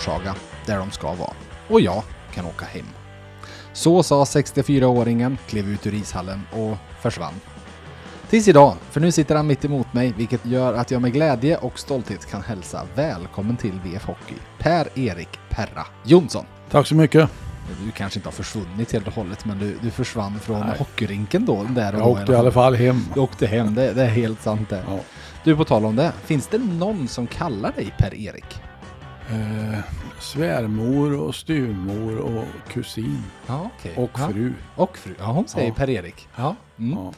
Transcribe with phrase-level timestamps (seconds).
[0.00, 0.34] Forshaga
[0.66, 1.32] där de ska vara.
[1.68, 2.02] Och jag
[2.34, 2.86] kan åka hem.
[3.72, 7.34] Så sa 64-åringen, klev ut ur ishallen och försvann.
[8.30, 11.56] Tills idag, för nu sitter han mitt emot mig, vilket gör att jag med glädje
[11.56, 16.44] och stolthet kan hälsa välkommen till VF Hockey, Per-Erik Perra Jonsson.
[16.70, 17.30] Tack så mycket.
[17.84, 20.78] Du kanske inte har försvunnit helt och hållet, men du, du försvann från Nej.
[20.78, 21.66] hockeyrinken då.
[21.70, 23.04] Där Jag åkte i alla fall hem.
[23.14, 24.84] Du åkte hem, det, det är helt sant det.
[24.88, 24.98] Ja.
[25.44, 28.60] Du, på tal om det, finns det någon som kallar dig Per-Erik?
[29.32, 29.78] Eh,
[30.20, 33.96] svärmor och styvmor och kusin Ja, okej.
[33.96, 34.28] och ja.
[34.28, 34.52] fru.
[34.76, 35.14] Och fru.
[35.18, 35.74] Ja, hon säger Ja.
[35.74, 36.28] Per-Erik.
[36.36, 36.56] Ja.
[36.78, 36.98] Mm.
[36.98, 37.12] Ja.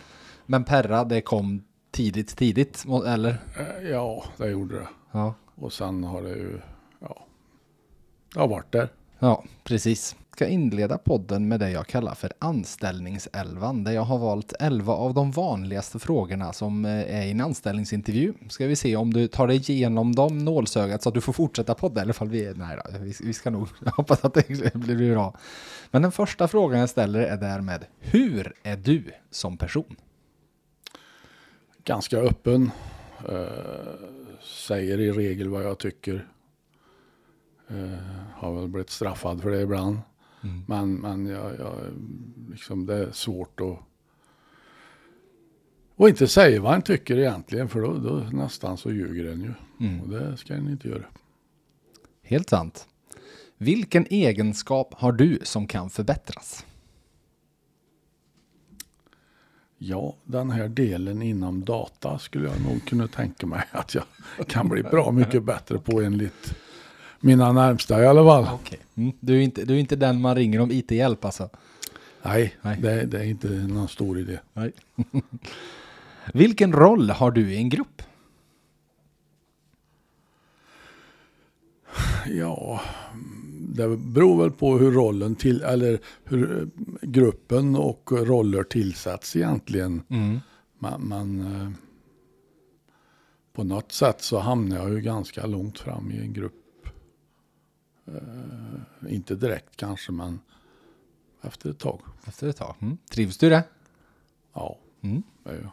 [0.46, 3.30] Men Perra, det kom tidigt, tidigt, eller?
[3.30, 4.88] Eh, ja, det gjorde det.
[5.12, 5.34] Ja.
[5.54, 6.60] Och sen har det ju,
[7.00, 7.26] ja,
[8.34, 8.88] det har varit där.
[9.18, 10.16] Ja, precis.
[10.42, 15.14] Ska inleda podden med det jag kallar för anställningselvan, där jag har valt 11 av
[15.14, 18.34] de vanligaste frågorna som eh, är i en anställningsintervju.
[18.48, 21.74] Ska vi se om du tar dig igenom dem nålsögat så att du får fortsätta
[21.74, 22.82] podda, i alla fall vi, är nära.
[23.20, 25.36] vi, ska nog, hoppas att det blir bra.
[25.90, 29.96] Men den första frågan jag ställer är därmed, hur är du som person?
[31.84, 32.70] Ganska öppen.
[33.28, 33.46] Eh,
[34.42, 36.28] säger i regel vad jag tycker.
[37.68, 37.98] Eh,
[38.34, 39.98] har väl blivit straffad för det ibland.
[40.42, 40.64] Mm.
[40.66, 41.74] Men, men jag, jag,
[42.50, 43.78] liksom, det är svårt att
[45.96, 49.52] och inte säga vad en tycker egentligen för då, då nästan så ljuger en ju.
[49.86, 50.00] Mm.
[50.00, 51.04] Och det ska en inte göra.
[52.22, 52.88] Helt sant.
[53.56, 56.66] Vilken egenskap har du som kan förbättras?
[59.78, 64.04] Ja, den här delen inom data skulle jag nog kunna tänka mig att jag
[64.46, 66.54] kan bli bra mycket bättre på enligt
[67.22, 68.46] mina närmsta i alla fall.
[68.54, 68.78] Okej.
[68.94, 69.12] Mm.
[69.20, 71.48] Du, är inte, du är inte den man ringer om IT-hjälp alltså?
[72.22, 72.78] Nej, Nej.
[72.80, 74.38] Det, det är inte någon stor idé.
[76.34, 78.02] Vilken roll har du i en grupp?
[82.26, 82.80] Ja,
[83.58, 86.66] det beror väl på hur rollen till, eller hur eh,
[87.02, 90.02] gruppen och roller tillsätts egentligen.
[90.78, 91.70] Men, men eh,
[93.52, 96.61] på något sätt så hamnar jag ju ganska långt fram i en grupp.
[98.06, 100.40] Eh, inte direkt kanske, men
[101.42, 102.00] efter ett tag.
[102.26, 102.74] Efter ett tag.
[102.80, 102.98] Mm.
[103.10, 103.64] Trivs du det?
[104.52, 105.22] Ja, Mm.
[105.44, 105.70] det är jag.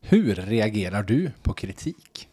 [0.00, 2.28] Hur reagerar du på kritik?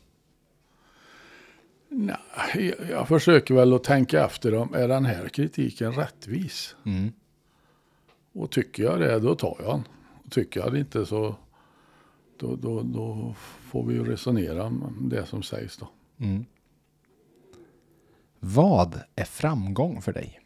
[1.89, 6.75] Nej, jag, jag försöker väl att tänka efter om är den här kritiken rättvis?
[6.85, 7.11] Mm.
[8.33, 9.83] Och tycker jag det, då tar jag den.
[10.29, 11.35] Tycker jag det inte så
[12.37, 15.89] då, då, då får vi ju resonera om det som sägs då.
[16.17, 16.45] Mm.
[18.45, 20.39] Vad är framgång för dig?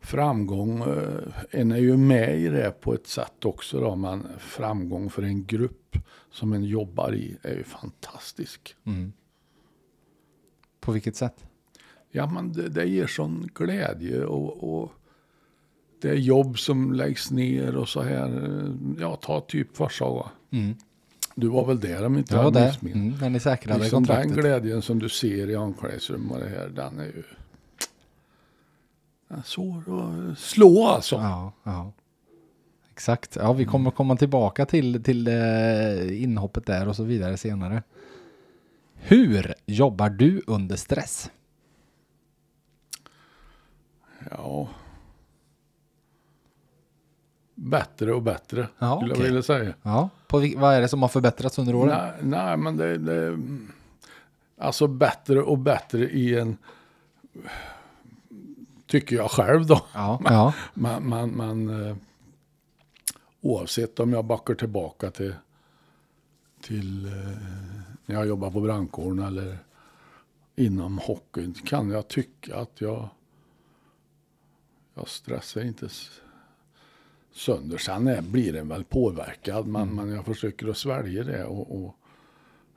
[0.00, 5.10] Framgång, eh, en är ju med i det på ett sätt också då, men framgång
[5.10, 5.96] för en grupp
[6.30, 8.76] som en jobbar i är ju fantastisk.
[8.84, 9.12] Mm.
[10.80, 11.44] På vilket sätt?
[12.10, 14.92] Ja, men det, det ger sån glädje och, och
[16.00, 18.44] det är jobb som läggs ner och så här.
[18.44, 20.30] eh, Ja, ta typ Forshaga.
[20.50, 20.74] Mm.
[21.34, 22.66] Du var väl där om inte Ja, jag där.
[22.66, 23.18] missminner Mm.
[23.20, 24.44] När ni säkrade Liksom den kontraktet.
[24.44, 27.22] glädjen som du ser i omklädningsrum och det här, den är ju...
[29.28, 29.82] Den svår
[30.32, 31.16] att slå alltså.
[31.16, 31.92] Ja, ja.
[32.92, 33.36] Exakt.
[33.36, 37.82] Ja, vi kommer komma tillbaka till, till eh, inhoppet där och så vidare senare.
[38.94, 41.30] Hur jobbar du under stress?
[44.30, 44.68] Ja.
[47.54, 49.22] Bättre och bättre, Ja, skulle okej.
[49.24, 49.74] jag vilja säga.
[49.82, 51.98] Ja, på, vad är det som har förbättrats under åren?
[51.98, 53.38] Nej, nej, men det, det...
[54.58, 56.56] Alltså bättre och bättre i en...
[58.86, 59.80] Tycker jag själv då.
[59.94, 60.54] Ja, ja.
[60.74, 61.96] Men, men, men eh,
[63.40, 65.34] oavsett om jag backar tillbaka till,
[66.62, 67.12] till eh,
[68.06, 69.58] när jag jobbar på brandkåren eller
[70.56, 73.08] inom hockeyn kan jag tycka att jag,
[74.94, 75.88] jag stressar inte
[77.32, 77.78] sönder.
[77.78, 81.94] Sen är, blir den väl påverkad men, men jag försöker att svälja det och, och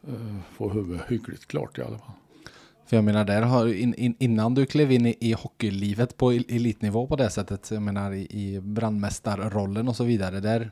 [0.08, 2.16] eh, få huvudet hyggligt klart i alla fall.
[2.86, 6.34] För jag menar, där har, in, in, innan du klev in i, i hockeylivet på
[6.34, 10.72] el- elitnivå på det sättet, jag menar i, i brandmästarrollen och så vidare, där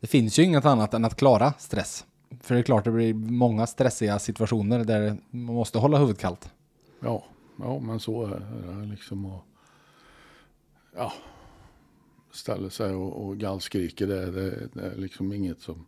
[0.00, 2.04] det finns ju inget annat än att klara stress.
[2.40, 6.52] För det är klart, det blir många stressiga situationer där man måste hålla huvudet kallt.
[7.00, 7.24] Ja,
[7.58, 8.40] ja men så är
[8.80, 9.26] det liksom.
[9.26, 9.44] Och,
[10.96, 11.12] ja,
[12.34, 14.06] ställer sig och, och gallskriker.
[14.06, 15.86] Det, det, det är liksom inget som,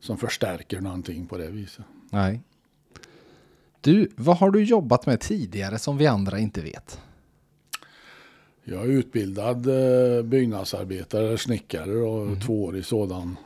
[0.00, 1.84] som förstärker någonting på det viset.
[2.10, 2.40] Nej.
[3.80, 7.00] Du, vad har du jobbat med tidigare som vi andra inte vet?
[8.64, 13.36] Jag är utbildad eh, byggnadsarbetare, snickare och tvåårig sådan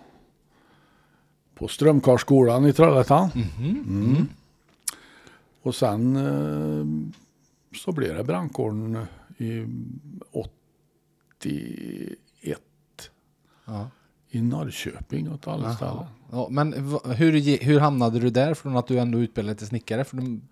[1.55, 3.31] på Strömkarlsskolan i Trollhättan.
[3.35, 4.05] Mhm.
[4.05, 4.29] Mm.
[5.63, 7.11] Och sen eh,
[7.79, 9.07] så blev det brandkåren
[9.39, 9.67] i
[11.41, 12.59] 81
[13.65, 13.91] Ja.
[14.31, 15.75] i Norrköping åt alla Jaha.
[15.77, 16.05] ställen.
[16.33, 16.73] Ja, men
[17.17, 20.05] hur, hur hamnade du där från att du ändå utbildade till snickare?
[20.05, 20.43] För de,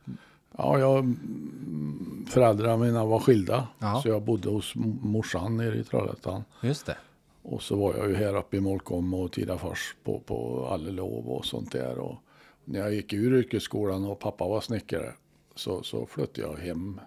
[0.56, 3.69] Ja, jag, mm, föräldrarna mina var skilda.
[3.79, 4.00] Ja.
[4.02, 6.44] Så jag bodde hos morsan nere i Trollhättan.
[6.62, 6.96] just det.
[7.43, 11.44] Och så var jag ju här uppe i Molkom och Tidafors på, på allelov och
[11.44, 11.99] sånt där.
[11.99, 12.17] Och
[12.64, 15.12] när jag gick ur yrkesskolan och pappa var snickare
[15.55, 17.00] så, så flyttade jag hem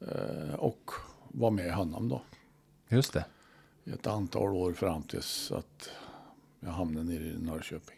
[0.00, 0.90] eh, och
[1.28, 2.20] var med honom då.
[2.88, 3.24] Just det.
[3.84, 5.90] I ett antal år fram tills att
[6.60, 7.96] jag hamnade nere i Norrköping.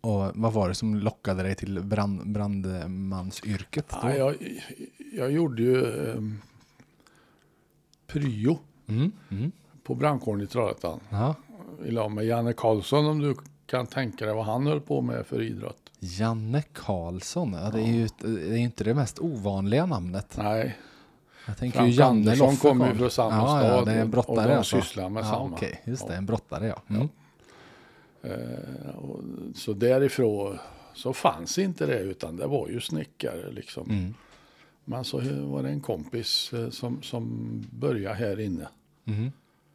[0.00, 3.86] Och vad var det som lockade dig till brand, brandmansyrket?
[4.02, 4.60] Ja, jag,
[5.12, 6.20] jag gjorde ju eh,
[8.06, 9.12] pryo Mm.
[9.30, 9.52] Mm.
[9.82, 11.00] på brandkåren i Trollhättan.
[11.10, 11.34] Ja.
[11.84, 13.34] I lag med Janne Karlsson om du
[13.66, 15.90] kan tänka dig vad han höll på med för idrott.
[16.00, 20.34] Janne Karlsson, ja, det är ju det är ju inte det mest ovanliga namnet.
[20.38, 20.76] Nej,
[21.48, 24.00] Jag tänker Frank ju Janne Andersson kommer ju från samma ja, Ja, stad det är
[24.00, 24.80] en brottare och de alltså.
[24.80, 25.56] sysslar med ja, samma.
[25.56, 26.18] Okej, just det, Ja.
[26.18, 26.82] en brottare ja.
[26.96, 27.08] Mm.
[28.22, 29.20] Eh, och,
[29.54, 30.58] så därifrån
[30.94, 33.90] så fanns inte det utan det var ju snickare liksom.
[33.90, 34.14] Mm.
[34.84, 38.68] Men så var det en kompis eh, som, som började här inne.
[39.04, 39.32] Mhm.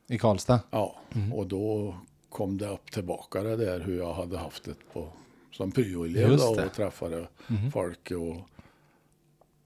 [0.08, 0.60] I Karlstad?
[0.72, 1.34] Ja, Mm.
[1.34, 1.96] och då
[2.30, 5.08] kom det upp tillbaka det där hur jag hade haft det på,
[5.52, 7.72] som pryoelev och träffade Mhm.
[7.72, 8.36] folk och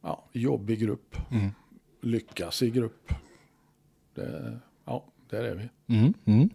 [0.01, 1.49] ja, jobb i grupp, Mm.
[2.07, 3.13] Lyckas i grupp.
[4.13, 5.95] Det, ja, där är vi.
[5.95, 6.13] Mm.
[6.25, 6.49] Mm.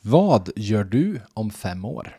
[0.00, 2.18] Vad gör du om fem år?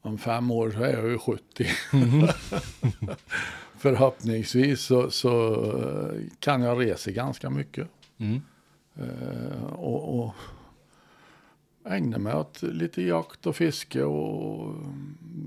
[0.00, 1.66] Om fem år så är jag ju 70.
[1.92, 2.28] Mm.
[3.76, 5.56] Förhoppningsvis så, så
[6.38, 7.88] kan jag resa ganska mycket.
[8.94, 10.34] Eh, och, och
[11.84, 14.74] ägna mig åt lite jakt och fiske och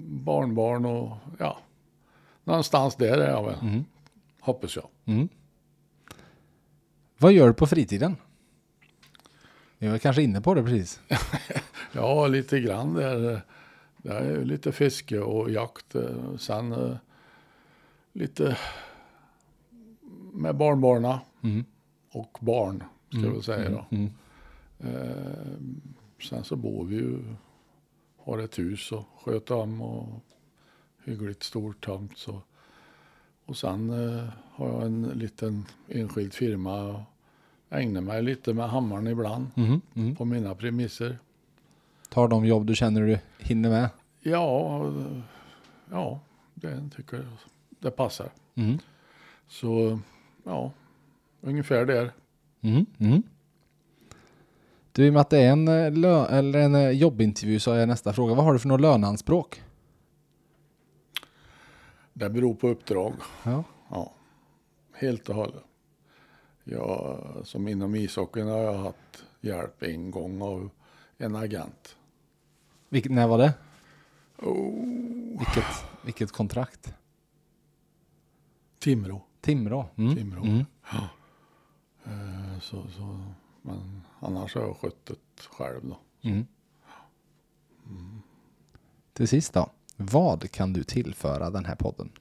[0.08, 1.60] barnbarn och ja,
[2.46, 3.86] någonstans där är jag väl, Mm.
[4.40, 4.88] hoppas jag.
[5.06, 5.30] Mm.
[7.18, 8.16] Vad gör du på fritiden?
[9.78, 11.00] Jag var kanske inne på det precis.
[11.92, 13.42] Ja, lite grann där.
[13.98, 15.96] Det är lite fiske och jakt.
[16.40, 16.96] Sen eh,
[18.14, 18.58] lite
[20.34, 21.66] med barnbarna Mm.
[22.12, 23.86] och barn, ska jag väl säga då.
[23.92, 24.10] Mm.
[24.80, 25.52] Eh,
[26.30, 27.20] sen så bor vi ju,
[28.18, 30.25] har ett hus och sköter om och
[31.06, 32.18] hyggligt stor tomt.
[32.18, 32.42] Så.
[33.46, 37.00] Och sen eh, har jag en liten enskild firma och
[37.70, 39.82] ägnar mig lite med hammaren ibland Mm.
[39.94, 40.16] Mm.
[40.16, 41.18] på mina premisser.
[42.10, 43.90] Tar de jobb du känner du hinner med?
[44.22, 44.92] Ja,
[45.92, 46.20] ja
[46.54, 47.26] det tycker jag
[47.80, 48.30] det passar.
[48.56, 48.78] Mm.
[49.48, 50.00] Så
[50.44, 50.72] ja,
[51.42, 52.12] ungefär där.
[52.62, 52.86] Mm.
[53.00, 53.24] Mm.
[54.92, 57.72] Du, i och med att det är en, eh, lö- eller en eh, jobbintervju så
[57.72, 58.34] är nästa fråga.
[58.36, 59.62] Vad har du för något löneanspråk?
[62.18, 63.14] Det beror på uppdrag.
[63.44, 63.64] Ja.
[63.90, 64.14] Ja,
[64.94, 65.64] helt och hållet.
[66.64, 70.70] Jag, som inom ishockeyn har jag haft hjälp en gång av
[71.18, 71.96] en agent.
[72.90, 73.54] Vilket, när var det?
[74.38, 76.94] Oh, Vilket, vilket kontrakt?
[78.80, 79.22] Timrå.
[79.42, 79.86] Timrå.
[79.96, 80.16] Mm.
[80.16, 80.44] Timrå.
[80.44, 80.66] Mm.
[82.06, 83.20] Eh, Så, så,
[83.62, 85.16] men annars har jag skött det
[85.50, 85.98] själv då.
[86.22, 86.46] Mm.
[89.14, 89.70] Till sist då.
[89.96, 92.12] Vad kan du tillföra den här podden?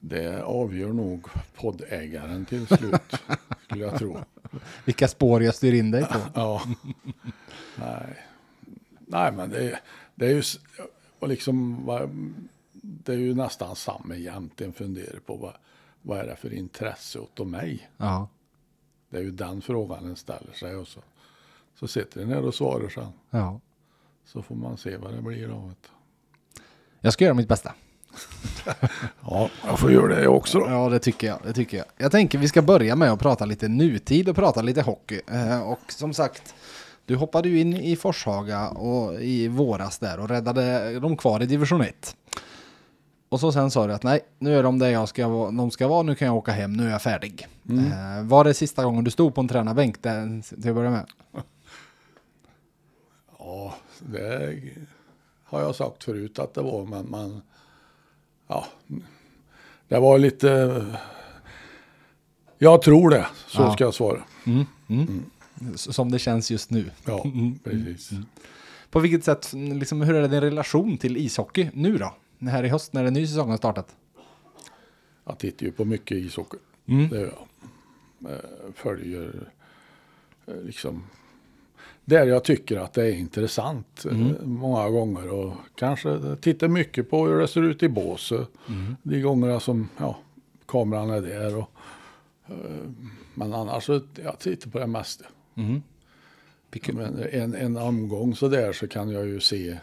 [0.00, 3.00] Det avgör nog poddägaren till slut,
[3.64, 4.18] skulle jag tro.
[4.84, 6.18] Vilka spår jag styr in dig på?
[6.34, 6.62] Ja.
[7.78, 8.18] Nej.
[9.06, 9.80] Nej, men det är,
[10.14, 10.42] det är ju
[11.18, 11.84] och liksom,
[12.72, 15.52] det är ju nästan samma jämt en funderar på vad,
[16.02, 17.88] vad är det för intresse åt mig?
[17.96, 18.28] Ja.
[19.10, 21.00] Det är ju den frågan en ställer sig och så,
[21.74, 23.12] så sitter den här och svarar sen.
[23.30, 23.60] ja.
[24.24, 25.88] Så får man se vad det blir av det.
[27.00, 27.72] Jag ska göra mitt bästa.
[29.22, 30.66] Ja, jag får göra det också då.
[30.68, 31.38] Ja, det tycker jag.
[31.44, 31.86] Det tycker jag.
[31.96, 35.20] Jag tänker vi ska börja med att prata lite nutid och prata lite hockey.
[35.26, 36.54] Eh, och som sagt,
[37.06, 41.46] du hoppade ju in i Forshaga och i våras där och räddade dem kvar i
[41.46, 42.16] division 1.
[43.28, 45.88] Och så sen sa du att nej, nu är de där jag ska, de ska
[45.88, 47.46] vara, nu kan jag åka hem, nu är jag färdig.
[47.70, 51.06] Eh, var det sista gången du stod på en tränarbänk där, till att börja med?
[53.46, 54.60] Ja, det
[55.44, 57.42] har jag sagt förut att det var, men man...
[58.46, 58.66] Ja,
[59.88, 60.84] det var lite...
[62.58, 63.72] Jag tror det, så Ja.
[63.72, 64.22] ska jag svara.
[64.46, 64.64] Mm.
[64.88, 65.24] Mm.
[65.74, 66.90] S- Som det känns just nu.
[67.06, 67.24] Ja,
[67.64, 68.10] precis.
[68.90, 72.14] På vilket sätt, liksom, hur är det din relation till ishockey nu då?
[72.50, 73.96] Här i höst när en ny säsong har startat?
[75.24, 76.56] Jag tittar ju på mycket ishockey.
[76.86, 77.08] Mm.
[77.08, 77.32] Det gör
[78.18, 78.32] jag.
[78.32, 78.38] Eh,
[78.74, 79.52] Följer
[80.46, 81.04] eh, liksom
[82.04, 84.34] där jag tycker att det är intressant eh, Mm.
[84.42, 85.30] många gånger.
[85.32, 88.32] Och kanske tittar mycket på hur det ser ut i bås.
[88.32, 88.96] Mm.
[89.02, 90.18] De gångerna som ja,
[90.66, 91.56] kameran är där.
[91.56, 91.70] Och,
[92.46, 92.54] eh,
[93.34, 95.24] men annars så jag tittar på det mesta.
[95.54, 95.82] Mm.
[97.32, 99.78] En, en omgång så där så kan jag ju se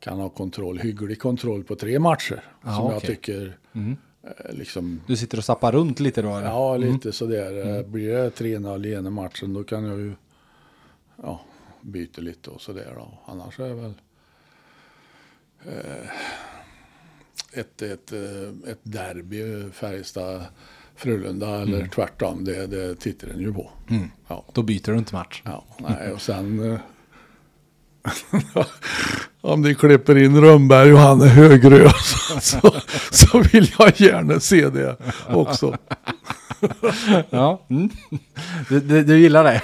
[0.00, 2.42] kan ha kontroll, hygglig kontroll på tre matcher.
[2.64, 3.00] Ja, som jag okej.
[3.16, 3.96] tycker Mm.
[4.22, 6.28] eh, liksom Du sitter och zappar runt lite då?
[6.36, 6.46] eller?
[6.46, 7.76] Ja, lite sådär.
[7.78, 10.12] Eh, Blir det 3-0 i ena matchen då kan jag ju
[11.22, 11.40] ja,
[11.80, 13.04] byta lite och sådär.
[13.26, 13.94] Annars är det väl
[15.66, 16.10] eh,
[17.52, 20.44] ett, ett, eh, ett derby, Färjestad,
[20.96, 22.44] Frölunda eller tvärtom.
[22.44, 23.70] Det, det tittar den ju på.
[23.90, 24.10] Mm.
[24.28, 25.42] Ja, Då byter du inte match?
[25.44, 26.80] ja, nej, och sen eh,
[29.40, 32.74] om de klipper in Rönnberg och han är högrös så,
[33.10, 34.96] så vill jag gärna se det
[35.28, 35.76] också.
[37.30, 37.90] Ja, mm.
[38.68, 39.62] du, du, du gillar det?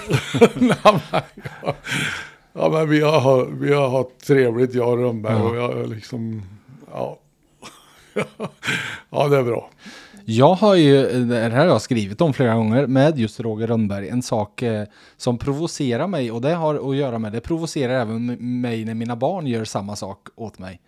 [2.52, 2.68] Ja.
[2.70, 5.34] men vi har, vi har haft trevligt, jag och Rönnberg.
[5.34, 5.42] Ja.
[5.42, 6.42] Och jag liksom,
[6.92, 7.18] ja.
[9.10, 9.70] ja, det är bra.
[10.26, 14.08] Jag har ju, det här har jag skrivit om flera gånger med just Roger Rönnberg,
[14.08, 14.84] en sak eh,
[15.16, 18.26] som provocerar mig och det har att göra med, det provocerar även
[18.60, 20.80] mig när mina barn gör samma sak åt mig.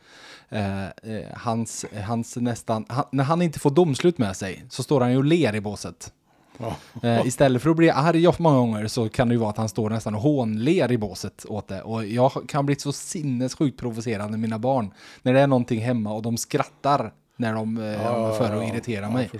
[0.48, 0.90] Eh, eh,
[1.34, 5.16] hans, hans nästan, han, när han inte får domslut med sig så står han ju
[5.16, 6.12] och ler i båset.
[6.58, 6.76] Ja.
[7.02, 9.68] Eh, istället för att bli arg många gånger så kan det ju vara att han
[9.68, 11.82] står nästan och hånler i båset åt det.
[11.82, 14.92] Och jag kan bli så sinnessjukt provocerad med mina barn.
[15.22, 19.10] När det är någonting hemma och de skrattar när de eh, för att irritera ja,
[19.10, 19.30] mig.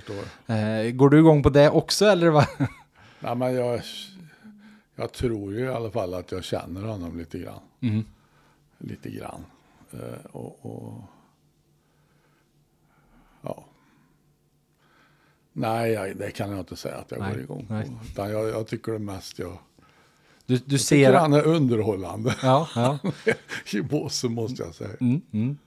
[0.47, 2.45] Eh, går du igång på det också eller vad?
[3.19, 3.81] Ja, men jag,
[4.95, 7.59] jag tror ju i alla fall att jag känner honom lite grann.
[7.81, 8.05] Mm.
[8.77, 9.45] Lite grann.
[9.99, 11.01] Eh, och, och,
[13.41, 13.65] ja.
[15.53, 17.73] Nej, det kan jag inte säga att jag Nej, går igång på.
[17.73, 17.91] nej.
[18.11, 19.57] Utan jag, jag tycker det mest jag,
[20.45, 21.13] Du, du jag ser...
[21.13, 22.35] han är underhållande.
[22.43, 22.99] Ja, ja.
[23.73, 24.89] I båsen måste jag säga.
[25.01, 25.57] Mm, mm.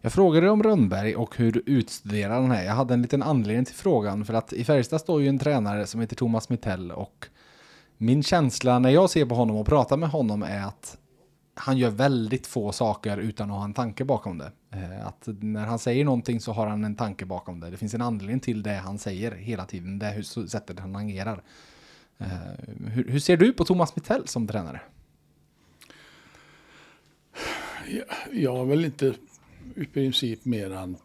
[0.00, 2.64] Jag frågade om Rönnberg och hur du utstuderar den här.
[2.64, 5.86] Jag hade en liten anledning till frågan för att i Färjestad står ju en tränare
[5.86, 7.26] som heter Thomas Mittell och
[7.96, 10.98] min känsla när jag ser på honom och pratar med honom är att
[11.58, 14.52] han gör väldigt få saker utan att ha en tanke bakom det.
[14.70, 17.70] Eh, Att när han säger någonting så har han en tanke bakom det.
[17.70, 21.42] Det finns en anledning till det han säger hela tiden, det hur- sättet han agerar.
[22.18, 22.28] Eh,
[22.86, 24.80] Hur, hur ser du på Thomas Mittell som tränare?
[27.88, 29.14] Jag, jag har väl inte
[29.76, 30.96] i princip mer än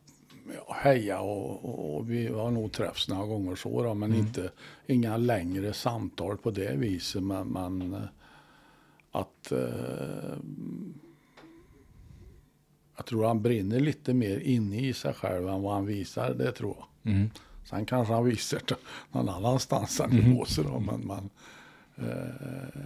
[0.67, 4.51] ja, heja och, och, och vi har nog träffats några gånger så då, men inte
[4.87, 7.23] inga längre samtal på det viset.
[7.23, 7.99] Men, men eh,
[9.13, 10.37] att eh,
[12.95, 16.51] jag tror han brinner lite mer inne i sig själv än vad han visar, det
[16.51, 17.13] tror jag.
[17.13, 17.29] Mm.
[17.63, 18.75] Sen kanske han visar det
[19.11, 21.29] någon annanstans än i båset då, men, men
[22.09, 22.79] eh,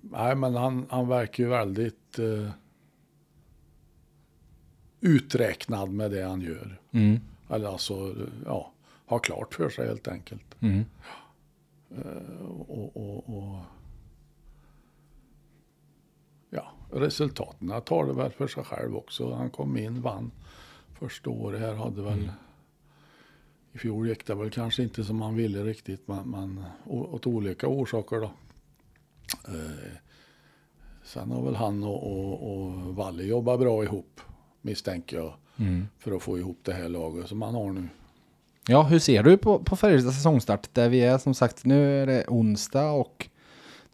[0.00, 2.50] nej, men han, han verkar ju väldigt eh,
[5.00, 6.80] uträknad med det han gör.
[6.90, 7.20] Mm.
[7.50, 8.72] Eller alltså, ja,
[9.06, 10.56] har klart för sig helt enkelt.
[10.60, 10.84] Mm.
[12.68, 13.58] Och, och, och
[16.50, 19.34] ja, resultaten tar det väl för sig själv också.
[19.34, 20.30] Han kom in, vann
[20.98, 22.30] första året här, hade väl
[23.72, 27.68] i fjol gick det väl kanske inte som han ville riktigt, men, men åt olika
[27.68, 28.30] orsaker då.
[29.48, 29.96] Eh,
[31.04, 34.20] sen har väl han och, och, och Valle jobbat bra ihop,
[34.62, 35.88] misstänker jag, Mm.
[35.98, 37.88] för att få ihop det här laget som han har nu.
[38.68, 40.68] Ja, hur ser du på, på Färjestads säsongstart?
[40.72, 43.28] Där vi är som sagt, nu är det onsdag och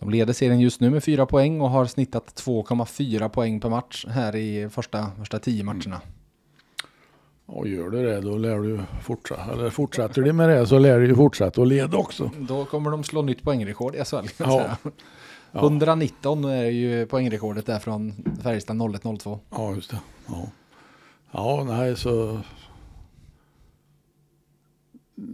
[0.01, 4.07] de leder serien just nu med fyra poäng och har snittat 2,4 poäng per match
[4.09, 6.01] här i första, första tio matcherna.
[7.47, 9.53] Och gör du det då lär du fortsätta.
[9.53, 12.31] Eller fortsätter de med det så lär du ju fortsätta att leda också.
[12.39, 14.27] Då kommer de slå nytt poängrekord i SHL.
[14.37, 14.77] Ja.
[15.53, 19.41] 119 är ju poängrekordet där från Färjestad 0102.
[19.51, 20.01] Ja, just det.
[20.27, 20.49] Ja,
[21.33, 22.41] ja nej så.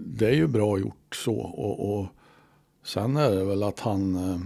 [0.07, 1.37] Det är ju bra gjort så.
[1.37, 2.07] Och, och
[2.87, 4.17] sen är det väl att han.
[4.17, 4.39] eh,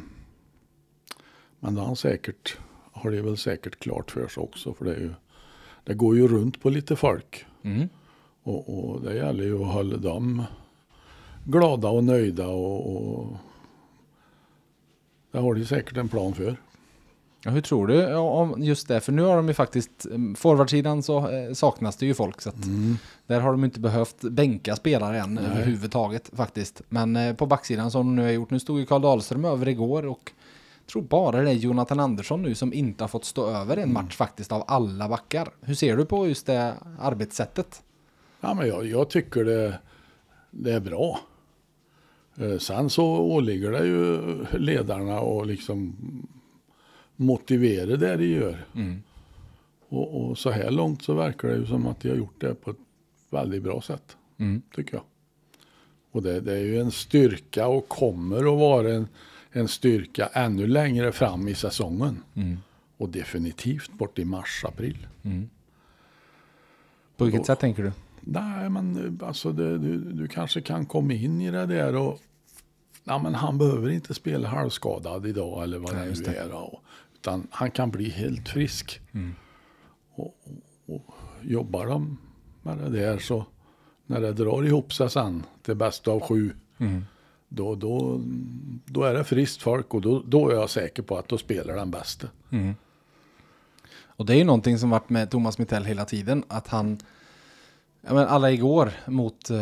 [1.60, 2.58] Men han säkert.
[2.92, 4.74] Har det väl säkert klart för sig också.
[4.74, 5.12] För det är ju.
[5.84, 7.44] Det går ju runt på lite folk.
[7.62, 7.88] Mm.
[8.42, 10.42] Och, och det gäller ju att hålla dem
[11.44, 12.48] glada och nöjda.
[12.48, 13.36] Och, och
[15.32, 16.56] det har de säkert en plan för.
[17.44, 19.00] Ja, hur tror du om just det?
[19.00, 22.40] För nu har de ju faktiskt, mm, forwardsidan så eh, saknas det ju folk.
[22.40, 22.56] Så att
[23.26, 25.44] Där har de inte behövt bänka spelare än Nej.
[25.44, 26.82] överhuvudtaget faktiskt.
[26.88, 29.68] Men eh, på backsidan som de nu har gjort, nu stod ju Karl Dahlström över
[29.68, 30.32] igår och
[30.84, 33.92] jag tror bara det är Jonathan Andersson nu som inte har fått stå över en
[33.92, 35.48] match faktiskt av alla backar.
[35.60, 37.82] Hur ser du på just det arbetssättet?
[38.40, 39.78] Ja, men jag, jag tycker det,
[40.50, 41.20] det är bra.
[42.36, 44.20] Eh, Sen så åligger det ju
[44.58, 45.96] ledarna att liksom
[47.20, 48.66] motivera det de gör.
[48.74, 49.02] Mm.
[49.88, 52.54] Och, och så här långt så verkar det ju som att de har gjort det
[52.54, 52.76] på ett
[53.30, 54.16] väldigt bra sätt.
[54.38, 54.62] Mm.
[54.74, 55.02] Tycker jag.
[56.10, 59.08] Och det, det är ju en styrka och kommer att vara en,
[59.50, 62.22] en styrka ännu längre fram i säsongen.
[62.34, 62.58] Mm.
[62.96, 65.06] Och definitivt bort i mars, april.
[67.16, 67.92] På vilket sätt tänker du?
[68.20, 72.20] Nej, men alltså det, du, du kanske kan komma in i det där och
[73.04, 76.38] ja, men han behöver inte spela halvskadad idag eller vad Nej, det nu det.
[76.38, 76.48] är.
[76.48, 76.80] Då.
[77.20, 79.00] Utan han kan bli helt frisk.
[79.12, 79.34] Mm.
[80.14, 80.36] Och,
[80.86, 82.18] och, och jobbar de
[82.62, 83.46] med det där så
[84.06, 87.04] när det drar ihop sig sen till bästa av sju Mm.
[87.48, 88.20] då, då,
[88.86, 91.76] då är det friskt folk och då, då är jag säker på att då spelar
[91.76, 92.28] den bästa.
[92.50, 92.74] Mm.
[94.02, 96.44] Och det är ju någonting som varit med Thomas Mittell hela tiden.
[96.48, 96.98] Att han,
[98.00, 99.56] ja men alla igår mot eh,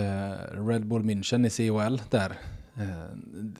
[0.66, 2.38] Red Bull München i COL där.
[2.78, 3.16] Eh,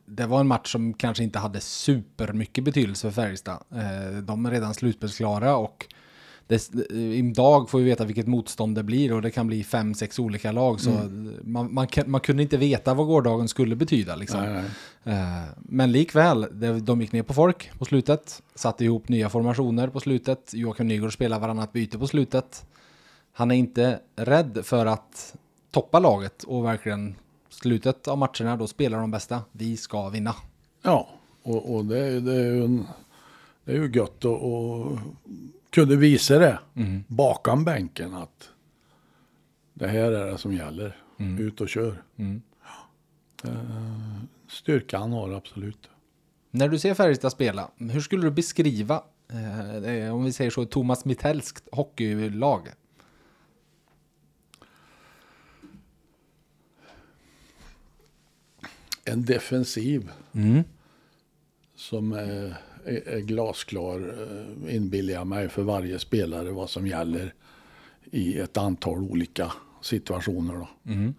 [0.07, 3.59] det var en match som kanske inte hade supermycket betydelse för Färjestad.
[3.73, 5.87] Eh, de är redan slutspelsklara och
[6.47, 10.19] det, idag får vi veta vilket motstånd det blir och det kan bli fem, sex
[10.19, 10.81] olika lag.
[10.81, 10.91] Så
[11.43, 14.17] man, man, kan- man kunde inte veta vad gårdagen skulle betyda.
[14.17, 14.41] Liksom.
[14.45, 14.63] Nej,
[15.05, 15.15] nej.
[15.19, 19.89] Eh, Men likväl, det- de gick ner på folk på slutet, satte ihop nya formationer
[19.89, 22.67] på slutet, Joakim Nygård spelar varannat byte på slutet.
[23.33, 25.35] Han är inte rädd för att
[25.71, 27.15] toppa laget och verkligen
[27.63, 29.43] slutet av matcherna, då spelar de bästa.
[29.53, 30.35] Vi ska vinna.
[30.83, 31.09] Ja,
[31.43, 32.87] och, och det, är- det är ju en,
[33.65, 34.99] det är ju gött att och
[35.71, 36.59] kunde visa det
[37.07, 38.51] bakom bänken att
[39.75, 40.97] det här är det som gäller.
[41.39, 42.03] Ut och kör.
[42.17, 42.43] Mm.
[43.45, 45.89] Eh, Styrka han har absolut.
[46.51, 49.03] När du ser Färjestad spela, hur skulle du beskriva,
[49.85, 52.69] eh, om vi säger så, Thomas Mittelskt hockeylag?
[59.09, 60.63] En defensiv Mm.
[61.77, 64.15] som är, är, glasklar
[64.67, 67.35] eh, inbillar jag mig för varje spelare vad som gäller
[68.11, 70.55] i ett antal olika situationer.
[70.55, 70.69] Då.
[70.93, 71.15] Mm.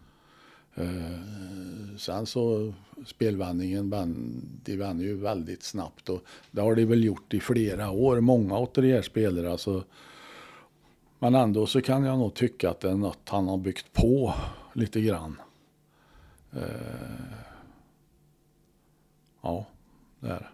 [0.76, 2.74] Eh, sen så
[3.06, 7.90] spelvändningen, vän- de vände ju väldigt snabbt och det har de väl gjort i flera
[7.92, 9.52] år, många av de här spelare.
[9.52, 9.84] Alltså,
[11.20, 14.34] men ändå så kan jag nog tycka att det är något han har byggt på
[14.74, 15.36] lite grann.
[16.54, 17.49] Eh,
[19.50, 19.66] ja,
[20.20, 20.48] det är det.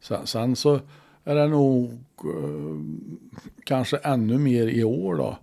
[0.00, 0.80] Sen, sen så
[1.24, 1.92] är det nog
[2.24, 2.80] eh,
[3.64, 5.38] kanske ännu mer i år då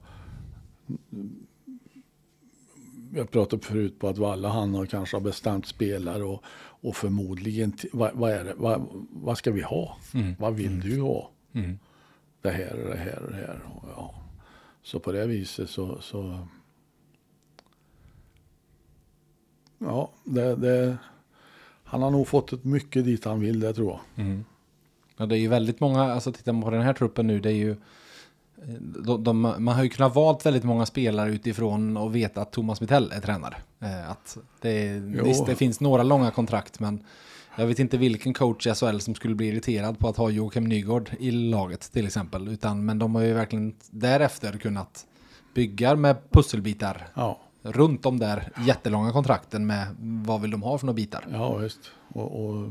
[3.16, 8.12] jag pratade förut på att Valla han har kanske bestämt spelare och, och förmodligen vad,
[8.14, 9.98] vad är det, vad, vad ska vi ha?
[10.14, 10.36] Mm.
[10.40, 11.30] Vad vill du ha?
[11.54, 11.80] Mm.
[12.42, 13.60] Det här och det här och det här.
[13.96, 14.16] Ja.
[14.84, 16.48] Så på det viset så, så
[19.78, 20.98] ja, det, det,
[21.86, 24.26] han har nog fått ett mycket dit han vill, det tror jag.
[24.26, 24.46] Mm.
[25.18, 27.50] Ja, det är ju väldigt många, alltså tittar man på den här truppen nu, det
[27.50, 32.16] är ju eh, de, de, man har ju kunnat valt väldigt många spelare utifrån och
[32.16, 33.56] veta att Thomas Mittell är tränare.
[33.80, 37.04] Eh, att det, visst, det finns några långa kontrakt, men
[37.58, 40.64] jag vet inte vilken coach i SHL som skulle bli irriterad på att ha Joakim
[40.64, 42.48] Nygård i laget till exempel.
[42.48, 45.06] Utan, men de har ju verkligen därefter kunnat
[45.54, 50.86] bygga med pusselbitar Ja, runt de där jättelånga kontrakten med vad vill de ha för
[50.86, 51.28] några bitar.
[51.32, 51.92] ja visst.
[52.08, 52.70] Och, och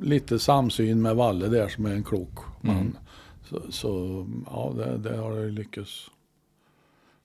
[0.00, 2.76] lite samsyn med Valle där som är en klok man.
[2.76, 2.96] Mm.
[3.44, 6.10] Så, så ja, det, det har det lyckats.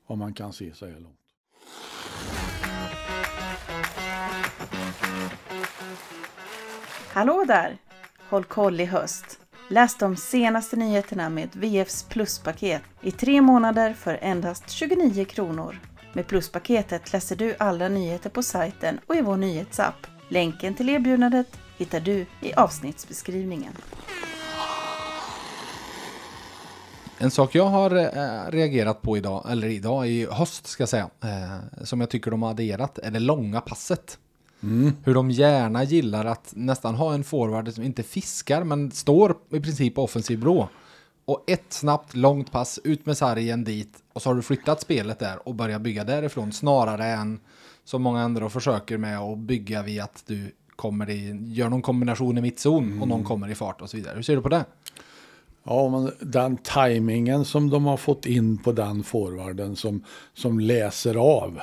[0.08, 1.14] Vad man kan se så här långt.
[7.14, 7.78] Hallå där!
[8.30, 9.47] Håll koll i höst.
[9.70, 15.80] Läs de senaste nyheterna med VFs pluspaket i tre månader för endast 29 kronor.
[16.14, 20.08] Med pluspaketet läser du alla nyheter på sajten och i vår nyhetsapp.
[20.30, 23.74] Länken till erbjudandet hittar du i avsnittsbeskrivningen.
[27.18, 31.10] En sak jag har eh, reagerat på idag, eller idag i höst ska jag säga,
[31.24, 34.18] eh, som jag tycker de har adderat, är det långa passet.
[35.04, 39.60] Hur de gärna gillar att nästan ha en forward som inte fiskar, men står i
[39.60, 40.70] princip på offensiv blå.
[41.26, 45.20] Och ett snabbt, långt pass ut med sargen dit och så har du flyttat spelet
[45.20, 47.40] där och börjat bygga därifrån snarare än
[47.84, 52.38] som många andra försöker med att bygga via att du kommer i, gör någon kombination
[52.38, 54.16] i mittzon och någon kommer i fart och så vidare.
[54.16, 54.66] Hur ser du på det?
[55.64, 61.16] Ja, men den tajmingen som de har fått in på den forwarden som, som läser
[61.16, 61.62] av.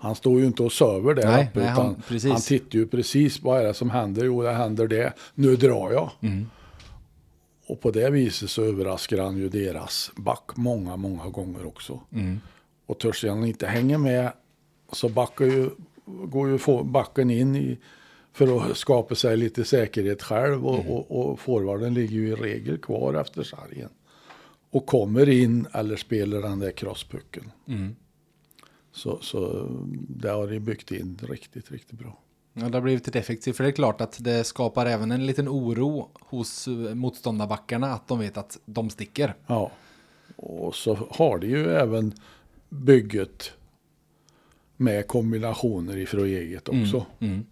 [0.00, 2.30] Han står ju inte och söver där Nej, uppe, nej, han- utan precis.
[2.32, 4.24] han tittar ju precis vad är det som händer.
[4.24, 5.12] Jo, det händer det.
[5.34, 6.10] Nu drar jag.
[6.20, 6.46] Mm.
[7.66, 12.00] Och på det viset så överraskar han ju deras back många, många gånger också.
[12.12, 12.40] Mm.
[12.86, 14.32] Och törs han inte hänga med
[14.92, 15.70] så backar ju
[16.24, 17.78] går ju backen in i,
[18.32, 22.78] för att skapa sig lite säkerhet själv och, och, och forwarden ligger ju i regel
[22.78, 23.88] kvar efter sargen.
[24.70, 27.50] Och kommer in eller spelar den där crosspucken.
[28.98, 29.68] Så, så
[30.08, 32.18] det har de byggt in riktigt, riktigt bra.
[32.52, 35.48] Ja, det har blivit effektivt, för det är klart att det skapar även en liten
[35.48, 39.34] oro hos eh, motståndarbackarna att de vet att de sticker.
[39.46, 39.70] Ja.
[40.36, 42.14] Och så har de ju även
[42.68, 43.52] bygget
[44.76, 47.06] med kombinationer ifrån eget också.
[47.20, 47.46] Mm.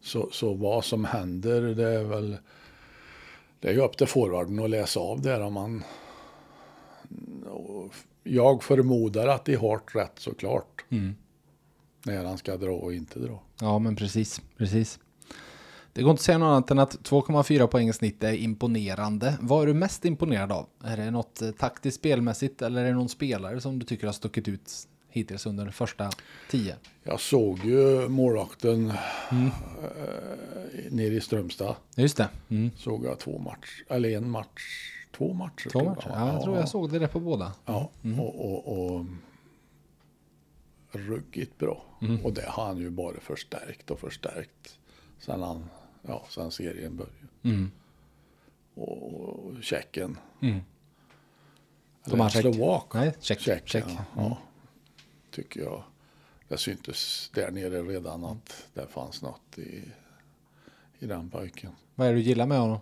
[0.00, 2.36] Så, så vad som händer det är väl
[3.60, 5.82] det är ju upp till forwarden att läsa av det om man
[8.26, 10.84] jag förmodar att de har rätt såklart.
[10.90, 11.14] Mm.
[12.04, 13.42] När han ska dra och inte dra.
[13.60, 14.98] Ja, men precis, precis.
[15.92, 19.38] Det går inte att säga något annat än att 2,4 poäng i snitt är imponerande.
[19.40, 20.66] Vad är du mest imponerad av?
[20.84, 24.12] Är det något eh, taktiskt spelmässigt eller är det någon spelare som du tycker har
[24.14, 24.70] stuckit ut
[25.08, 26.10] hittills under första
[26.50, 26.74] tio?
[27.02, 28.92] Jag såg ju målvakten
[29.30, 29.46] Mm.
[29.46, 29.52] eh,
[30.90, 31.74] nere i Strömstad.
[31.96, 32.28] Just det.
[32.48, 32.70] Mm.
[32.76, 35.70] Såg jag två matcher, eller en match, två matcher.
[35.70, 36.10] Två matcher.
[36.12, 37.52] Ja, jag tror jag såg det där på båda.
[37.64, 39.06] Ja, och, och, och
[40.90, 41.84] ruggigt bra.
[42.02, 42.24] Mm.
[42.24, 44.78] Och det har han ju bara förstärkt och förstärkt
[45.18, 45.68] sen, han,
[46.02, 47.16] ja, sen serien började.
[47.42, 47.70] Mm.
[48.74, 50.18] Och, Tjeckien.
[50.42, 50.60] Mm.
[52.30, 52.94] Slovak.
[52.94, 53.74] Nej, check.
[53.74, 54.38] Ja, ja.
[55.30, 55.82] Tycker jag.
[56.48, 59.84] Det syntes där nere redan att det fanns något i,
[60.98, 61.72] i den pojken.
[61.94, 62.78] Vad är det du gillar med honom?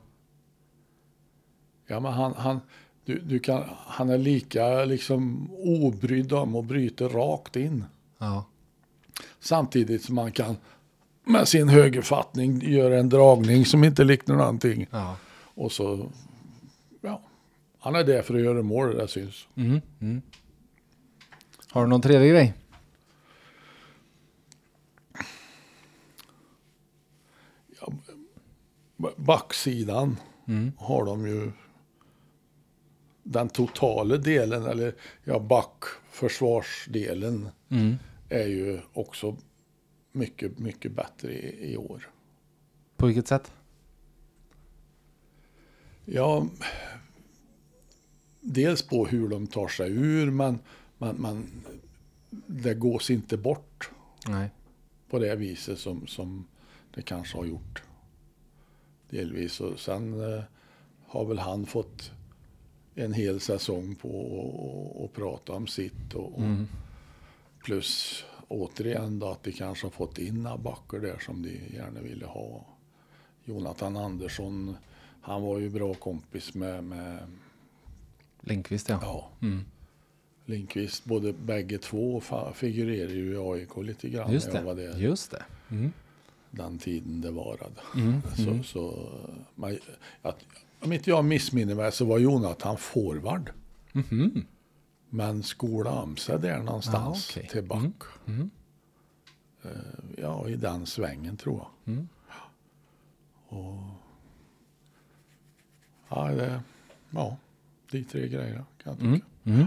[1.86, 2.60] Ja, men han, han,
[3.04, 7.84] du, du kan, han är lika liksom obrydd om att bryta rakt in.
[8.18, 8.44] Ja.
[9.40, 10.56] Samtidigt som man kan
[11.24, 14.86] med sin högerfattning göra en dragning som inte liknar någonting.
[14.90, 15.16] ja.
[15.56, 16.06] Och så,
[17.00, 17.22] ja,
[17.78, 19.48] han är där för att göra mål, det syns.
[19.54, 19.80] Mm.
[20.00, 20.22] Mm.
[21.70, 22.54] Har du någon tredje grej?
[29.16, 30.16] Backsidan
[30.76, 31.52] har de ju
[33.24, 37.96] den totala delen, eller ja, backförsvarsdelen Mm.
[38.28, 39.36] är ju också
[40.12, 42.10] mycket, mycket bättre i, i år.
[42.96, 43.52] På vilket sätt?
[46.04, 46.46] Ja,
[48.40, 50.58] dels på hur de tar sig ur, men,
[50.98, 51.64] men, men
[52.46, 53.90] det gås inte bort
[54.28, 54.50] Nej.
[55.10, 56.46] på det viset som, som
[56.94, 57.82] det kanske har gjort.
[59.10, 59.60] Delvis.
[59.60, 60.42] Och sen eh,
[61.06, 62.10] har väl han fått
[62.94, 66.14] en hel säsong på att- att prata om sitt.
[66.14, 66.66] Och, och Mm.
[67.64, 72.26] Plus återigen då att de kanske har fått in backar där som de gärna ville
[72.26, 72.66] ha.
[73.44, 74.76] Jonathan Andersson,
[75.20, 77.18] han var ju bra kompis med, med
[78.40, 78.98] Lindqvist ja.
[79.02, 79.64] ja, Mm.
[80.46, 81.04] Lindqvist.
[81.04, 82.22] Både bägge två
[82.54, 84.32] figurerar ju i AIK lite grann.
[84.32, 84.88] Just jag var det.
[84.88, 84.98] där.
[84.98, 85.42] Just det.
[85.70, 85.92] Mm.
[86.50, 87.80] den tiden det varade.
[87.96, 88.22] Mm.
[88.36, 89.08] Så, så,
[89.54, 89.78] man,
[90.22, 90.44] att,
[90.84, 93.50] om inte jag missminner mig så var Jonathan forward.
[93.92, 94.44] Mhm.
[95.10, 97.48] Men skola om sig där någonstans Ah, okej.
[97.48, 98.02] till back.
[98.26, 98.50] Mm.
[99.62, 99.70] Eh,
[100.18, 101.94] Ja, i den svängen tror jag.
[101.94, 102.08] Mm.
[103.48, 103.76] Och,
[106.08, 106.60] ja, det,
[107.10, 107.36] ja,
[107.90, 109.26] de tre grejerna kan jag tycka.
[109.44, 109.56] Mm.
[109.58, 109.66] Mm.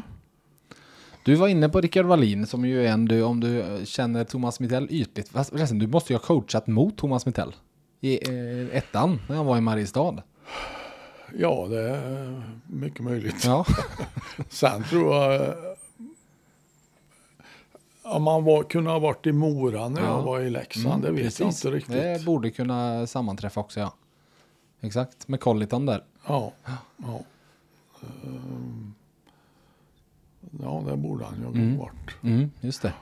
[1.26, 4.24] Du var inne på Rickard Wallin som ju är en, du, om du eh, känner
[4.24, 5.30] Thomas Mittell ytligt.
[5.30, 7.56] Fast du måste ju ha coachat mot Thomas Mittell.
[8.02, 10.24] I eh, ettan, när han var i Mariestad.
[11.36, 13.46] Ja, det är mycket möjligt.
[13.46, 13.66] Ja.
[14.50, 15.54] Sen tror jag eh,
[18.04, 20.08] om man var, kunde ha varit i Mora när Ja.
[20.08, 21.66] jag var i Leksand, det vet jag precis.
[21.66, 21.94] inte riktigt.
[21.96, 23.94] Det borde kunna sammanträffa också, ja.
[24.82, 26.04] Exakt, med Colliton där.
[26.28, 26.52] Ja,
[26.98, 27.20] ja.
[28.24, 28.94] Ehm,
[30.62, 31.78] ja, det borde han ju ha Mm.
[31.78, 32.24] varit.
[32.24, 32.94] Mm, just det.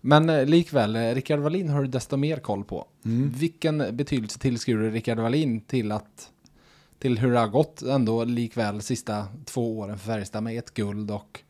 [0.00, 2.86] Men eh, likväl, eh, Rickard Wallin har du desto mer koll på.
[3.04, 3.30] Mm.
[3.30, 6.30] Vilken betydelse tillskriver du Rickard Wallin till att
[6.98, 11.10] till hur det har gått ändå likväl sista två åren för Färjestad med ett guld
[11.10, 11.40] och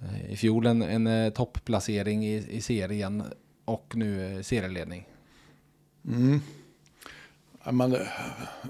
[0.00, 3.22] eh, i fjol en, en eh, topplacering i, i serien
[3.64, 5.08] och nu eh, serieledning.
[6.08, 6.40] Mm.
[7.72, 7.96] Men,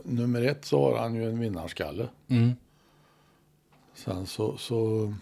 [0.05, 2.09] nummer ett så har han ju en vinnarskalle.
[2.29, 2.53] Mm.
[3.95, 5.15] Sen så, så,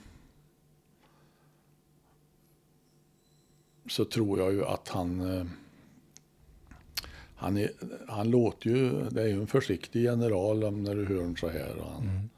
[3.86, 5.20] så tror jag ju att han,
[7.42, 7.70] han, är,
[8.08, 11.76] han låter ju, det är ju en försiktig general när du hör honom så här.
[11.78, 12.30] Och han,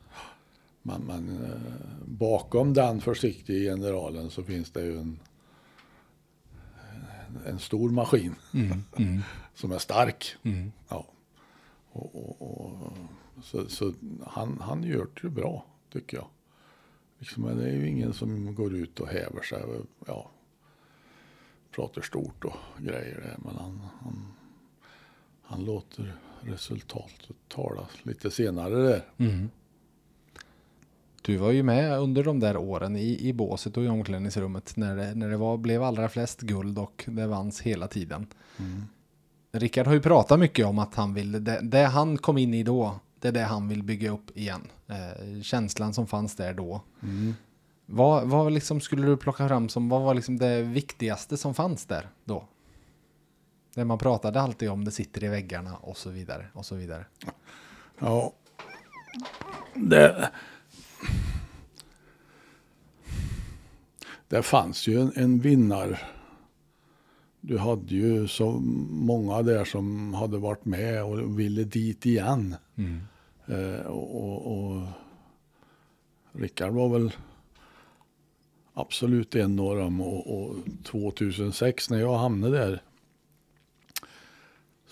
[0.83, 1.61] Men, men eh,
[2.05, 5.19] bakom den försiktiga generalen så finns det ju en,
[7.47, 8.85] en stor maskin Mm.
[8.97, 9.21] Mm.
[9.55, 10.37] som är stark.
[10.43, 10.73] Mm.
[10.89, 11.07] Ja.
[11.93, 12.93] Och, och, och,
[13.43, 13.95] så så
[14.27, 16.27] han, han gör det ju bra, tycker jag.
[17.19, 19.63] Liksom, det är ju ingen som går ut och häver sig.
[20.07, 20.31] Ja.
[21.71, 23.37] pratar stort och grejer.
[23.39, 24.34] Men han, han,
[25.45, 29.05] han låter resultatet tala lite senare där.
[29.19, 29.51] Mm.
[31.23, 34.97] Du var ju med under de där åren i, i båset och i omklädningsrummet när
[34.97, 38.27] det, när det var, blev allra flest guld och det vanns hela tiden.
[38.59, 38.83] Mm.
[39.53, 42.63] Rickard har ju pratat mycket om att han vill, det, det han kom in i
[42.63, 44.61] då, det är det han vill bygga upp igen.
[44.87, 46.81] Eh, känslan som fanns där då.
[47.03, 47.35] Mm.
[47.87, 51.87] Vad, vad liksom skulle du plocka fram som, vad var liksom det viktigaste som fanns
[51.87, 52.45] där då?
[53.75, 57.07] Det man pratade alltid om, det sitter i väggarna och så vidare och så vidare.
[57.99, 58.33] Ja.
[59.75, 60.31] Det,
[64.29, 65.99] det fanns ju en, en vinnare.
[67.41, 68.51] Du hade ju så
[68.91, 72.57] många där som hade varit med och ville dit igen.
[73.47, 74.87] Eh, och, och, och
[76.33, 77.13] Rickard var väl
[78.75, 80.01] absolut en av dem.
[80.01, 82.83] Och, och 2006 när jag hamnade där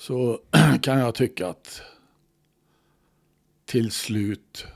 [0.03, 0.41] så
[0.83, 1.83] kan jag tycka att
[3.65, 4.67] till slut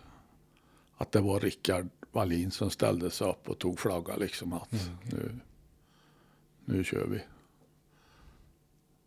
[0.96, 4.72] att det var Rickard Wallin som ställde sig upp och tog flagga liksom att
[5.12, 5.38] nu,
[6.64, 7.20] nu kör vi.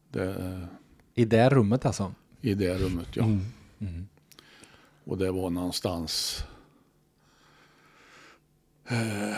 [0.09, 0.67] Det,
[1.13, 2.13] I det rummet alltså?
[2.41, 3.23] I det rummet ja.
[3.23, 4.07] Mm.
[5.03, 6.43] Och det var någonstans
[8.87, 9.37] eh,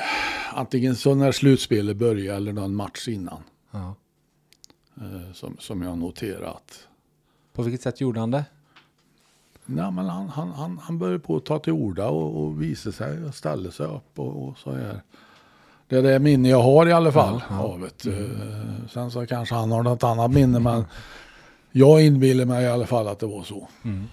[0.54, 3.44] antingen så när slutspelet började eller någon match innan.
[3.72, 3.96] Ja.
[4.98, 6.88] Eh, som, som jag noterat.
[7.54, 8.46] På vilket sätt gjorde han det?
[9.66, 12.92] Nej, men han, han, han, han började på att ta till orda och, och visa
[12.92, 15.02] sig och ställa sig upp och, och så här.
[15.88, 18.12] Det är det minne jag har i alla fall Ja, av det.
[18.20, 20.86] Eh, Sen så kanske han har något annat minne men
[21.72, 23.68] jag inbillar mig i alla fall att det var så.
[23.84, 24.04] Mm.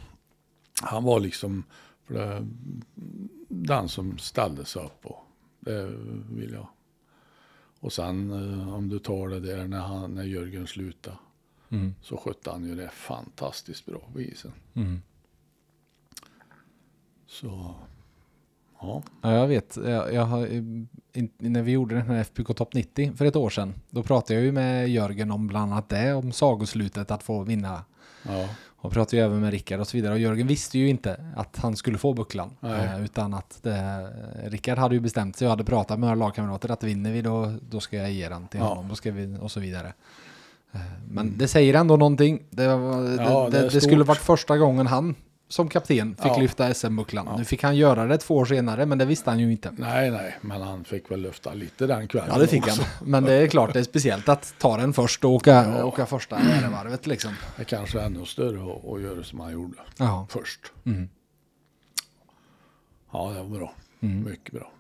[0.82, 1.64] Han var liksom
[2.08, 2.46] det,
[3.48, 5.24] den som ställde sig upp och
[5.60, 5.90] det
[6.30, 6.68] vill jag.
[7.80, 11.16] Och sen eh, om du tar det där när, han, när Jörgen slutade
[11.70, 11.94] Mm.
[12.02, 14.52] så skötte han ju det fantastiskt bra på isen.
[14.74, 15.02] Mm.
[17.26, 17.74] Så
[18.80, 19.76] ja, Ja, jag vet.
[19.76, 20.88] Jag, jag har, in,
[21.36, 24.42] när vi gjorde den här FBK Top 90 för ett år sedan, då pratade jag
[24.44, 27.84] ju med Jörgen om bland annat det, om sagoslutet att få vinna.
[28.22, 28.48] ja,
[28.80, 30.12] Och pratade ju även med Rickard och så vidare.
[30.12, 32.50] Och Jörgen visste ju inte att han skulle få bucklan.
[32.62, 34.08] Eh, utan att det,
[34.44, 37.54] Rickard hade ju bestämt sig och hade pratat med några lagkamrater att vinner vi då,
[37.70, 38.66] då ska jag ge den till Ja.
[38.66, 38.88] honom.
[38.88, 39.92] Då ska vi, och så vidare.
[40.72, 42.42] Eh, Men det säger ändå någonting.
[42.50, 45.14] Det, var, Ja, det det, det skulle varit första gången han
[45.48, 46.38] som kapten fick Ja.
[46.38, 47.26] lyfta SM-bucklan.
[47.30, 47.36] Ja.
[47.38, 49.70] Nu fick han göra det två år senare, men det visste han ju inte.
[49.76, 52.30] nej, nej, men han fick väl lyfta lite den kvällen.
[52.32, 52.82] Ja, det fick också.
[52.82, 53.10] han.
[53.10, 56.36] Men det är klart, det är speciellt att ta den först och åka, åka första
[56.36, 57.32] ärevarvet liksom.
[57.56, 60.26] Det är kanske är ännu större att, göra som han gjorde Ja.
[60.30, 60.60] först.
[60.86, 61.08] Mm.
[63.12, 63.72] Ja, det var bra.
[64.00, 64.24] Mm.
[64.30, 64.70] Mycket bra.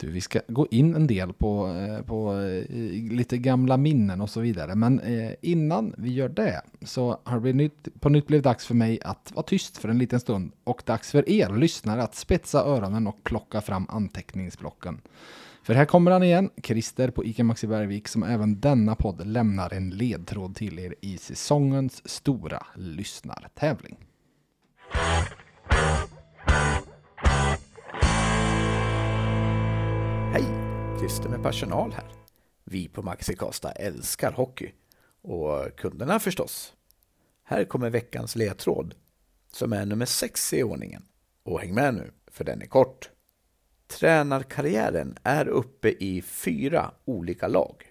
[0.00, 2.76] Du, vi ska gå in en del på, eh, på eh,
[3.12, 4.74] lite gamla minnen och så vidare.
[4.74, 8.66] Men eh, innan vi gör det så har det blivit nytt, på nytt blivit dags
[8.66, 12.14] för mig att vara tyst för en liten stund och dags för er lyssnare att
[12.14, 15.00] spetsa öronen och plocka fram anteckningsblocken.
[15.62, 19.74] För här kommer han igen, Christer på ICA Maxi Bergvik som även denna podd lämnar
[19.74, 23.96] en ledtråd till er i säsongens stora lyssnartävling.
[31.00, 32.04] Christer med personal här.
[32.64, 34.72] Vi på Maxi Costa älskar hockey.
[35.22, 36.74] Och kunderna förstås.
[37.44, 38.94] Här kommer veckans ledtråd.
[39.52, 41.02] Som är nummer sex i ordningen.
[41.42, 43.10] Och häng med nu, för den är kort.
[43.86, 47.86] Tränarkarriären är uppe i fyra olika lag.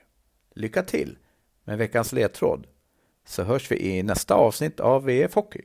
[0.55, 1.17] Lycka till
[1.63, 2.67] med veckans ledtråd.
[3.25, 5.61] Så hörs vi i nästa avsnitt av VF Hockey.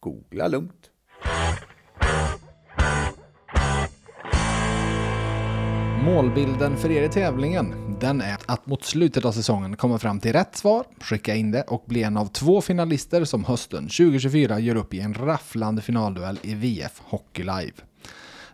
[0.00, 0.89] Googla lugnt.
[6.14, 10.32] Målbilden för er i tävlingen, den är att mot slutet av säsongen komma fram till
[10.32, 14.76] rätt svar, skicka in det och bli en av två finalister som hösten 2024 gör
[14.76, 17.72] upp i en rafflande finalduell i VF Hockey Live.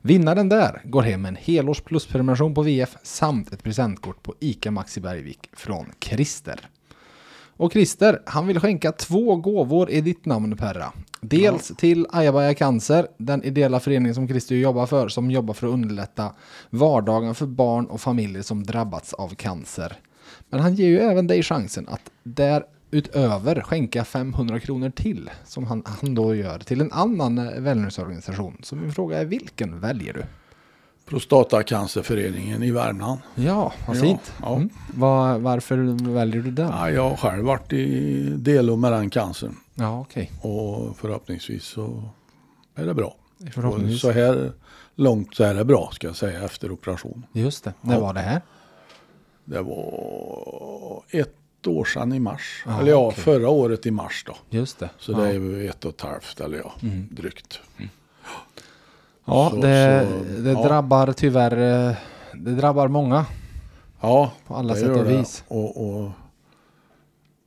[0.03, 4.71] Vinnaren där går hem med en helårs plusprenumeration på VF samt ett presentkort på ICA
[4.71, 6.61] Maxi Bergvik från Christer.
[7.57, 10.93] Och Christer, han vill skänka två gåvor i ditt namn Perra.
[11.21, 15.73] Dels till Ajabaja Cancer, den ideella förening som Christer jobbar för, som jobbar för att
[15.73, 16.33] underlätta
[16.71, 19.97] vardagen för barn och familjer som drabbats av cancer.
[20.51, 25.83] Men han ger ju även dig chansen att därutöver skänka 500 kronor till, som han,
[25.87, 28.61] han då gör, till en annan eh, välgörenhetsorganisation.
[28.63, 30.25] Så min fråga är, vilken väljer du?
[31.07, 33.21] Prostatacancerföreningen i Värmland.
[33.35, 34.33] Ja, vad Ja, fint.
[34.43, 34.57] ja.
[34.57, 34.69] Mm.
[34.95, 35.77] Var, varför
[36.15, 36.69] väljer du den?
[36.69, 39.57] Ja, jag har själv varit i delo med den cancern.
[39.75, 40.33] Ja, okej.
[40.43, 42.03] Och förhoppningsvis så
[42.75, 43.17] är det bra.
[43.55, 43.95] Förhoppningsvis.
[44.05, 44.53] Och så här
[44.95, 47.27] långt så är det bra ska jag säga efter operation.
[47.33, 48.01] Just det, när Ja.
[48.01, 48.41] var det här?
[49.45, 52.63] Det var ett år sedan i mars.
[52.67, 53.25] Ja, eller ja, okej.
[53.25, 54.37] förra året i mars då.
[54.51, 54.91] Just det.
[54.99, 55.19] Så ja.
[55.19, 57.09] det är ett och ett halvt eller ja, Mm.
[57.11, 57.61] drygt.
[59.27, 60.63] Ja, så- det, så- det ja.
[60.69, 61.97] drabbar tyvärr, eh,
[62.35, 63.27] det drabbar många
[64.01, 65.17] Ja, på alla det sätt gör och det.
[65.19, 65.45] vis.
[65.49, 66.11] Och, och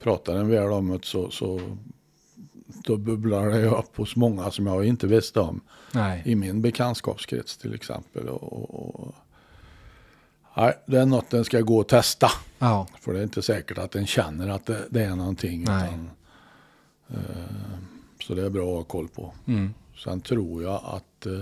[0.04, 1.62] pratar en väl om det så, så
[2.84, 5.62] då bubblar det upp hos många som jag inte visste om.
[5.94, 6.22] Nej.
[6.26, 8.30] I min bekantskapskrets till exempel.
[8.30, 9.16] Och, och,
[10.58, 12.28] nej, det är något den ska gå och testa.
[12.60, 15.62] Ja, För det är inte säkert att den känner att det, det är någonting.
[15.64, 16.10] Utan,
[17.10, 17.18] eh,
[18.28, 19.34] så det är bra att ha koll på.
[19.48, 19.74] mm.
[20.04, 21.40] Sen tror jag att eh,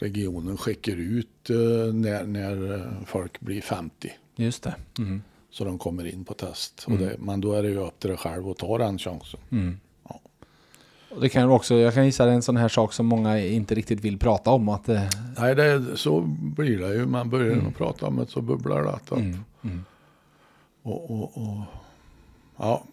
[0.00, 4.12] regionen skickar ut eh, när, när eh, folk blir 50.
[4.36, 4.74] just det.
[4.98, 5.22] Mm.
[5.50, 6.84] Så de kommer in på test.
[6.88, 7.00] Mm.
[7.00, 9.40] Det, men då är det ju upp till dig själv att ta den chansen.
[9.50, 9.80] Mm.
[10.08, 10.20] Ja.
[11.10, 13.40] Och det kan också, jag kan gissa det är en sån här sak som många
[13.40, 14.68] inte riktigt vill prata om.
[14.68, 15.02] Att, eh,
[15.38, 16.20] Nej, det, så
[16.56, 17.06] blir det ju.
[17.06, 17.66] Man börjar Mm.
[17.66, 19.12] att prata om det så bubblar det upp.
[19.12, 19.44] mm.
[19.64, 19.84] Mm.
[20.82, 21.60] Och, och, och,
[22.56, 22.84] ja,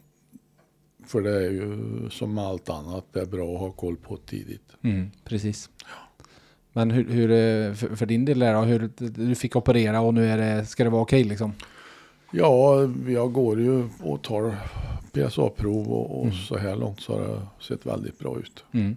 [1.06, 4.70] för det är ju som allt annat, det är bra att ha koll på tidigt.
[4.82, 5.70] Mm, precis.
[6.74, 10.14] Men hur, hur eh, för, för din del är det hur du fick operera och
[10.14, 11.54] nu är det, ska det vara okej liksom?
[12.32, 12.76] Ja,
[13.08, 14.56] jag går ju och tar
[15.12, 16.36] PSA-prov och, och Mm.
[16.36, 18.64] så här långt så har det sett väldigt bra ut.
[18.72, 18.96] Mm.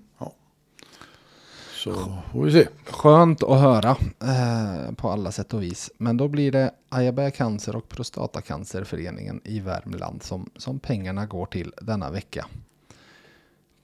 [1.85, 1.95] Så
[2.33, 2.69] får vi se.
[2.85, 3.91] Skönt att höra
[4.23, 5.91] eh, på alla sätt och vis.
[5.99, 11.73] Men då blir det Ajaberg Cancer och Prostatacancerföreningen i Värmland som, som pengarna går till
[11.83, 12.47] denna vecka.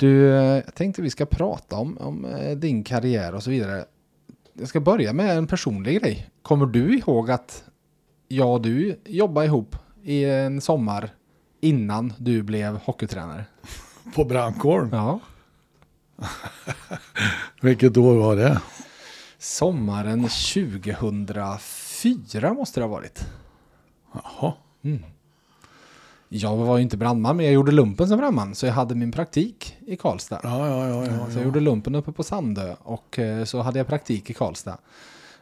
[0.03, 3.85] Du, eh, jag tänkte vi ska prata om, om eh, din karriär och så vidare.
[4.53, 6.31] Jag ska börja med en personlig grej.
[6.43, 7.65] Kommer du ihåg att
[8.29, 11.11] jag och du jobbade ihop i en sommar
[11.61, 13.45] innan du blev hockeytränare?
[14.15, 14.89] På brandkåren.
[14.93, 15.21] Ja.
[17.61, 18.61] Vilket år var det?
[19.39, 23.27] Sommaren 2004 måste det ha varit.
[24.13, 24.53] Jaha.
[26.35, 28.55] Jag var ju inte brandman, men jag gjorde lumpen som brandman.
[28.55, 30.41] Så jag hade min praktik i Karlstad.
[30.43, 31.05] Ja, ja, ja.
[31.07, 31.45] ja, Så jag ja.
[31.45, 34.79] gjorde lumpen uppe på Sandö och eh, så hade jag praktik i Karlstad.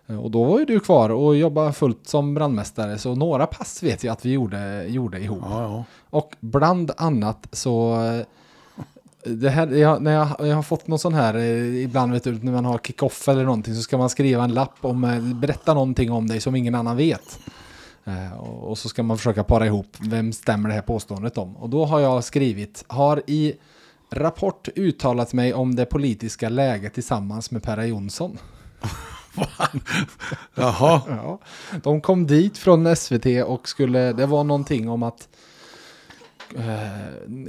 [0.07, 2.99] Eh, Och då var ju du kvar och jobbade fullt som brandmästare.
[2.99, 5.43] Så några pass vet jag att vi gjorde, gjorde ihop.
[5.51, 5.85] ja, ja.
[6.11, 8.05] Och bland annat så...
[8.05, 8.27] eh,
[9.25, 11.37] Det här, jag, när jag, jag har fått någon sån här,
[11.85, 14.77] ibland vet du, när man har kick-off eller någonting så ska man skriva en lapp
[14.81, 15.01] om,
[15.41, 17.39] berätta någonting om dig som ingen annan vet.
[18.05, 21.57] Eh, och, så ska man försöka para ihop, vem stämmer det här påståendet om?
[21.57, 23.55] Och då har jag skrivit, har i
[24.11, 28.39] rapport uttalat mig om det politiska läget tillsammans med Perra Jonsson.
[30.55, 31.03] Jaha.
[31.09, 31.39] Ja,
[31.83, 35.29] de kom dit från SVT och skulle, det var någonting om att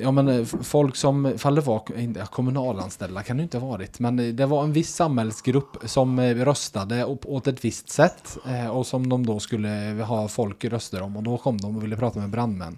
[0.01, 3.99] Ja men eh, folk som, fall det var inte- kommunalanställda kan det inte ha varit,
[3.99, 8.67] men eh, det var en viss samhällsgrupp som eh, röstade åt ett visst sätt eh,
[8.67, 11.95] och som de då skulle ha folk röster om och då kom de och ville
[11.97, 12.77] prata med brandmän.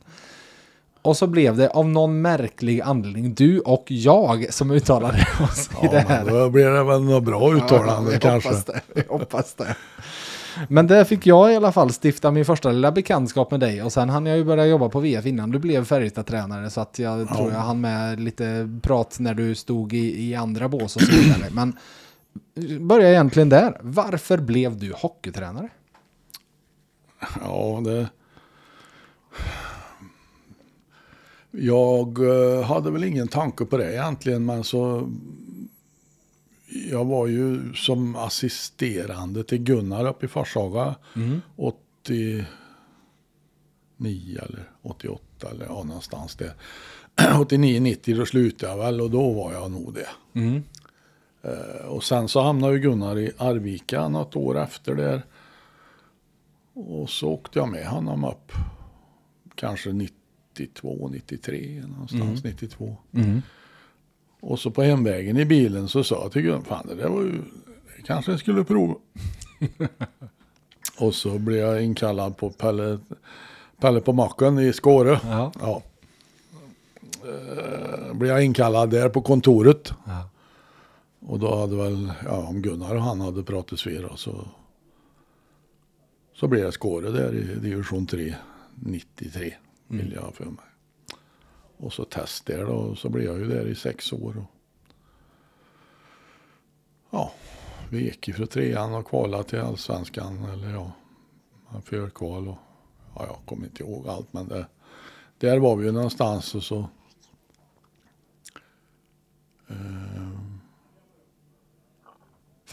[1.02, 5.88] Och så blev det av någon märklig anledning du och jag som uttalade oss i
[5.88, 6.26] det Ja, här.
[6.26, 8.50] då blir det väl något bra uttalande Ja, kanske.
[8.50, 9.76] Hoppas det, hoppas det.
[10.70, 13.94] Men där fick jag i alla fall stifta min första lilla bekantskap med dig och
[13.94, 17.30] sen hann jag ju börja jobba på VF innan du blev Färjestad-tränare så att jag
[17.30, 21.12] tror jag hann med lite prat när du stod i, i andra bås och så
[21.12, 21.50] vidare.
[21.52, 21.78] Men
[22.80, 23.78] börja egentligen där.
[23.82, 25.70] Varför blev du hockeytränare?
[27.42, 28.08] Ja, det...
[31.58, 35.10] Jag eh, hade väl ingen tanke på det egentligen, men så...
[36.92, 40.96] Jag var ju som assisterande till Gunnar uppe i Forshaga
[41.56, 42.46] 89
[44.42, 46.54] eller 88 eller ja, någonstans där.
[47.16, 50.40] 89-90 då slutade jag väl och då var jag nog det.
[50.40, 50.64] Mm.
[51.42, 55.24] Eh, Och sen så hamnade ju Gunnar i Arvika något år efter där.
[56.74, 58.52] Och så åkte jag med honom upp.
[59.56, 62.98] Kanske 92, 93 någonstans 92.
[63.14, 63.42] Mm.
[64.46, 67.22] Och så på hemvägen i bilen så sa jag till Gunnar, fan det där var
[67.22, 67.42] ju,
[68.06, 68.96] kanske jag skulle prova.
[71.00, 73.00] och så blev jag inkallad på Pelle,
[73.80, 75.20] Pelle på macken i Skåre.
[75.24, 75.52] Ja.
[75.62, 75.82] Ja.
[77.26, 79.94] Eh, blev jag inkallad där på kontoret.
[80.06, 80.30] Ja.
[81.20, 84.48] Och då hade väl, ja om Gunnar och han hade pratat svira så
[86.36, 88.36] så blev jag Skåre där i division 3,
[88.76, 89.54] 93
[89.88, 90.73] vill jag ha för mig.
[91.78, 94.38] Och så test där då, och så blev jag ju där i sex år.
[94.38, 94.52] Och,
[97.10, 97.32] ja,
[97.90, 100.92] vi gick ifrån trean och kvalade till allsvenskan eller ja,
[101.86, 102.58] förkval och
[103.16, 104.68] ja, jag kommer inte ihåg allt men det,
[105.38, 106.90] där var vi ju någonstans och så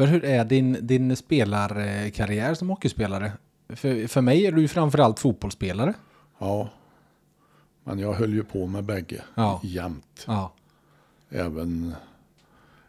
[0.00, 3.32] För hur är din, din spelarkarriär som hockeyspelare?
[3.68, 5.94] För, för mig är du ju framförallt fotbollsspelare.
[6.38, 6.68] Ja.
[7.84, 9.60] Men jag höll ju på med bägge Ja.
[9.64, 10.24] jämt.
[10.26, 10.52] Ja.
[11.30, 11.94] Även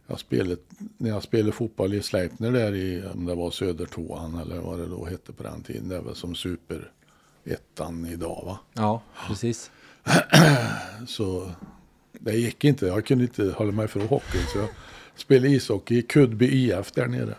[0.08, 0.58] jag spelade,
[0.98, 4.86] när jag spelade fotboll i Sleipner där i, om det var Södertåan eller vad det
[4.88, 5.90] då hette på den tiden.
[5.90, 8.60] Det är väl som superettan idag va.
[8.74, 9.72] Ja, precis.
[11.08, 11.52] Så
[12.12, 12.86] det gick inte.
[12.86, 14.44] Jag kunde inte hålla mig från hockeyn.
[14.54, 14.70] Så jag
[15.16, 17.36] spelade ishockey i Kudby IF där nere.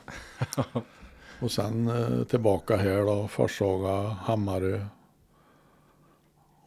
[1.41, 3.29] Och sen eh, tillbaka här då.
[3.29, 4.87] Forshaga, Hammarö.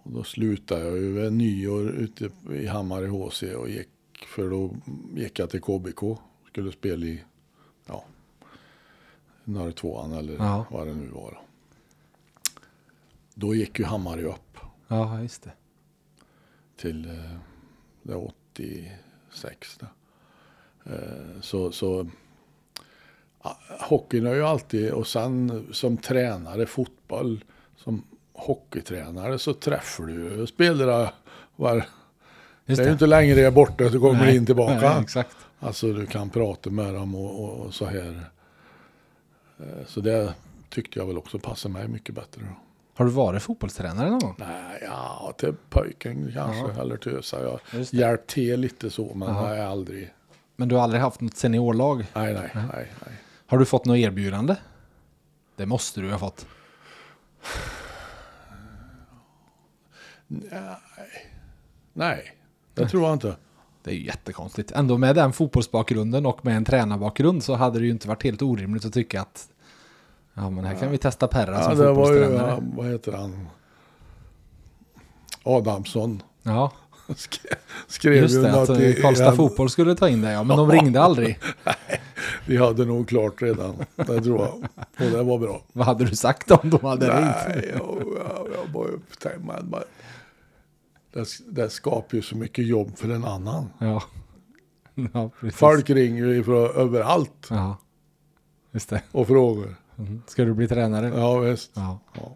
[0.05, 3.89] Och då slutade jag ju vid nyår ute i Hammarö HC och gick.
[4.27, 4.75] För då
[5.15, 6.17] gick jag till KBK.
[6.47, 7.23] Skulle spela i,
[7.85, 8.05] ja,
[9.43, 10.65] norr tvåan eller Ja.
[10.71, 11.39] vad det nu var.
[13.33, 13.55] Då.
[13.55, 15.51] gick ju Hammarö upp Ja, just det.
[16.77, 17.37] till eh,
[18.03, 19.77] det är 86.
[19.79, 19.85] Då.
[20.91, 22.07] Eh, så, så
[23.79, 27.43] hockeyn har ju alltid, och sen som tränare fotboll,
[28.35, 31.09] hockeytränare så träffar du spelare
[31.55, 31.85] var,
[32.65, 34.89] Just det är ju inte längre är borta så kommer du in tillbaka.
[34.93, 35.37] Nej, exakt.
[35.59, 38.29] Alltså du kan prata med dem och, och, och så här.
[39.59, 40.33] Eh, Så det
[40.69, 42.41] tyckte jag väl också passade mig mycket bättre.
[42.41, 42.47] Då.
[42.97, 44.35] Har du varit fotbollstränare någon gång?
[44.37, 49.41] Nej, ja, till pojken kanske, eller till så Jag hjälpt till lite så, men Ja.
[49.49, 50.13] nej, aldrig.
[50.55, 52.05] Men du har aldrig haft något seniorlag?
[52.13, 52.65] Nej, nej, nej,
[53.05, 53.15] nej.
[53.47, 54.55] Har du fått något erbjudande?
[55.55, 56.45] Det måste du ha fått.
[61.93, 62.31] Nej,
[62.73, 63.35] det tror jag inte.
[63.83, 64.71] Det är ju jättekonstigt.
[64.71, 68.41] Ändå med den fotbollsbakgrunden och med en tränarbakgrund så hade det ju inte varit helt
[68.41, 69.47] orimligt att tycka att
[70.33, 72.49] ja men här kan vi testa Perra Ja, som var ju, fotbollstränare.
[72.49, 73.47] ja, vad heter han?
[75.43, 76.71] Adamsson Ja,
[77.87, 78.61] skrev, just ju det.
[78.61, 81.39] Att eh, i- Karlstad i- Fotboll skulle ta in det ja, men de ringde aldrig.
[82.45, 84.53] Vi hade nog klart redan, det tror jag.
[85.05, 85.61] Och det var bra.
[85.73, 87.35] Vad hade du sagt om de hade ringt?
[87.47, 89.83] Nej, jag, jag, jag bara upptäckte man bara,
[91.15, 93.69] det, det skapar ju så mycket jobb för en annan.
[93.79, 94.03] Ja.
[95.13, 95.59] ja, precis.
[95.59, 97.77] Folk ringer ju från överallt Ja,
[98.71, 99.01] just det.
[99.11, 99.75] och frågar.
[99.97, 100.21] Mm.
[100.27, 101.07] Ska du bli tränare?
[101.15, 101.71] Ja, visst.
[101.73, 101.99] Ja.
[102.13, 102.35] Ja.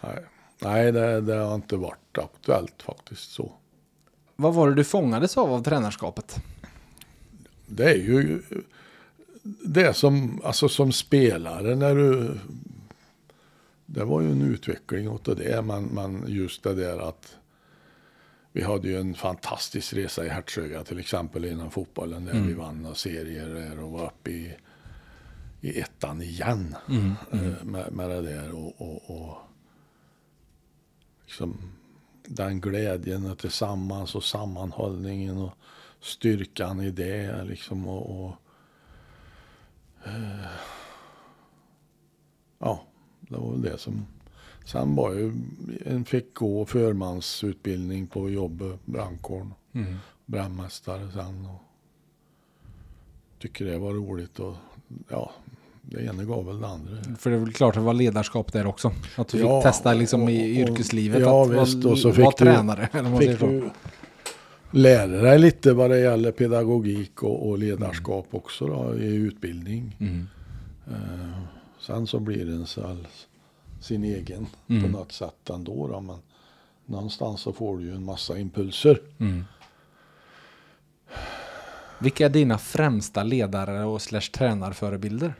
[0.00, 0.24] Nej,
[0.58, 3.52] Nej det, det har inte varit aktuellt faktiskt så.
[4.36, 6.36] Vad var det du fångades av av tränarskapet?
[7.66, 8.42] Det är ju
[9.64, 12.38] det som, alltså som spelare när du...
[13.86, 17.36] Det var ju en utveckling åt det, men, men just det där att
[18.52, 22.82] vi hade ju en fantastisk resa i Hertsöga till exempel inom fotbollen där vi vann
[22.82, 24.56] några serier och var uppe i,
[25.60, 26.76] i ettan igen
[27.32, 28.54] eh, Med, med det där.
[28.54, 29.38] Och, och, och
[31.24, 31.56] liksom
[32.26, 35.52] den glädjen och tillsammans och sammanhållningen och
[36.00, 38.34] styrkan i det liksom och, och
[40.04, 40.50] eh,
[42.58, 42.86] ja,
[43.20, 44.06] det var väl det som
[44.64, 45.32] sen var ju
[45.86, 49.94] en fick gå förmansutbildning på jobbet, brandkåren, Mm.
[50.26, 51.62] brandmästare sen och
[53.38, 54.54] tycker det var roligt och
[55.08, 55.30] ja,
[55.82, 56.96] det ena gav väl det andra.
[57.18, 58.92] För det är väl klart att det var ledarskap där också.
[59.16, 62.08] Att du Ja, fick testa liksom och- i och- yrkeslivet ja, att visst, och så
[62.10, 62.88] vara fick du- tränare.
[62.92, 63.70] Eller Fick du
[64.70, 69.96] lära dig lite vad det gäller pedagogik och, och ledarskap också då, i utbildning.
[70.00, 70.26] Mm.
[70.90, 71.38] Eh,
[71.80, 72.96] sen så blir det en så,
[73.82, 74.82] sin egen Mm.
[74.82, 75.88] på något sätt ändå.
[75.88, 76.18] Då, men
[76.86, 79.00] någonstans så får du ju en massa impulser.
[79.18, 79.44] Mm.
[81.98, 85.34] Vilka är dina främsta ledare och slash tränarförebilder?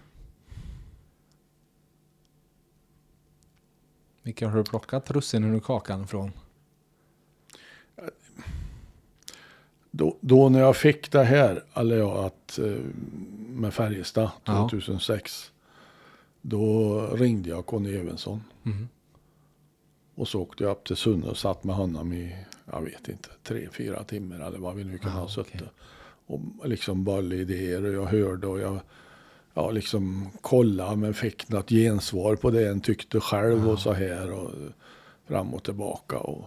[4.22, 6.32] Vilka har du plockat russinen ur kakan från?
[9.90, 12.64] Då, då när jag fick det här, eller ja, att, eh,
[13.48, 14.68] med Färjestad Ja.
[14.70, 15.51] 2006.
[16.42, 18.42] Då ringde jag Conny Evensson.
[18.64, 18.88] Mm.
[20.14, 22.36] Och så åkte jag upp till Sunne och satt med honom i,
[22.72, 25.54] jag vet inte, tre, fyra timmar eller vad vi nu kan Ja, ha suttit.
[25.54, 25.68] okej.
[26.26, 28.80] Och liksom bollade idéer och jag hörde och jag
[29.54, 34.32] ja, liksom kollade men fick något gensvar på det en tyckte själv och så här
[34.32, 34.50] och
[35.28, 36.18] fram och tillbaka.
[36.18, 36.44] Och,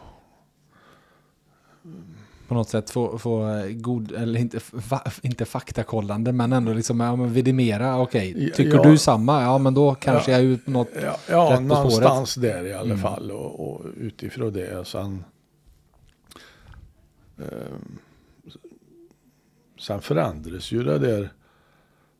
[2.48, 7.00] På något sätt få, få eh, god, eller inte, fa, inte faktakollande, men ändå liksom
[7.00, 8.00] ja, men vidimera.
[8.02, 8.84] Okej, Ja, tycker ja.
[8.84, 9.41] du samma?
[9.41, 10.89] Ja, men då kanske jag är ut något.
[11.04, 12.98] ja, ja rätt på någonstans där i alla Mm.
[12.98, 15.24] fall och, och utifrån det sen
[17.38, 17.76] eh,
[19.80, 21.30] sen förändras ju det där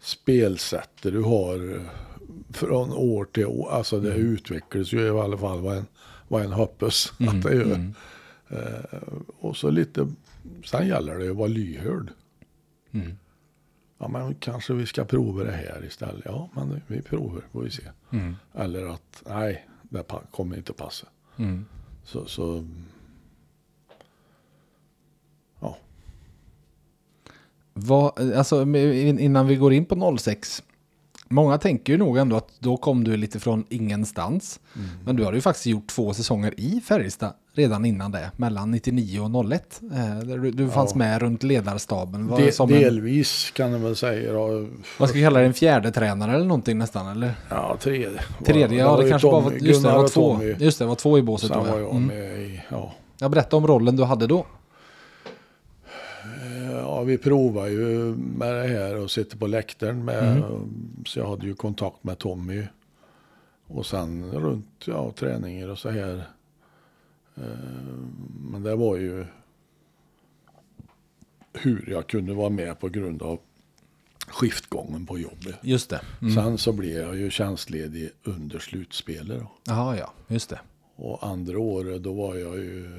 [0.02, 1.82] spelsättet du har eh,
[2.54, 3.72] från år till år.
[3.72, 5.86] Alltså det utvecklas ju i alla fall vad en,
[6.28, 7.64] vad en hoppas att det gör.
[7.64, 7.94] Mm.
[8.50, 9.00] Eh,
[9.40, 10.08] och så lite,
[10.66, 12.12] sen gäller det att vara lyhörd.
[12.92, 13.18] Mm.
[13.98, 16.26] Ja, men kanske vi ska prova det här istället.
[16.26, 17.84] Ja, men vi provar, får vi se.
[18.12, 18.36] Mm.
[18.54, 21.08] Eller att, nej, det kommer inte passa.
[21.38, 21.66] Mm.
[22.04, 22.68] Så, så
[25.60, 25.78] ja.
[27.74, 30.64] Vad, alltså, innan vi går in på 06.
[31.30, 34.60] Många tänker ju nog ändå att då kom du lite från ingenstans.
[34.76, 34.88] Mm.
[35.06, 38.32] Men du har ju faktiskt gjort två säsonger i Färjestad redan innan det.
[38.38, 39.82] Mellan 99 och 01.
[39.94, 40.98] Eh, du, du fanns Ja.
[40.98, 42.28] med runt ledarstaben.
[42.28, 44.34] Var De, som en, delvis kan jag väl säga.
[44.34, 44.68] Då,
[45.00, 45.46] vad ska vi kalla det?
[45.46, 47.08] En fjärde tränare eller någonting nästan?
[47.08, 47.34] Eller?
[47.50, 48.10] ja, tredje.
[48.46, 50.40] Tredje, ja det kanske var, Tommy- just det, var två.
[50.58, 51.80] Just det, var två i båset Sen var Ja.
[51.80, 52.06] jag Mm.
[52.06, 52.94] med i, ja.
[53.20, 54.46] Jag berätta om rollen du hade då.
[57.06, 60.38] Vi provar ju med det här och sitter på läktaren med.
[60.38, 61.04] Mm.
[61.06, 62.64] Så jag hade ju kontakt med Tommy.
[63.68, 66.24] Och sen runt ja, träningar och så här.
[67.36, 67.44] Eh,
[68.52, 69.26] Men det var ju
[71.54, 73.40] hur jag kunde vara med på grund av
[74.28, 75.56] skiftgången på jobbet.
[75.62, 76.02] Just det.
[76.22, 76.34] Mm.
[76.34, 79.44] Sen så blev jag ju tjänstledig under slutspelet.
[79.64, 80.60] Jaha, ja, just det.
[80.96, 82.90] Och andra året då var jag ju...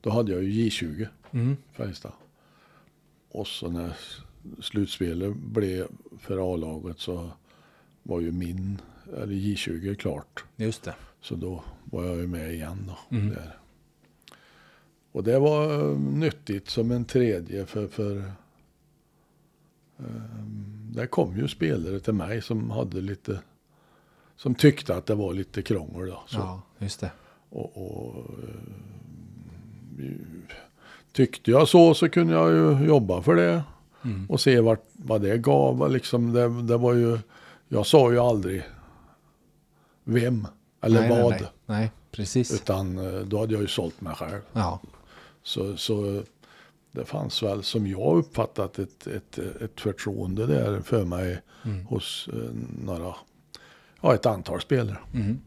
[0.00, 1.56] Då hade jag ju J20 Mm.
[1.72, 2.12] Färjestad.
[3.28, 3.96] Och så när
[4.60, 5.86] slutspelet blev
[6.18, 7.30] för A-laget så
[8.02, 8.80] var ju min,
[9.16, 10.44] eller J20 klart.
[10.56, 10.94] Just det.
[11.20, 13.16] Så då var jag ju med igen då.
[13.16, 13.28] Mm.
[13.28, 13.58] Där.
[15.12, 18.32] Och det var eh, nyttigt som en tredje för, för
[19.96, 23.40] um, där kom ju spelare till mig som hade lite,
[24.36, 26.22] som tyckte att det var lite krångel då.
[26.26, 26.38] Så.
[26.38, 27.10] Ja, just det.
[27.48, 28.54] Och, och eh,
[31.16, 33.62] tyckte jag så så kunde jag ju jobba för det.
[34.04, 34.26] Mm.
[34.30, 35.90] Och se vart, vad det gav.
[35.90, 37.18] Liksom det, det var ju,
[37.68, 38.62] jag sa ju aldrig
[40.04, 40.46] vem
[40.80, 41.30] eller nej, vad.
[41.30, 41.50] Nej, nej.
[41.66, 42.54] nej, precis.
[42.54, 44.40] Utan eh, då hade jag ju sålt mig själv.
[44.52, 44.80] Ja.
[45.42, 46.22] Så, så
[46.92, 51.86] det fanns väl som jag uppfattat ett, ett, ett förtroende där för mig Mm.
[51.86, 52.50] hos eh,
[52.84, 53.14] några,
[54.00, 54.98] ja ett antal spelare.
[55.14, 55.38] Mm.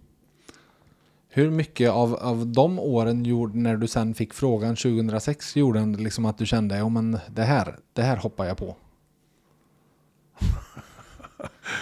[1.32, 5.94] Hur mycket av, av de åren gjorde, när du sen fick frågan 2006 gjorde den
[5.94, 8.76] liksom att du kände ja men det här, det här hoppar jag på?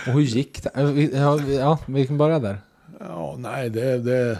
[0.08, 0.84] Och hur gick det?
[0.91, 2.62] Vi- Ja, vi- ja, vi kan börja där.
[3.00, 4.39] Ja, nej, det, det...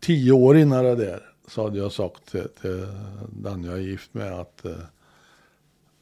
[0.00, 2.86] Tio år innan det där så hade jag sagt till, till
[3.32, 4.72] den jag är gift med att eh,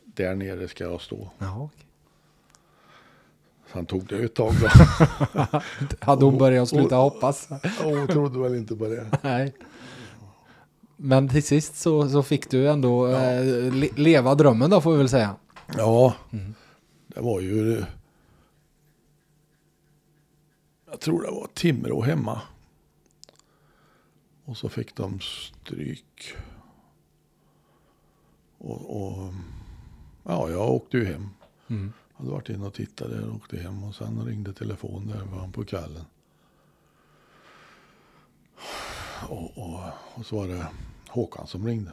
[0.05, 1.31] där nere ska jag stå.
[1.39, 1.84] Ja, okej.
[3.75, 4.69] Sen tog det ett tag då.
[6.01, 7.49] Hade hon börjat sluta hoppas?
[7.83, 9.07] Hon trodde väl inte på det.
[9.23, 9.55] Nej.
[10.97, 14.99] Men till sist så, så fick du ändå eh, le, leva drömmen då får vi
[14.99, 15.37] väl säga.
[15.77, 16.55] Ja, Mm.
[17.07, 17.85] det var ju...
[20.91, 22.41] Jag tror det var Timrå hemma.
[24.45, 26.35] Och så fick de stryk.
[28.59, 29.33] Och, och
[30.23, 31.29] ja, jag åkte ju hem.
[31.69, 31.93] Mm.
[32.15, 35.39] Hade varit inne och tittat där och åkte hem och sen ringde telefon där var
[35.39, 36.05] han på kvällen.
[39.29, 39.81] Och, och,
[40.15, 40.67] och så var det
[41.09, 41.91] Håkan som ringde.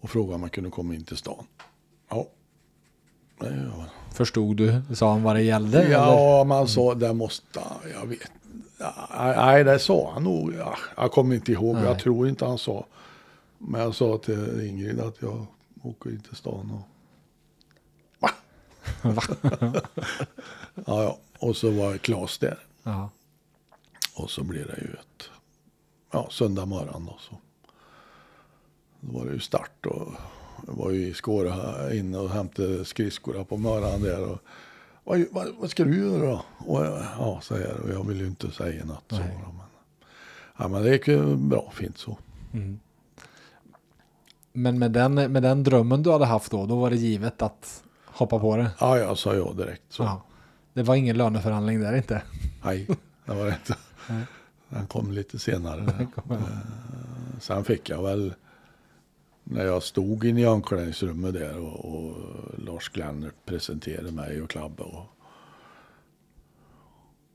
[0.00, 1.46] Och frågade om jag kunde komma in till stan.
[2.08, 2.26] Ja,
[3.38, 3.84] jag.
[4.12, 4.82] Förstod du?
[4.94, 5.82] Sa han vad det gällde?
[5.82, 5.92] eller?
[5.92, 7.60] Ja, man sa det måste,
[7.92, 8.30] jag vet.
[9.36, 10.54] Nej, det sa han nog.
[10.54, 11.84] Ja, jag kommer inte ihåg, Nej.
[11.84, 12.86] jag tror inte han sa.
[13.58, 15.46] Men jag sa till Ingrid att jag
[15.82, 16.93] åker in till stan och...
[19.04, 19.22] Va?
[20.74, 22.58] ja, ja, och så var Claes där.
[22.82, 23.10] Ja.
[24.14, 25.30] Och så blev det ju ett,
[26.10, 27.38] ja, söndag morgon då så.
[29.00, 30.12] Då var det ju start och
[30.66, 34.30] jag var ju i Skåra inne och hämtade skridskorna på morgonen där.
[34.30, 34.38] Och,
[35.04, 36.44] vad, vad, vad ska du göra då?
[36.58, 36.84] Och,
[37.18, 39.04] ja, säger jag och jag vill ju inte säga något.
[39.08, 39.38] Så, Nej.
[39.46, 39.66] då, men,
[40.58, 42.18] ja, men det gick ju bra, fint så.
[42.52, 42.80] Mm.
[44.52, 47.83] Men med den, med den drömmen du hade haft då, då var det givet att
[48.14, 48.70] hoppa på det?
[48.80, 49.82] Ja, jag sa ja direkt.
[49.88, 50.02] Så.
[50.02, 50.22] Ja.
[50.72, 52.22] Det var ingen löneförhandling där inte?
[52.64, 52.86] Nej,
[53.24, 53.76] det var det inte.
[54.68, 56.06] Den kom lite senare.
[56.30, 56.38] Eh,
[57.40, 58.34] Sen fick jag väl,
[59.44, 62.16] när jag stod inne i omklädningsrummet där och, och
[62.58, 64.82] Lars Glennert presenterade mig och Klabbe.
[64.82, 65.04] Och,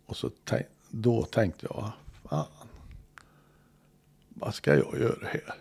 [0.05, 1.91] och så tänk, då tänkte jag,
[2.29, 2.45] fan,
[4.29, 5.53] vad ska jag göra här?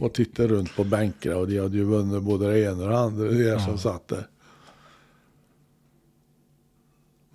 [0.00, 2.98] Och tittade runt på bänkarna och de hade ju vunnit både det ena och det
[2.98, 4.26] andra, det är som satt där.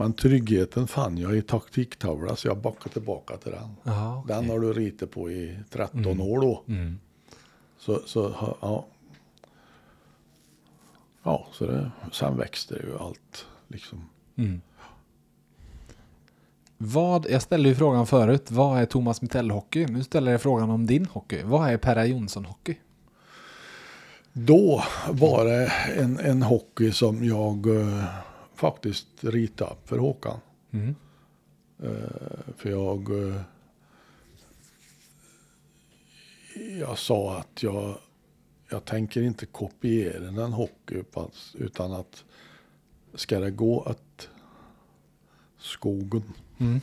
[0.01, 3.75] Men tryggheten fann jag i taktiktavla så jag backade tillbaka till den.
[3.83, 6.63] Ja, Den har du ritat på i 13 år då.
[6.67, 6.99] Mm.
[7.77, 8.85] Så, så ja.
[11.23, 13.45] Ja, så det, sen växte det ju allt.
[13.67, 14.09] Liksom.
[14.35, 14.61] Mm.
[16.77, 19.85] Vad, jag ställde ju frågan förut, vad är Thomas Mitell hockey?
[19.85, 21.41] Nu ställer jag frågan om din hockey.
[21.43, 22.75] Vad är Perra Jonsson hockey?
[24.33, 28.03] Då var det en, en hockey som jag eh,
[28.61, 29.07] faktiskt
[29.65, 30.39] upp för Håkan.
[30.71, 30.95] Mm.
[31.83, 33.27] Eh, för jag...
[33.27, 33.41] Eh,
[36.79, 37.97] jag sa att jag,
[38.69, 42.23] jag tänker inte kopiera en hockey utan- utan att
[43.13, 44.29] ska det gå att
[45.57, 46.23] skogen
[46.59, 46.79] Mm.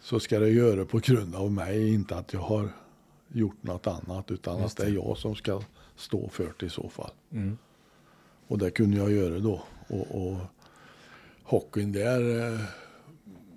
[0.00, 2.68] så ska det göra på grund av mig, inte att jag har
[3.28, 5.62] gjort något annat utan Just att det är jag som ska
[5.96, 7.10] stå för det i så fall.
[7.32, 7.58] Mm.
[8.52, 9.62] Och det kunde jag göra då.
[9.88, 10.36] Och, och
[11.42, 12.60] hockeyn där, eh,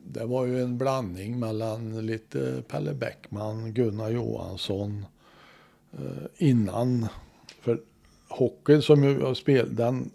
[0.08, 5.06] det var ju en blandning mellan lite Pelle Bäckman, Gunnar Johansson
[5.92, 7.08] eh, innan.
[7.62, 7.82] För
[8.30, 10.10] hockeyn som jag spelade, den,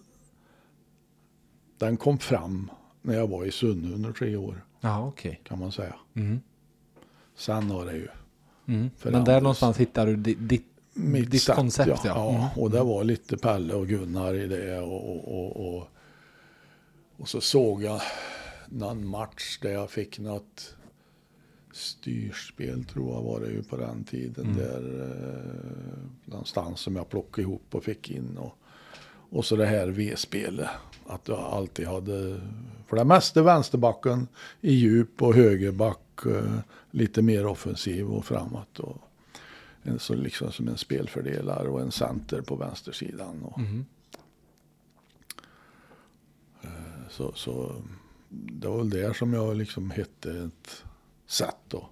[1.79, 2.71] den kom fram
[3.03, 5.41] när jag var i Sunne under tre år Ja, okej.
[5.45, 5.95] kan man säga.
[6.15, 6.41] Mm.
[7.37, 8.09] Sen har det ju
[8.67, 8.91] Mm.
[9.03, 11.89] Men där någonstans hittar du di- ditt, mitt ditt sätt, koncept.
[11.89, 12.31] Ja, Ja.
[12.31, 12.49] Mm.
[12.57, 14.81] och det var lite Pelle och Gunnar i det.
[14.81, 15.89] Och, och, och, och,
[17.17, 18.01] och så såg jag
[18.69, 20.75] någon match där jag fick något
[21.73, 24.45] styrspel tror jag var det ju på den tiden.
[24.45, 24.57] Mm.
[24.57, 28.39] Där, eh, någonstans som jag plockade ihop och fick in.
[28.39, 28.55] Och,
[29.31, 30.69] och så det här V-spelet.
[31.07, 32.41] Att jag alltid hade,
[32.87, 34.29] för det mesta vänsterbacken
[34.61, 36.59] i djup och högerback eh,
[36.91, 38.79] lite mer offensiv och framåt.
[38.79, 38.97] Och,
[39.83, 43.43] en, så liksom som en spelfördelare och en center på vänstersidan.
[43.43, 43.85] Och, Mm.
[47.11, 47.73] så, så
[48.31, 50.83] det var väl där som jag liksom hette ett
[51.27, 51.89] sätt då.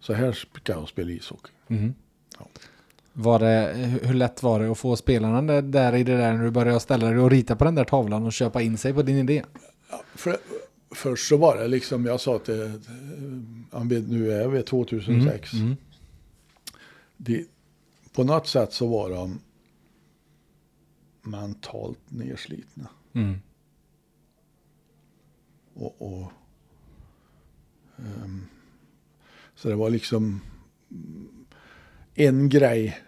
[0.00, 1.50] Så här ska jag spela ishockey.
[1.68, 1.94] Mm.
[2.38, 2.46] Ja.
[3.12, 6.50] Var det, hur lätt var det att få spelarna där- i det där när du
[6.50, 9.16] började ställa dig och rita på den där tavlan och köpa in sig på din
[9.18, 9.44] idé?
[10.14, 10.36] För,
[10.90, 12.70] först så var det liksom, jag sa till, eh,
[13.72, 15.52] han vet- nu är vi 2006.
[15.52, 15.76] Mm.
[17.24, 17.46] De,
[18.12, 19.40] på något sätt så var de
[21.22, 22.88] mentalt nedslitna.
[23.12, 23.38] Mm.
[25.74, 26.32] Och, och,
[27.98, 28.46] ehm,
[29.54, 30.40] så det var liksom
[32.14, 32.98] en grej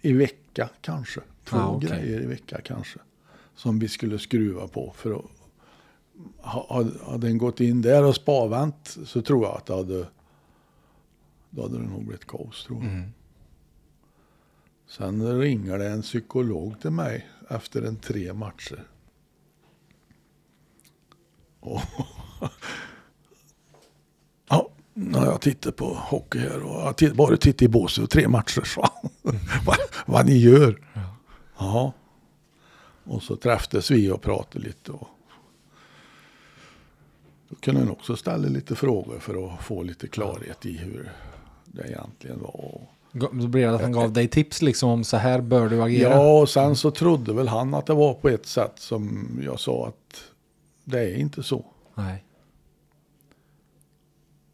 [0.00, 1.20] i vecka kanske.
[1.44, 1.88] Två Ah, okej.
[1.88, 2.98] grejer i vecka kanske.
[3.54, 5.24] Som vi skulle skruva på för att
[6.38, 10.06] ha- ha- hade den gått in där och spavänt så tror jag att det hade
[11.56, 12.92] då hade det nog blivit kaos tror jag.
[12.92, 13.12] Mm.
[14.86, 18.84] Sen ringer det en psykolog till mig efter en tre matcher.
[21.60, 21.80] Och
[24.48, 28.10] ja, när jag tittar på hockey här och jag titt- bara tittar i båset och
[28.10, 28.88] tre matcher så
[29.66, 29.76] vad,
[30.06, 30.82] vad ni gör.
[30.94, 31.16] Ja.
[31.58, 31.92] Ja.
[33.04, 34.92] Och så träffades vi och pratade lite.
[34.92, 35.08] Och
[37.48, 41.12] då kunde han också ställa lite frågor för att få lite klarhet i hur
[41.76, 42.80] det egentligen var.
[43.12, 46.10] Då blev det att han gav dig tips liksom om så här bör du agera.
[46.10, 49.60] Ja, och sen så trodde väl han att det var på ett sätt som jag
[49.60, 50.22] sa att
[50.84, 51.64] det är inte så.
[51.94, 52.24] Nej.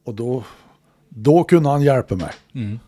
[0.04, 0.44] Och då,
[1.08, 2.32] då kunde han hjälpa mig.
[2.54, 2.78] Mm.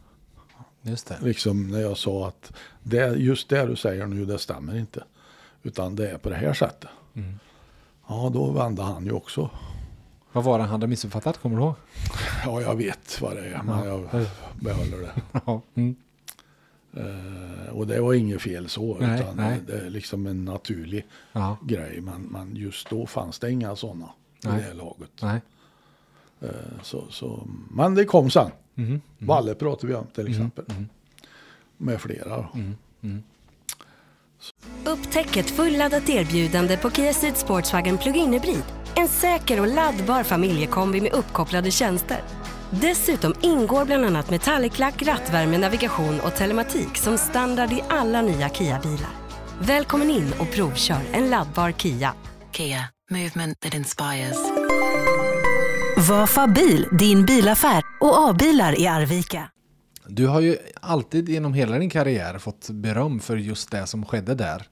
[0.83, 1.19] Just det.
[1.23, 5.05] Liksom när jag sa att det, just det du säger nu, det stämmer inte.
[5.63, 6.91] Utan det är på det här sättet.
[7.15, 7.39] Mm.
[8.09, 9.51] Ja, då vände han ju också.
[10.35, 11.39] Vad var det han hade missuppfattat?
[11.39, 11.75] Kommer du ihåg?
[12.45, 14.27] Ja, jag vet vad det är, men jag
[14.61, 15.13] behåller det.
[15.47, 15.63] Ja.
[15.75, 15.97] Mm.
[16.97, 19.61] Eh, och det var inget fel så, Nej, utan nej.
[19.67, 21.57] det är liksom en naturlig ja.
[21.63, 22.01] grej.
[22.01, 24.05] Men, men just då fanns det inga sådana
[24.43, 25.11] i det här laget.
[25.23, 25.41] Nej.
[26.41, 26.49] Eh,
[26.83, 28.51] så, så, men det kom sen.
[28.75, 29.01] Mhm.
[29.19, 30.65] Valle pratade vi om till exempel.
[30.69, 30.89] mm.
[31.77, 32.49] Med flera.
[34.85, 38.63] Upptäck ett fulladdat erbjudande på Kia Ceed Sportswagen Plug-in Hybrid.
[38.97, 42.19] En säker och laddbar familjekombi med uppkopplade tjänster.
[42.71, 49.11] Dessutom ingår bland annat metallic-lack, rattvärme, navigation och telematik som standard i alla nya Kia-bilar.
[49.61, 52.15] Välkommen in och provkör en laddbar Kia.
[52.53, 54.39] Kia, movement that inspires.
[56.09, 59.51] Vafa bil, din bilaffär och A-bilar i Arvika.
[60.07, 64.35] Du har ju alltid genom hela din karriär fått beröm för just det som skedde
[64.35, 64.67] där.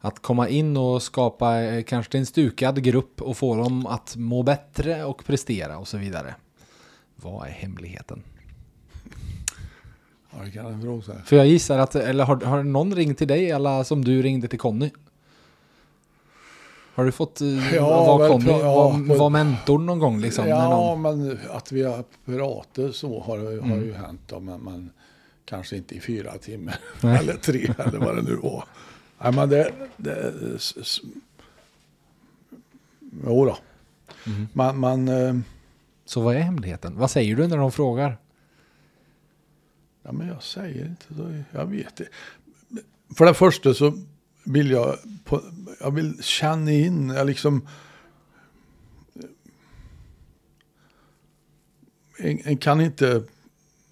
[0.00, 4.42] Att komma in och skapa eh, kanske en stukad grupp och få dem att må
[4.42, 6.34] bättre och prestera och så vidare.
[7.16, 8.22] Vad är hemligheten?
[10.30, 11.14] Ja, det kan jag fråga sig.
[11.24, 14.48] För jag gissar att, eller har, har någon ringt till dig eller som du ringde
[14.48, 14.90] till Conny?
[16.94, 20.48] Har du fått eh, Ja, vara Conny, ja, men- var mentor någon gång liksom?
[20.48, 23.84] Ja, någon, men att vi har pratat så har, har Mm.
[23.84, 24.20] ju hänt.
[24.26, 24.90] Då, men, men
[25.44, 26.78] kanske inte i fyra timmar.
[27.02, 28.64] Eller tre eller vad det nu var.
[29.18, 29.72] Nej, men det...
[29.96, 30.32] det
[33.26, 33.58] jo då.
[34.26, 34.48] Mm.
[34.52, 35.36] Man, man, eh,
[36.04, 36.98] så vad är hemligheten?
[36.98, 38.18] Vad säger du när de frågar?
[40.02, 41.42] Ja, men jag säger inte så.
[41.50, 42.08] Jag vet det.
[43.16, 43.98] För det första så
[44.44, 45.42] vill jag, på,
[45.80, 47.68] jag vill känna in, jag liksom...
[52.18, 53.22] En, en kan inte,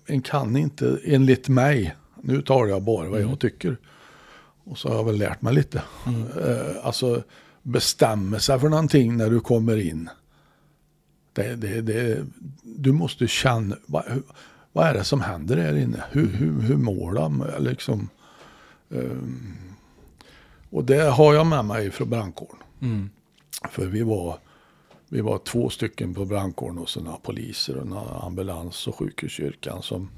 [0.06, 3.76] en kan inte enligt mig, nu talar jag bara vad jag tycker.
[4.64, 5.82] Och så har jag väl lärt mig lite.
[6.40, 7.22] Eh, alltså
[7.62, 10.10] bestämma sig för någonting när du kommer in.
[11.32, 12.24] Det, det, det,
[12.62, 14.22] du måste känna, vad,
[14.72, 16.04] vad är det som händer här inne?
[16.10, 17.44] Hur, hur, hur mår de?
[17.58, 18.08] Liksom,
[18.90, 19.56] ehm,
[20.70, 22.62] och det har jag med mig från brandkåren.
[23.70, 24.38] För vi var,
[25.08, 30.10] vi var två stycken på brandkåren och så några poliser och ambulans och sjukhuskyrkan som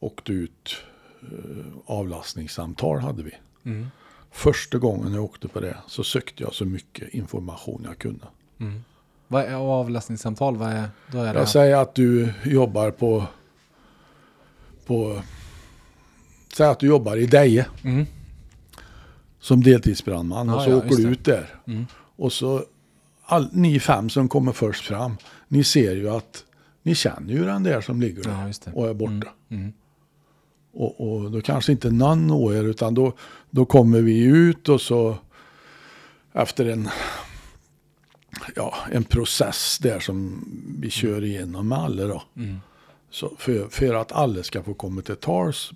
[0.00, 0.76] åkte ut.
[1.22, 3.32] Eh, avlastningssamtal hade vi.
[4.30, 8.24] Första gången jag åkte på det så sökte jag så mycket information jag kunde.
[9.28, 10.56] Vad är avlastningssamtal?
[10.56, 11.38] Vad är, då är det...
[11.38, 13.26] Jag säger att du jobbar på,
[14.86, 15.22] på
[16.52, 17.66] säg att du jobbar i Deje.
[17.82, 18.06] Mm.
[19.40, 21.54] Som deltidsbrandman Ja, och så ja, åker du ut där.
[22.16, 22.64] Och så
[23.24, 25.16] all, ni fem som kommer först fram.
[25.48, 26.44] Ni ser ju att
[26.82, 29.28] ni känner ju den där som ligger där Ja, och är borta.
[29.48, 29.72] Mm.
[30.72, 33.12] Och, och då kanske inte någon når er utan då,
[33.50, 35.16] då kommer vi ut och så
[36.32, 36.88] efter en,
[38.56, 40.44] ja, en process där som
[40.80, 42.22] vi kör igenom med alla då.
[43.10, 45.70] Så för, för att alla ska få komma till tals.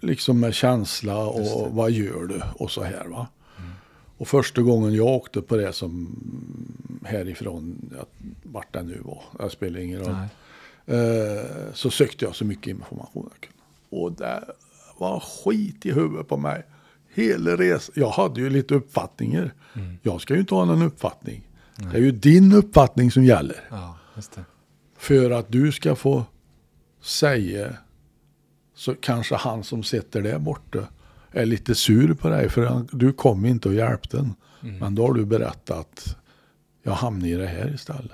[0.00, 3.26] Liksom med känsla och vad gör du och så här va.
[4.18, 6.16] Och första gången jag åkte på det som
[7.04, 7.90] härifrån,
[8.42, 10.14] vart det nu var, det spelar ingen roll.
[10.86, 13.51] Eh, så sökte jag så mycket information jag kunde.
[13.92, 14.44] Och det
[14.98, 16.66] var skit i huvudet på mig.
[17.14, 17.92] Hela resan.
[17.96, 19.54] Jag hade ju lite uppfattningar.
[20.02, 21.48] Jag ska ju inte ha någon uppfattning.
[21.76, 23.60] Det är ju din uppfattning som gäller.
[23.70, 23.98] Ja.
[24.96, 26.24] För att du ska få
[27.02, 27.76] säga
[28.74, 30.78] så kanske han som sitter där borta
[31.30, 34.34] är lite sur på dig för han, du kom inte och hjälpte den.
[34.80, 36.16] Men då har du berättat att
[36.82, 38.12] jag hamnar i det här istället.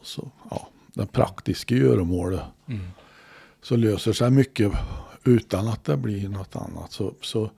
[0.00, 2.40] Och så, ja, det praktiska göromålet.
[3.62, 4.72] Så löser sig mycket
[5.24, 6.92] utan att det blir något annat.
[6.92, 7.50] Så, så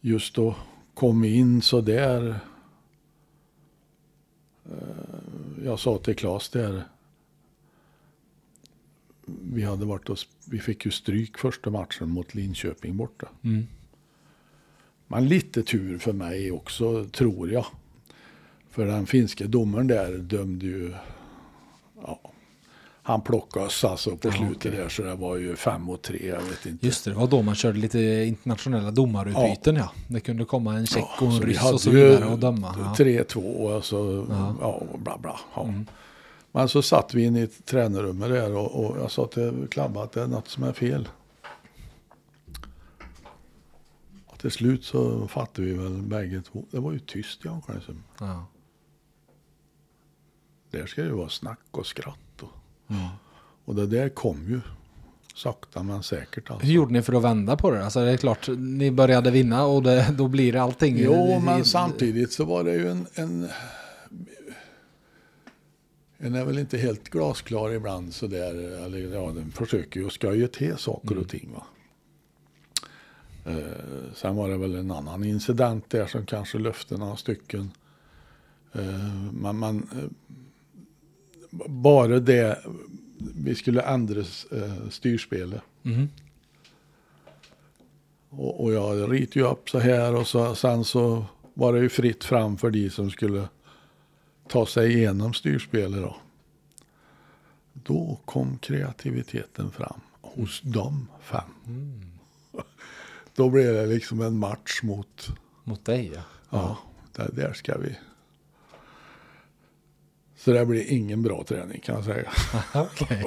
[0.00, 0.54] just att
[0.94, 2.40] komma in så där.
[4.64, 6.84] eh, Jag sa till Claes där.
[9.26, 10.18] Vi hade varit och,
[10.50, 13.28] vi fick ju stryk första matchen mot Linköping borta.
[13.42, 13.66] Mm.
[15.06, 17.66] Men lite tur för mig också, tror jag.
[18.70, 20.94] För den finska domaren där dömde ju,
[22.02, 22.32] ja,
[23.06, 24.70] han plockade oss alltså på Ja, slutet okej.
[24.70, 26.86] där så det var ju fem och tre, jag vet inte.
[26.86, 29.90] Just det, det var då man körde lite internationella domarutbyten ja.
[30.08, 32.74] Det kunde komma en tjeck och en vi ryss och så vidare och döma.
[32.78, 33.04] Ja.
[33.04, 33.36] 3-2
[33.76, 34.26] och så,
[34.60, 35.40] ja, och bla bla.
[35.54, 35.74] Ja.
[36.52, 40.02] Men så satt vi inne i ett tränarrum där och, och jag sa till Klabbe
[40.02, 41.08] att det är något som är fel.
[44.26, 46.64] Och till slut så fattade vi väl bägge två.
[46.70, 48.04] Det var ju tyst i omklädningsrummet.
[48.20, 48.46] Ja.
[50.70, 52.18] Där ska det ju vara snack och skratt.
[52.86, 52.94] Och,
[53.64, 54.60] och det där kom ju
[55.34, 56.50] sakta men säkert.
[56.50, 56.66] Alltså.
[56.66, 57.84] Hur gjorde ni för att vända på det?
[57.84, 60.98] Alltså det är klart, ni började vinna och det, då blir det allting.
[60.98, 63.48] Jo, men samtidigt så var det ju en, en...
[66.18, 68.84] En är väl inte helt glasklar ibland sådär.
[68.84, 71.50] Eller ja, den försöker ju skoja till saker och ting.
[71.54, 71.66] Va?
[73.46, 77.70] Eh, sen var det väl en annan incident där som kanske löfte några stycken.
[78.72, 80.36] Eh, men man, eh,
[81.68, 82.58] bara det,
[83.18, 85.62] vi skulle ändra eh, styrspelet.
[85.82, 86.08] Mhm.
[88.30, 91.24] Och, och jag ritade ju upp så här och så, sen så
[91.54, 93.48] var det ju fritt fram för de som skulle
[94.48, 96.16] ta sig igenom styrspelet då.
[97.72, 101.50] Då kom kreativiteten fram hos de fem.
[103.34, 105.28] Då blev det liksom en match mot,
[105.64, 106.22] Mot dig ja.
[106.50, 106.78] ja,
[107.12, 107.96] där, där ska vi.
[110.46, 112.30] Så det blir ingen bra träning kan jag säga.
[112.74, 113.22] Okej.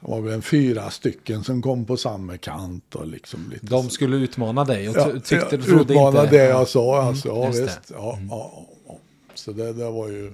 [0.00, 3.90] Det var väl en fyra stycken som kom på samma kant och liksom lite De
[3.90, 6.36] skulle utmana dig och Ja, ty- tyckte du trodde utmanade inte.
[6.36, 7.02] det jag sa.
[7.02, 7.64] Alltså, ja, just det.
[7.64, 7.90] visst.
[7.90, 8.98] Ja, ja, ja.
[9.34, 10.32] Så det, det var ju...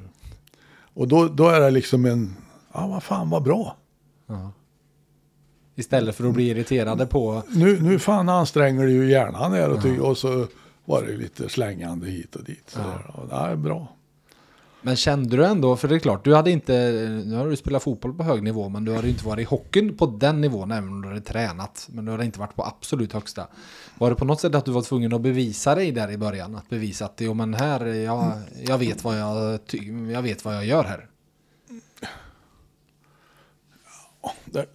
[0.95, 2.37] Och då, då är det liksom en...
[2.75, 3.77] Ja, vad fan, vad bra.
[5.75, 7.43] Istället för att bli irriterade på...
[7.49, 10.47] Nu, nu fan anstränger du ju hjärnan här och, ty, och så
[10.85, 12.65] var det lite slängande hit och dit.
[12.71, 13.11] Så där.
[13.15, 13.96] Och det är bra.
[14.83, 16.73] Men kände du ändå, för det är klart, du hade inte,
[17.27, 19.97] nu har du spelat fotboll på hög nivå, men du hade inte varit i hockeyn
[19.97, 21.89] på den nivån, även om du hade tränat.
[21.91, 23.47] Men du hade inte varit på absolut högsta.
[23.99, 26.55] Var det på något sätt att du var tvungen att bevisa dig där i början?
[26.55, 28.33] Att bevisa att, jo men här, jag,
[28.67, 29.61] jag, vet, vad jag,
[30.13, 31.09] jag vet vad jag gör här.
[34.45, 34.67] Det,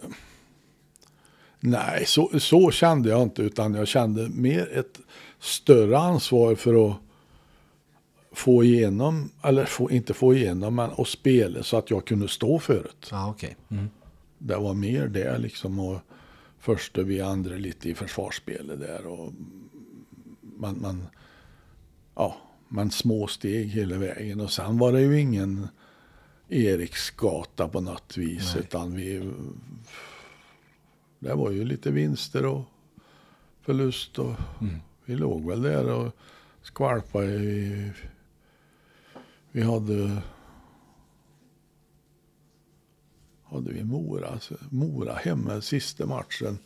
[1.64, 3.42] Nej, så, så kände jag inte.
[3.42, 5.00] Utan jag kände mer ett
[5.40, 6.96] större ansvar för att
[8.32, 12.58] få igenom, eller få, inte få igenom, men att spela så att jag kunde stå
[12.58, 13.08] för det.
[13.10, 13.56] Ja, okej.
[13.68, 13.90] Mm.
[14.38, 15.78] Det var mer det liksom.
[15.78, 15.98] Och
[16.58, 19.06] första vi andra lite i försvarsspelet där.
[19.06, 19.32] Och
[20.40, 21.06] man, man,
[22.14, 22.36] ja,
[22.68, 24.40] man små steg hela vägen.
[24.40, 25.68] Och sen var det ju ingen
[26.48, 28.52] Eriksgata på något vis.
[28.54, 28.64] Nej.
[28.64, 29.32] Utan vi...
[31.18, 32.62] Det var ju lite vinster och
[33.62, 34.18] förlust.
[34.18, 34.34] Och
[35.04, 36.12] Vi låg väl där och
[36.62, 37.92] skvalpade i...
[39.52, 40.22] Vi hade...
[43.42, 46.58] Hade vi Mora, alltså, Mora hemma sista matchen.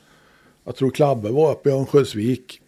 [0.65, 2.61] Jag tror Klabbe var uppe i Örnsköldsvik.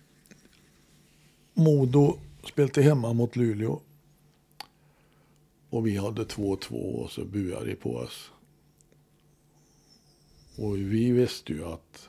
[1.55, 3.81] Modo spelade hemma mot Luleå.
[5.71, 8.31] Och vi hade 2-2 och så buade de på oss.
[10.57, 12.09] Och vi visste ju att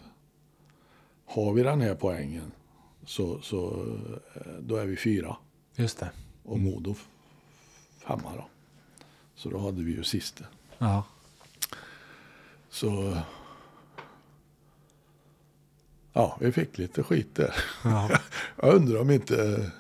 [1.26, 2.52] har vi den här poängen
[3.06, 3.86] så, så
[4.36, 5.38] eh, då är vi fyra.
[5.76, 6.12] Just det.
[6.44, 6.96] Och Modo
[8.10, 8.46] femma då.
[9.36, 10.46] Så då hade vi ju sista.
[10.78, 11.04] Ja.
[12.70, 13.18] Så
[16.14, 17.54] ja, vi fick lite skit där.
[17.84, 18.10] Ja.
[18.62, 19.72] Jag undrar om inte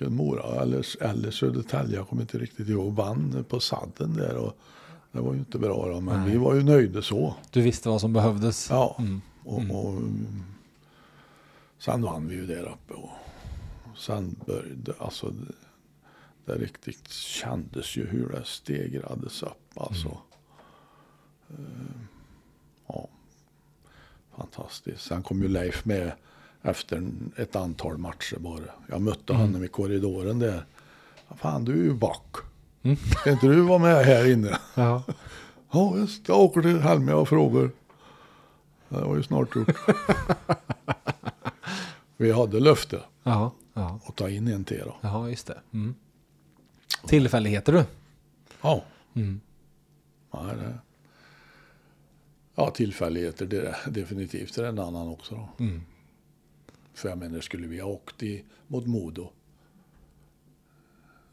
[0.00, 4.36] Mora eller, eller Södertälje, jag kommer inte riktigt ihåg, vann på sadden där.
[4.36, 4.56] Och
[5.12, 6.30] det var ju inte bra då, men Nej.
[6.30, 7.34] vi var ju nöjda så.
[7.50, 8.70] Du visste vad som behövdes.
[8.70, 9.20] Ja, Mm.
[9.44, 10.42] och, och mm,
[11.78, 12.94] sen vann vi ju där uppe.
[12.94, 13.10] Och,
[13.92, 15.34] och sen började, alltså
[16.52, 19.72] det, riktigt kändes ju hur det stegrades upp.
[19.76, 20.08] Alltså.
[21.50, 21.56] Eh,
[22.86, 23.08] ja,
[24.36, 25.02] fantastiskt.
[25.02, 26.12] Sen kom ju Leif med
[26.62, 28.62] efter ett antal matcher bara.
[28.88, 30.64] Jag mötte honom i korridoren där.
[31.36, 32.36] Fan, du är ju back.
[33.20, 34.58] Ska inte du vara med här inne?
[34.74, 35.02] Ja.
[35.72, 36.28] Ja, visst.
[36.28, 37.70] Jag åker till Helmia och frågar.
[38.88, 39.68] Det var ju snart gjort.
[42.16, 43.52] Vi hade löfte Ja.
[43.74, 44.00] Ja.
[44.06, 44.96] att ta in en till då.
[45.00, 45.58] Ja, just det.
[45.72, 45.94] Mm.
[47.06, 47.84] Tillfälligheter du.
[48.62, 48.84] Ja.
[49.14, 49.40] Mm.
[50.30, 50.78] Ja, det...
[52.54, 54.54] ja tillfälligheter det är definitivt.
[54.54, 55.64] Det är en annan också då.
[55.64, 55.82] Mm.
[56.94, 59.30] För jag menar, skulle vi ha åkt i, mot Modo.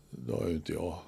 [0.09, 0.99] Då har ju inte jag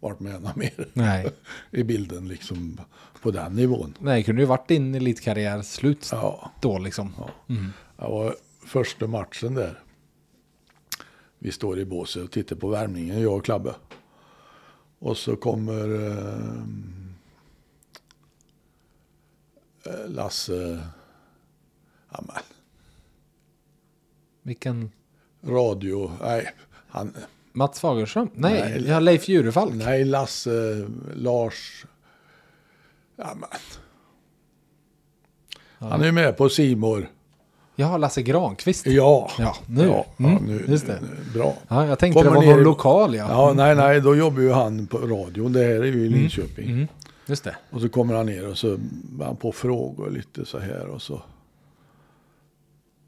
[0.00, 1.30] varit med något mer Nej.
[1.70, 2.80] i bilden liksom
[3.22, 3.94] på den nivån.
[4.00, 6.50] Nej, kunde ju varit din elitkarriär slut Ja.
[6.60, 7.14] då liksom.
[7.48, 7.72] Mm.
[7.96, 8.34] Det var
[8.66, 9.78] första matchen där.
[11.38, 13.74] Vi står i båset och tittar på värmningen, jag och Klabbe.
[14.98, 16.62] Och så kommer eh,
[19.86, 20.82] eh, Lasse,
[22.10, 22.42] ja men,
[24.42, 24.90] Vilken?
[25.42, 26.50] radio, nej,
[26.88, 27.14] han,
[27.52, 28.30] Mats Fagerström?
[28.34, 28.88] Nej, Nej.
[28.88, 29.74] ja, Leif Jurefalk.
[29.74, 31.86] nej Lasse, Lars,
[33.16, 33.48] ja men.
[35.90, 37.08] Han är med på Simor.
[37.78, 38.86] Ja, Lasse Granqvist.
[38.86, 39.30] Ja.
[39.38, 39.86] Ja, nu.
[39.86, 41.00] Ja, Mm, nu, just det.
[41.34, 41.54] Bra.
[41.68, 43.26] Ja, jag tänkte Kommer det var någon i- lokal ja.
[43.30, 45.52] Ja, nej, nej, då jobbar ju han på radion.
[45.52, 46.70] Det här är ju i Linköping.
[46.70, 46.88] Mm.
[47.26, 47.56] Just det.
[47.70, 48.78] Och så kommer han ner och så
[49.20, 51.22] han på frågor lite så här och så.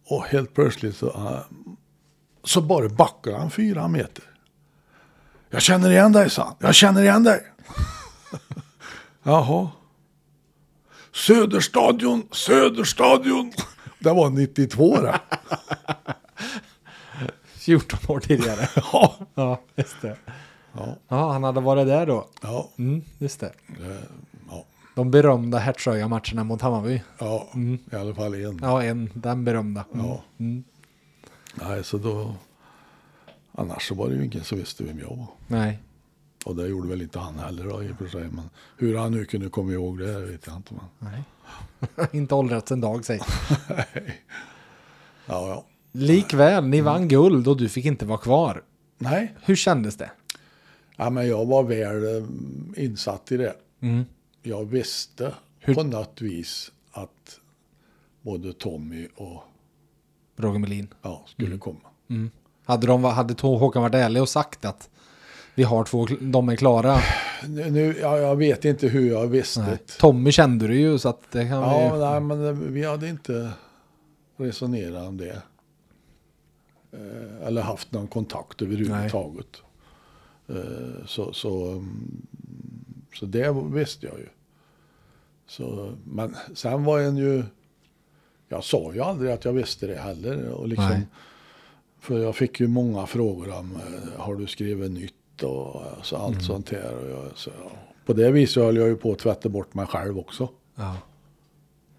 [0.08, 1.44] Och helt plötsligt så, ah,
[2.44, 4.24] så bara backar han fyra meter.
[5.50, 6.54] Jag känner igen dig, sa han.
[6.58, 7.40] Jag känner igen dig.
[9.22, 9.68] Jaha.
[11.12, 13.52] Söderstadion, Söderstadion.
[13.98, 15.20] Det var 92 det.
[17.46, 18.68] 14 år tidigare.
[18.92, 19.14] Ja.
[19.34, 20.16] ja, just det.
[20.72, 20.96] Ja.
[21.08, 22.28] Ja, han hade varit där då.
[22.42, 22.68] Ja.
[22.78, 23.52] Mm, just det.
[24.50, 24.64] ja.
[24.94, 27.02] De berömda Hertsöga-matcherna mot Hammarby.
[27.18, 27.48] Ja,
[27.92, 28.58] i alla fall en.
[28.62, 29.84] Ja, en, den berömda.
[29.94, 30.06] Mm.
[30.06, 30.22] Ja.
[31.54, 32.34] Nej, så då...
[33.52, 35.26] Annars så var det ju ingen som visste vem jag var.
[35.46, 35.78] Nej.
[36.44, 38.22] Och det gjorde väl inte han heller då, i och för sig.
[38.22, 40.74] Men hur han nu kunde komma ihåg det vet jag inte.
[40.74, 40.84] Men...
[41.12, 41.22] Nej.
[42.12, 43.20] Inte åldrats en dag, säg.
[45.26, 45.64] Ja, ja.
[45.92, 48.62] Likväl, ni vann guld och du fick inte vara kvar.
[48.98, 50.10] Nej, Hur kändes det?
[50.96, 53.54] ja, men jag var väl eh, insatt i det.
[53.80, 54.04] Mm.
[54.42, 57.40] Jag visste Hur- på något vis att
[58.22, 59.42] både Tommy och
[60.36, 60.88] Roger Melin.
[61.02, 61.78] ja, skulle komma.
[62.64, 64.88] Hade, de, hade Håkan varit ärlig och sagt att
[65.54, 66.98] vi har två, de är klara?
[67.48, 69.70] Nu, ja, jag vet inte hur jag visste Nej.
[69.86, 69.98] det.
[69.98, 72.00] Tommy kände du ju så att det kan Ja, vi...
[72.00, 73.50] nej, men det- vi hade inte
[74.36, 75.42] resonerat om det.
[76.92, 79.62] Eh, Eller haft någon kontakt överhuvudtaget.
[80.48, 82.26] Eh, Så, så, mm,
[83.14, 84.26] så det visste jag ju.
[85.46, 87.42] Så, men sen var en ju...
[88.48, 90.48] Jag sa ju aldrig att jag visste det heller.
[90.48, 91.06] Och liksom, Nej.
[92.00, 96.42] för jag fick ju många frågor om eh, har du skrivit nytt och alltså, allt
[96.42, 96.96] sånt här.
[96.96, 97.50] Och jag, så.
[98.06, 100.48] På det viset höll jag ju på att tvätta bort mig själv också.
[100.74, 100.96] Ja.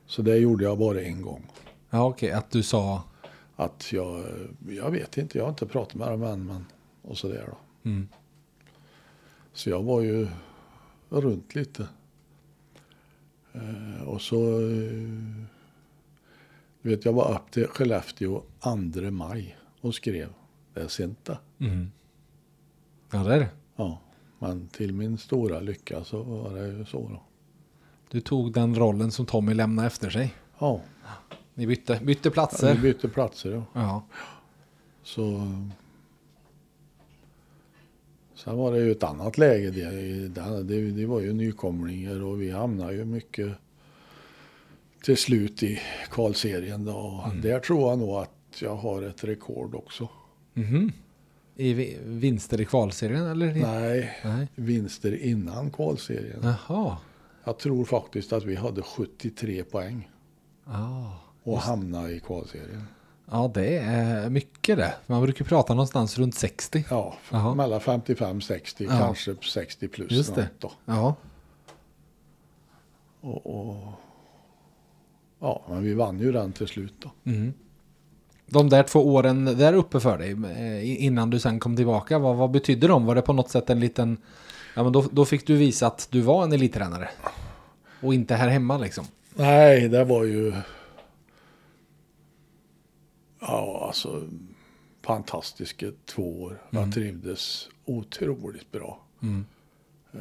[0.05, 1.51] Så det gjorde jag bara en gång.
[1.89, 3.03] Ja, okej, att du sa...
[3.55, 4.23] Att jag,
[4.69, 6.45] jag vet inte, jag har inte pratat med dem än.
[6.45, 6.65] Men,
[7.01, 7.89] och sådär då.
[7.89, 8.07] Mm.
[9.53, 10.27] Så jag var ju
[11.09, 11.87] runt lite.
[13.53, 15.43] Eh, och så, eh,
[16.81, 20.33] vet jag var upp till Skellefteå 2 maj och skrev.
[20.73, 21.37] Det är det.
[21.59, 21.91] Mm.
[23.11, 23.47] Ja, det.
[23.75, 23.99] Ja,
[24.39, 27.21] men till min stora lycka så var det ju så då.
[28.11, 30.33] Du tog den rollen som Tommy lämnade efter sig.
[30.59, 30.81] Ja,
[31.53, 32.75] Ni bytte, bytte vi platser.
[32.81, 33.65] bytte platser ja.
[33.73, 34.03] Ja.
[35.03, 35.47] Så...
[38.35, 39.71] Sen var det ju ett annat läge.
[39.71, 39.89] Det,
[40.63, 43.51] det, det, var ju nykomlingar och vi hamnade ju mycket
[45.03, 45.79] till slut i
[46.11, 46.85] kvalserien.
[46.85, 47.23] Då.
[47.25, 50.09] Och Där tror jag nog att jag har ett rekord också.
[50.53, 50.91] Mhm.
[51.59, 53.53] I vi- vinster i kvalserien eller?
[53.53, 54.47] Nej, Nej.
[54.55, 56.39] vinster innan kvalserien.
[56.67, 56.97] Jaha.
[57.43, 60.09] Jag tror faktiskt att vi hade 73 poäng
[60.65, 61.11] Ah.
[61.43, 62.83] och hamnade i kvalserien.
[63.31, 64.93] Ja, det är mycket det.
[65.07, 66.85] Man brukar prata någonstans runt 60.
[66.89, 67.55] Ja, Jaha.
[67.55, 68.89] mellan 55-60, Ja.
[68.99, 70.11] kanske 60 plus.
[70.11, 70.49] Just det.
[70.59, 70.71] Då.
[70.85, 71.15] Ja.
[73.21, 73.91] Och, och,
[75.39, 77.11] ja, men vi vann ju den till slut då.
[77.31, 77.53] Mm.
[78.49, 82.35] De där två åren där uppe för dig, eh, innan du sen kom tillbaka, vad,
[82.35, 83.05] vad betydde de?
[83.05, 84.17] Var det på något sätt en liten...
[84.75, 87.09] Ja, men då, då fick du visa att du var en elittränare.
[88.01, 89.05] Och inte här hemma liksom.
[89.35, 90.53] Nej, det var ju...
[93.39, 94.23] Ja, alltså
[95.01, 96.61] fantastiska två år.
[96.69, 98.99] Jag trivdes otroligt bra.
[99.21, 99.45] Mm.
[100.13, 100.19] Eh,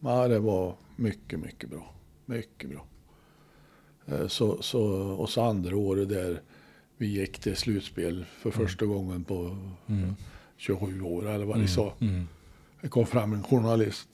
[0.00, 1.94] ja, det var mycket, mycket bra.
[2.26, 2.84] Mycket bra.
[4.10, 6.40] Eh, så, så, och så andra året där
[6.96, 9.56] vi gick till slutspel för första gången på
[10.56, 11.92] 27 år eller vad ni sa.
[12.00, 12.28] Mm.
[12.80, 14.08] Det kom fram en journalist.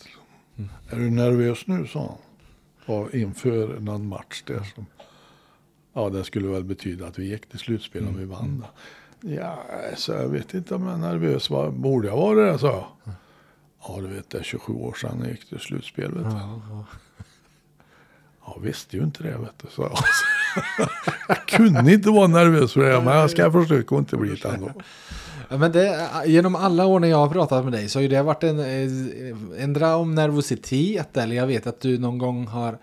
[0.91, 2.19] Är du nervös nu, sa han.
[2.87, 4.63] Ja, inför någon match där.
[4.75, 4.87] Som,
[5.93, 8.65] ja, det skulle väl betyda att vi gick till slutspel om vi vann.
[9.21, 9.31] då.
[9.31, 9.65] Ja,
[9.97, 11.51] så jag vet inte om jag är nervös.
[11.51, 12.67] Vad borde jag vara det, sa
[13.05, 13.15] jag.
[13.89, 16.15] Ja, du vet, det är 27 år sedan jag gick till slutspel.
[16.15, 16.23] Vet.
[16.33, 16.85] Ja, ja.
[18.47, 19.69] Jag visste ju inte det, vet du.
[19.71, 19.99] Så jag,
[21.29, 24.49] jag kunde inte vara nervös för det, men jag ska försöka att inte bli det
[24.49, 24.71] ändå.
[25.49, 28.09] Ja, men det, genom alla år när jag har pratat med dig så har ju
[28.09, 31.17] det varit en, eh, en dra om nervositet.
[31.17, 32.79] Eller jag vet att du någon gång har,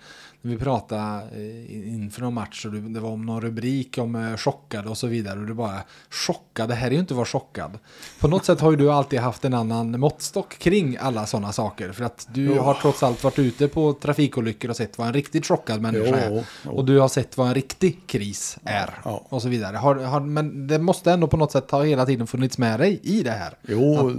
[0.45, 4.37] när vi pratade eh, inför någon match och det var om någon rubrik om eh,
[4.37, 5.39] chockad och så vidare.
[5.39, 7.79] Och du bara, chockad, det här är ju inte att vara chockad.
[8.19, 11.91] På något sätt har ju du alltid haft en annan måttstock kring alla sådana saker.
[11.91, 12.63] För att du Ja.
[12.63, 16.37] har trots allt varit ute på trafikolyckor och sett vad en riktigt chockad människa Jo,
[16.37, 16.45] är.
[16.65, 16.71] jo.
[16.71, 18.89] Och du har sett vad en riktig kris är.
[19.03, 19.25] Ja.
[19.29, 19.77] Och så vidare.
[19.77, 22.99] Har, har, men det måste ändå på något sätt ha hela tiden funnits med dig
[23.03, 23.53] i det här.
[23.67, 24.13] Jo,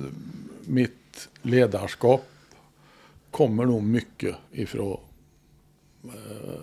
[0.65, 2.25] mitt ledarskap
[3.31, 5.01] kommer nog mycket ifrån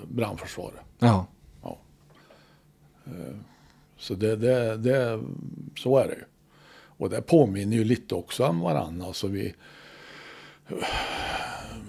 [0.08, 0.80] brandförsvaret.
[1.00, 1.28] Ja.
[1.64, 1.78] Ja.
[3.06, 3.36] Eh,
[3.98, 5.24] Så det, det, det,
[5.78, 6.24] så är det ju.
[6.74, 9.06] Och det påminner ju lite också om varandra.
[9.06, 9.54] Alltså vi,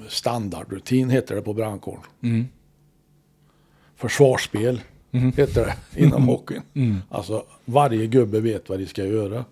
[0.09, 2.03] standardrutin heter det på brandkåren.
[2.23, 2.47] Mm.
[3.97, 4.81] Försvarsspel
[5.37, 6.63] heter det inom hockeyn.
[6.75, 6.99] Mm.
[7.11, 9.45] Alltså varje gubbe vet vad de ska göra.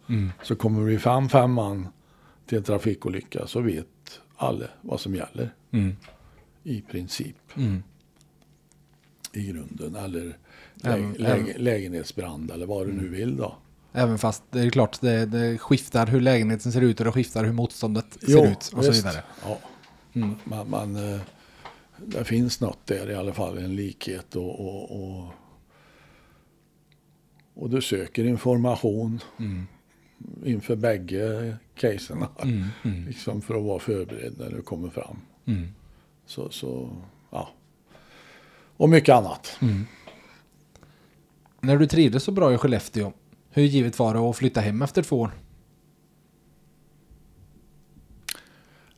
[0.43, 1.89] Så kommer vi fram fem man
[2.47, 3.87] till en trafikolycka så vet
[4.37, 5.55] alla vad som gäller.
[5.71, 5.97] Mm.
[6.63, 7.37] I princip.
[7.57, 7.83] Mm.
[9.33, 9.95] I grunden.
[9.97, 10.37] Eller
[10.85, 13.55] Även- lä läge lägenhetsbrand eller vad du nu vill då.
[13.93, 17.45] Även fast det är klart det, det skiftar hur lägenheten ser ut och det skiftar
[17.45, 19.05] hur motståndet ser ut och så visst.
[19.07, 19.23] vidare.
[19.45, 19.59] Ja.
[20.13, 20.35] Mm.
[20.45, 21.21] Man, man, eh,
[22.07, 25.29] det finns något där i alla fall, en likhet och, och, och,
[27.55, 29.67] och du söker information Mm.
[30.45, 32.29] inför bägge caserna.
[32.43, 32.65] Mm.
[32.85, 33.05] Mm.
[33.07, 35.17] Liksom för att vara förberedd när du kommer fram.
[35.47, 35.69] Mm.
[36.27, 36.97] Så, så,
[37.31, 37.49] ja.
[38.81, 39.59] Och mycket annat.
[39.63, 39.87] Mm.
[41.61, 43.13] När du trivdes så bra i Skellefteå,
[43.51, 45.31] hur givet var det att flytta hem efter två år?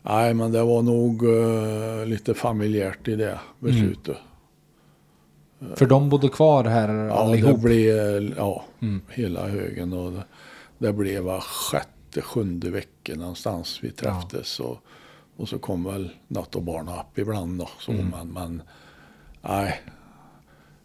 [0.03, 4.17] Nej, men det var nog eh, lite familjärt i det beslutet.
[5.77, 7.61] För de bodde kvar här Ja, det allihop.
[7.61, 9.01] blev ja, Mm.
[9.11, 9.93] hela högen.
[9.93, 10.25] Och det,
[10.79, 14.61] det blev var sjätte, sjunde vecka någonstans vi träffades.
[14.61, 14.79] Och,
[15.37, 17.59] och så kom väl något och barna upp ibland.
[17.59, 18.09] Då, så, Mm.
[18.09, 18.63] men, men
[19.43, 19.81] nej.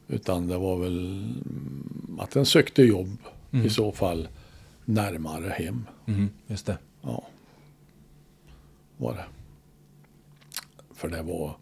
[0.07, 3.17] Utan det var väl mm, att den sökte jobb
[3.51, 4.27] i så fall
[4.85, 5.85] närmare hem.
[6.05, 6.29] Mm.
[6.47, 6.77] Just det.
[7.01, 7.23] Ja.
[8.97, 9.25] Var det.
[10.93, 11.57] För det var.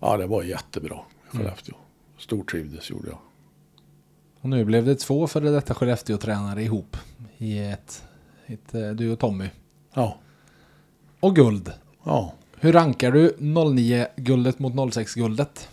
[0.00, 1.74] Ja, det var jättebra i Skellefteå.
[2.18, 3.18] Stortrivdes gjorde jag.
[4.40, 6.96] Och nu blev det två före detta Skellefteå-tränare ihop
[7.38, 8.04] i ett,
[8.46, 9.48] ett, eh, du och Tommy.
[9.94, 10.18] Ja.
[11.20, 11.72] Och guld.
[12.04, 12.34] Ja.
[12.60, 15.68] Hur rankar du 09-guldet mot 06-guldet?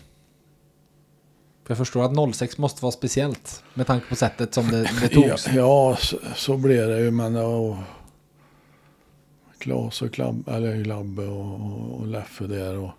[1.64, 5.08] För jag förstår att 06 måste vara speciellt med tanke på sättet som det, det
[5.08, 5.48] togs.
[5.54, 7.10] ja så, så blev det ju.
[7.10, 7.76] Men och,
[9.58, 12.76] Klas och Klabb, eller Glabbe och, och Leffe där.
[12.76, 12.90] Och,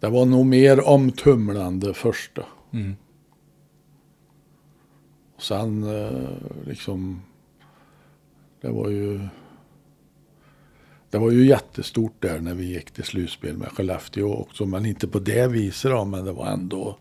[0.00, 2.42] det var nog mer omtumlande första.
[2.72, 2.96] Mm.
[5.36, 6.30] Och sen eh,
[6.66, 7.22] liksom.
[8.60, 9.28] Det var ju.
[11.10, 14.66] Det var ju jättestort där när vi gick till slutspel med Skellefteå också.
[14.66, 16.04] Men inte på det viset då.
[16.04, 16.98] Men det var ändå.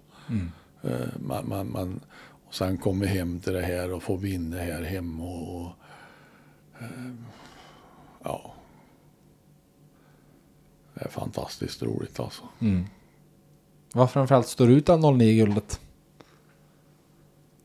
[0.84, 2.00] Eh, man, man, man,
[2.48, 5.24] och sen kom vi hem till det här och få vinna här hemma.
[5.24, 5.72] Och, och,
[6.80, 7.14] eh,
[8.24, 8.54] ja.
[10.94, 12.44] Det är fantastiskt roligt alltså.
[13.94, 15.80] Vad framförallt står ut av 09-guldet?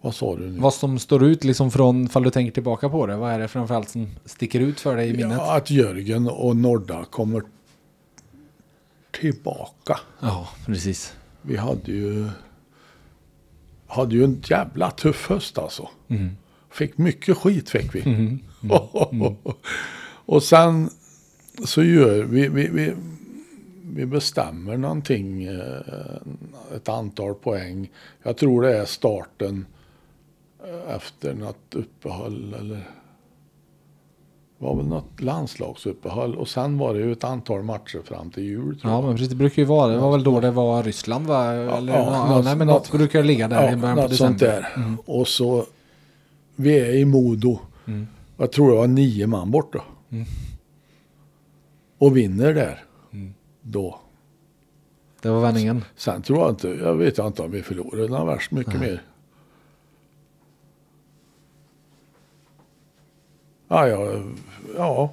[0.01, 0.59] Vad sa du nu?
[0.59, 3.48] Vad som står ut liksom från, fall du tänker tillbaka på det, vad är det
[3.48, 5.38] framförallt som sticker ut för dig i minnet?
[5.38, 7.42] Ja, att Jörgen och Norda kommer
[9.11, 10.01] tillbaka.
[10.20, 11.14] Ja, precis.
[11.42, 12.28] Vi hade ju,
[13.86, 15.88] hade ju en jävla tuff höst alltså.
[16.70, 18.38] Fick mycket skit fick vi.
[20.26, 20.90] och sen
[21.64, 22.92] så gör vi, vi, vi,
[23.82, 27.90] vi bestämmer någonting, eh, ett antal poäng.
[28.22, 29.66] Jag tror det är starten
[30.88, 32.76] efter något uppehåll eller
[34.58, 38.42] det var väl något landslagsuppehåll och sen var det ju ett antal matcher fram till
[38.44, 38.80] jul.
[38.82, 39.28] Ja, men precis.
[39.28, 41.52] Det brukar ju vara, det var väl då det var Ryssland va?
[41.52, 44.14] Eller, ja, ja, något- nej, men något något- brukar ligga där i början på något
[44.16, 44.70] sånt december.
[44.76, 44.96] där.
[45.06, 45.64] Och så,
[46.56, 47.58] vi är i Modo.
[48.36, 49.78] Jag tror det var nio man borta.
[51.98, 52.84] Och vinner där.
[53.62, 54.00] Då.
[55.22, 55.84] Det var vändningen.
[55.96, 59.02] Sen tror jag inte, jag vet inte om vi förlorade värst mycket mer.
[63.72, 64.22] Ja, ja,
[64.76, 65.10] ja.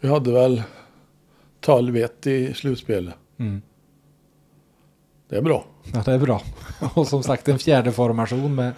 [0.00, 0.62] Vi hade väl
[1.60, 3.14] 12-1 i slutspelet.
[5.28, 5.64] Det är bra.
[5.92, 6.42] Ja, det är bra.
[6.94, 8.72] Och som sagt en fjärde formation med,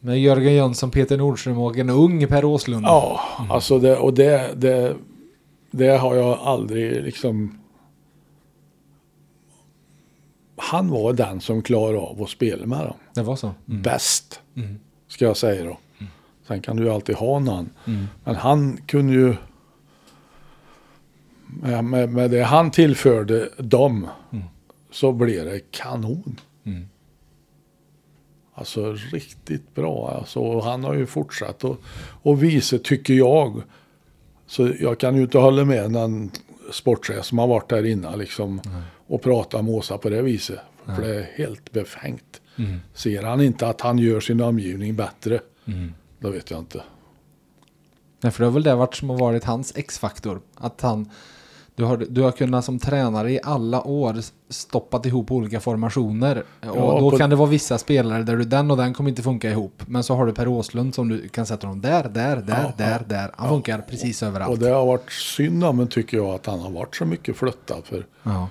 [0.00, 2.84] med Jörgen Jönsson, Peter Nordström och en ung Per Åslund.
[2.86, 4.96] Ja, alltså det, och det, det,
[5.70, 7.60] det har jag aldrig liksom...
[10.56, 12.96] Han var den som klarade av att spela med dem.
[13.14, 13.54] Det var så.
[13.68, 13.82] Mm.
[13.82, 14.40] Bäst,
[15.08, 15.76] ska jag säga då.
[16.46, 17.70] Sen kan du ju alltid ha någon.
[18.24, 19.34] Men han kunde ju...
[21.62, 24.06] Med, med, det han tillförde dem
[24.90, 26.40] så blev det kanon.
[28.54, 30.16] Alltså riktigt bra.
[30.18, 31.80] Alltså, han har ju fortsatt och,
[32.22, 33.62] och visa, tycker jag.
[34.46, 36.30] Så jag kan ju inte hålla med någon
[36.72, 38.60] sportchef som har varit där innan liksom.
[39.06, 40.58] Och prata med Åsa på det viset.
[40.84, 42.40] För det är helt befängt.
[42.94, 45.40] Ser han inte att han gör sin omgivning bättre.
[46.20, 46.82] Då vet jag inte.
[48.20, 50.40] Nej, för det har väl det varit som har varit hans X-faktor.
[50.54, 51.10] Att han,
[51.74, 54.16] du har, du har kunnat som tränare i alla år
[54.48, 56.36] stoppat ihop olika formationer.
[56.60, 59.10] Och Ja, då på- kan det vara vissa spelare där du, den och den kommer
[59.10, 59.82] inte funka ihop.
[59.86, 62.72] Men så har du Per Åslund som du kan sätta honom där, där, där, Ja,
[62.76, 63.04] där, ja.
[63.06, 63.30] där.
[63.36, 64.50] Han funkar precis överallt.
[64.52, 67.82] Och det har varit synd men tycker jag att han har varit så mycket flyttad.
[67.84, 68.48] För Ja.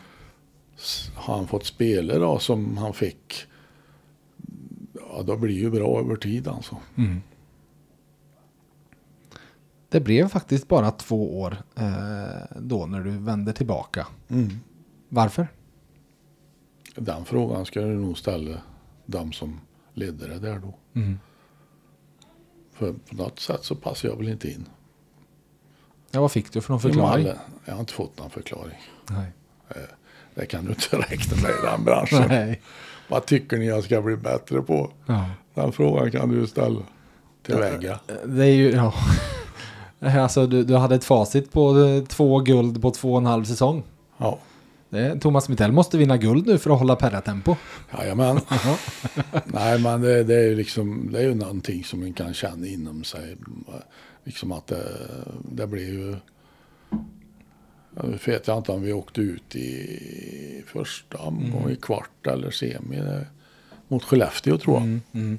[1.16, 3.34] har han fått spela då som han fick.
[4.94, 6.76] Ja, då blir ju bra över tid alltså.
[9.90, 14.08] Det blev faktiskt bara två år eh, då när du vände tillbaka.
[15.10, 15.48] Varför?
[16.96, 18.58] Den frågan ska du nog ställa
[19.06, 19.60] de som
[19.94, 20.74] ledde det där då.
[22.74, 24.66] För på något sätt så passar jag väl inte in.
[26.12, 27.28] Ja, vad fick du för någon förklaring?
[27.66, 28.78] Jag har inte fått någon förklaring.
[29.10, 29.32] Nej.
[30.36, 32.26] Det kan du inte räkna med i den branschen.
[32.30, 32.62] Nej.
[33.10, 34.92] Vad tycker ni jag ska bli bättre på?
[35.06, 35.30] Ja.
[35.54, 36.82] Den frågan kan du ställa
[37.44, 38.00] till Väga.
[38.26, 38.94] Det är ju, ja.
[40.20, 43.44] Alltså du, du hade ett facit på eh, två guld på två och en halv
[43.44, 43.84] säsong.
[44.18, 44.40] Ja,
[44.90, 47.56] Det, Thomas Mittell måste vinna guld nu för att hålla perratempo.
[48.00, 48.40] jajamän.
[49.46, 52.68] Nej, men det, det är ju liksom, det är ju någonting som man kan känna
[52.68, 53.38] inom sig.
[54.24, 54.84] Liksom att det,
[55.52, 56.16] det blir ju...
[57.96, 62.96] Jag vet jag inte om vi åkte ut i första omgång, i kvart eller semi.
[62.98, 63.28] det-
[63.88, 65.38] Mot Skellefteå tror jag.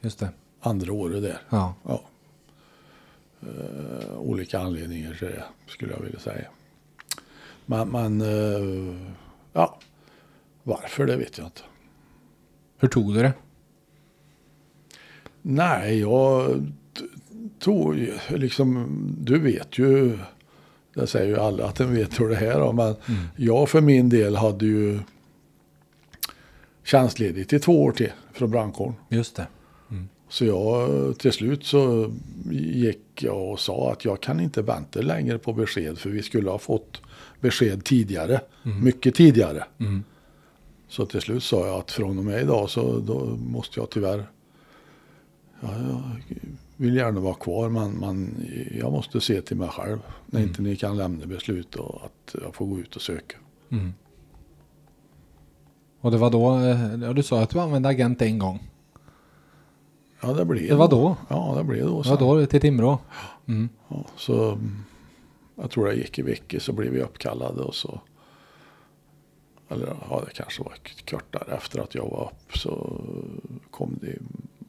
[0.00, 0.28] Just det.
[0.60, 1.40] Andra året där.
[1.50, 1.74] Ja.
[1.86, 2.02] Ja.
[3.42, 6.48] Eh, olika anledningar till det skulle jag vilja säga.
[7.66, 8.96] Men, men eh,
[9.52, 9.78] ja,
[10.62, 11.60] varför det vet jag inte.
[12.78, 13.32] Hur tog du det?
[15.42, 16.46] Nej, jag
[16.98, 17.04] t-
[17.60, 18.86] tror ju liksom,
[19.20, 20.18] du vet ju,
[20.94, 22.94] det säger ju alla att den vet hur det här är, men
[23.36, 25.00] jag för min del hade ju
[26.84, 28.94] tjänstledigt i två år till från brandkåren.
[29.08, 29.46] Just det.
[30.28, 30.88] Så jag,
[31.18, 32.12] till slut så
[32.50, 36.50] gick jag och sa att jag kan inte vänta längre på besked för vi skulle
[36.50, 37.00] ha fått
[37.40, 38.40] besked tidigare,
[38.82, 39.64] mycket tidigare.
[39.78, 40.04] Mm.
[40.88, 44.26] Så till slut sa jag att från och med idag så då måste jag tyvärr,
[45.60, 46.02] ja, jag
[46.76, 48.46] vill gärna vara kvar men, men
[48.78, 52.54] jag måste se till mig själv när inte ni kan lämna beslut och att jag
[52.54, 53.36] får gå ut och söka.
[53.70, 53.92] Mm.
[56.00, 58.68] Och det var då, eh, ja, du sa att du använde agent en gång.
[60.20, 61.16] Ja det blev Det var då?
[61.28, 62.02] Ja det blev då.
[62.02, 62.26] Det var sen.
[62.26, 62.98] då till Timrå?
[63.46, 63.68] Mm.
[63.88, 64.84] Ja, så mm,
[65.54, 68.00] jag tror det gick i veckor så blev vi uppkallade och så.
[69.68, 70.72] Eller ja, det kanske var
[71.10, 73.00] kortare efter att jag var upp så
[73.70, 74.18] kom det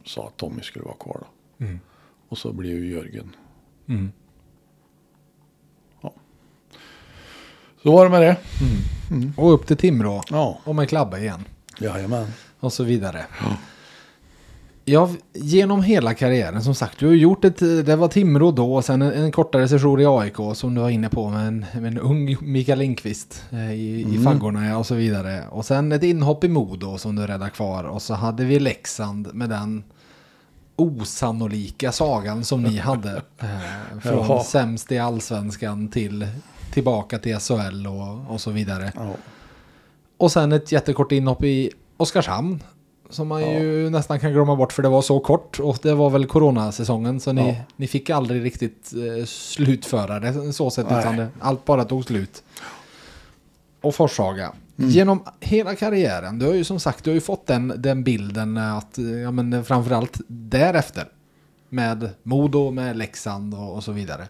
[0.05, 1.17] sa att Tommy skulle vara kvar
[1.59, 1.65] då.
[1.65, 1.79] Mm.
[2.29, 3.35] Och så blev ju Jörgen.
[3.87, 4.11] Mm.
[7.83, 8.37] Så var det med det.
[9.37, 10.23] Och upp till Timrå.
[10.29, 11.45] Ja, Och med Klabbe igen.
[11.79, 12.27] jajamän.
[12.59, 13.25] Och så vidare.
[13.41, 13.57] Ja,
[15.33, 16.99] genom hela karriären som sagt.
[16.99, 20.05] Du har gjort ett, det var Timrå då och sen en, en kortare session i
[20.05, 24.15] AIK som du var inne på med en, med en ung Mikael Lindqvist eh, i,
[24.15, 25.43] i faggorna ja, och så vidare.
[25.49, 27.83] Och sen ett inhopp i Modo som du räddade kvar.
[27.83, 29.83] Och så hade vi Leksand med den
[30.75, 33.21] osannolika sagan som ni hade.
[33.39, 34.43] Eh, från Jaha.
[34.43, 36.27] sämst i allsvenskan till
[36.73, 38.91] tillbaka till SHL och, och så vidare.
[38.95, 39.15] Ja.
[40.17, 42.63] Och sen ett jättekort inhopp i Oskarshamn.
[43.09, 45.59] Som man ju nästan kan glömma bort för det var så kort.
[45.59, 47.19] Och det var väl coronasäsongen.
[47.19, 47.55] Så ni, Ja.
[47.75, 50.87] ni fick aldrig riktigt eh, slutföra det så sätt.
[50.89, 50.99] Nej.
[50.99, 52.43] Utan det, allt bara tog slut.
[53.81, 54.51] Och Forshaga.
[54.77, 54.89] Mm.
[54.89, 56.39] Genom hela karriären.
[56.39, 59.31] Du har ju som sagt du har ju fått den, den bilden att eh, ja,
[59.31, 61.05] men framförallt därefter.
[61.69, 64.27] Med Modo, med Leksand och, och så vidare.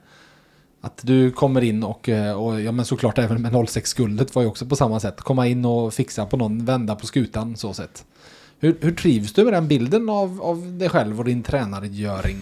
[0.82, 4.48] Att du kommer in och, eh, och ja men såklart även med 06-guldet var ju
[4.48, 5.22] också på samma sätt.
[5.22, 8.06] Komma in och fixa på någon, vända på skutan så sätt.
[8.60, 12.42] Hur, hur trivs du med den bilden av, av dig själv och din tränargöring?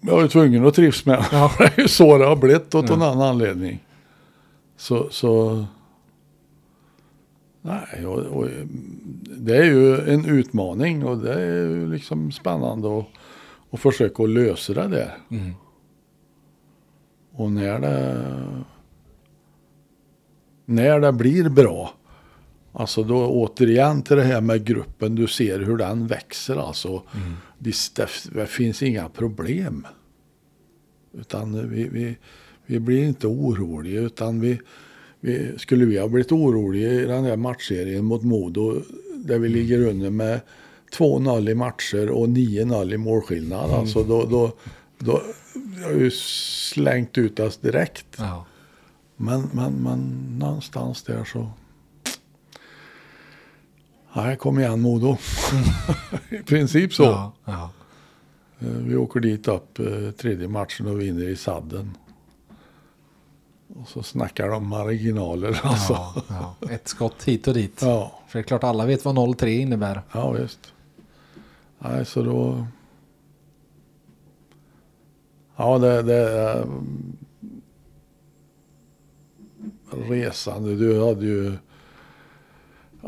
[0.00, 1.52] Jag är tvungen att trivas med Ja.
[1.58, 1.64] det.
[1.64, 2.94] är ju så det har blivit åt Ja.
[2.94, 3.84] en annan anledning.
[4.76, 5.64] Så, så
[7.62, 8.48] nej, och, och,
[9.36, 13.06] det är ju en utmaning och det är ju liksom spännande att,
[13.70, 15.16] att försöka att lösa det där.
[15.30, 15.54] Mm.
[17.32, 18.24] Och när det,
[20.64, 21.94] när det blir bra,
[22.78, 27.02] alltså då återigen till det här med gruppen, du ser hur den växer alltså.
[27.58, 29.86] Det, det, det finns inga problem.
[31.12, 32.16] Utan vi, vi,
[32.66, 34.60] vi blir inte oroliga utan vi,
[35.20, 38.82] vi, skulle vi ha blivit oroliga i den här matchserien mot Modo
[39.14, 40.40] där vi ligger under med
[40.98, 43.70] 2-0 i matcher och 9-0 i målskillnad.
[43.70, 44.52] Alltså då, då,
[44.98, 45.22] då
[45.80, 48.06] jag har ju slängt ut oss direkt.
[48.18, 48.46] Ja.
[49.16, 49.98] Men, men, men
[50.38, 51.50] någonstans där så...
[54.22, 55.16] Nej, kom igen Modo.
[56.30, 57.02] I princip så.
[57.02, 57.70] Ja, ja.
[58.60, 61.96] Eh, Vi åker dit upp eh, tredje matchen och vinner i sadden.
[63.80, 65.92] Och så snackar de marginaler alltså.
[65.92, 66.68] Ja, ja.
[66.70, 67.82] Ett skott hit och dit.
[67.82, 70.02] Ja, För det är klart alla vet vad 0-3 innebär.
[70.12, 70.72] ja visst.
[71.78, 72.66] Nej, så då...
[75.56, 76.02] Ja, det...
[76.02, 76.64] det eh,
[80.10, 80.76] resande.
[80.76, 81.52] Du hade ju...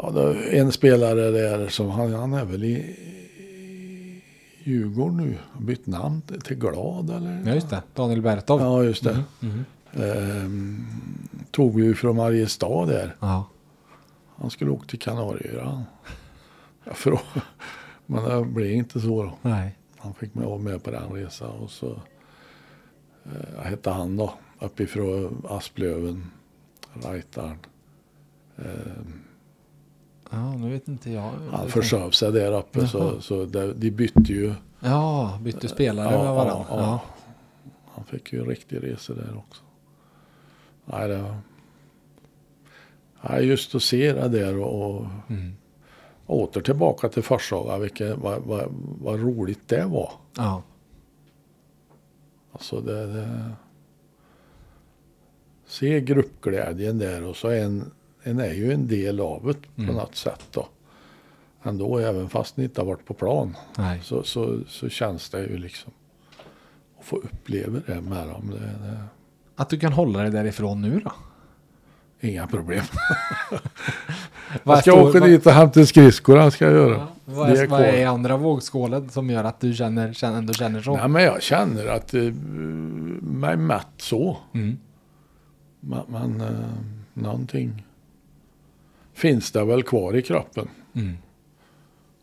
[0.02, 4.22] Ja, en spelare där som han, han är väl i, i
[4.64, 5.36] Djurgården nu.
[5.52, 7.42] Har bytt namn till Glad eller?
[7.46, 8.60] Ja just det, Daniel Bertov.
[8.60, 9.24] Ja, just det.
[9.40, 9.64] Mhm.
[9.92, 10.86] Ehm,
[11.50, 13.16] tog ju från Mariestad där.
[13.20, 13.46] Ja.
[14.36, 15.84] Han skulle åka till Kanarieöarna.
[16.84, 17.42] Jag frågade,
[18.06, 19.32] men det blev inte så då.
[19.42, 19.76] Nej.
[19.98, 22.00] Han fick mig vara med på den resan och så
[23.24, 26.30] eh, hette han då uppifrån Asplöven,
[27.04, 27.58] Rajtarn.
[28.56, 29.20] Ehm,
[30.30, 31.32] Ja, nu vet inte jag.
[31.52, 32.88] han försöv sig där uppe Jaha.
[32.88, 34.54] så, så det, de bytte ju.
[34.80, 36.64] Ja, bytte spelare Ja, med varandra.
[36.68, 37.00] ja, Ja.
[37.94, 39.62] Han fick ju en riktig resa där också.
[40.84, 41.36] Nej, det var...
[43.30, 45.52] Nej, just att se det där och, och Mm.
[46.26, 47.78] åter tillbaka till Forshaga.
[47.78, 48.64] Vilket, vad, vad,
[49.00, 50.12] vad roligt det var.
[50.36, 50.62] ja.
[52.52, 53.50] Alltså det, det...
[55.66, 57.90] Se gruppglädjen där och så en,
[58.22, 59.94] en är ju en del av det på Mm.
[59.94, 60.68] något sätt då.
[61.62, 63.56] Ändå, även fast ni inte har varit på plan.
[64.02, 65.92] Så, så, så känns det ju liksom.
[66.98, 68.50] Att få uppleva det med dem.
[68.50, 68.98] Det, det,
[69.56, 71.12] Att du kan hålla dig därifrån nu då?
[72.20, 72.84] Inga problem.
[74.62, 77.08] Vad Jag ska åka dit och hämta skridskorna ska jag göra.
[77.24, 80.96] Vad, är, vad är andra vågskålen som gör att du känner, känner, ändå känner så?
[80.96, 82.32] Nej, men jag känner att uh,
[83.22, 84.36] mig mätt så.
[84.54, 84.78] Mm.
[85.80, 86.48] Men, men eh,
[87.14, 87.86] någonting
[89.20, 90.68] finns det väl kvar i kroppen.
[90.94, 91.16] Mm.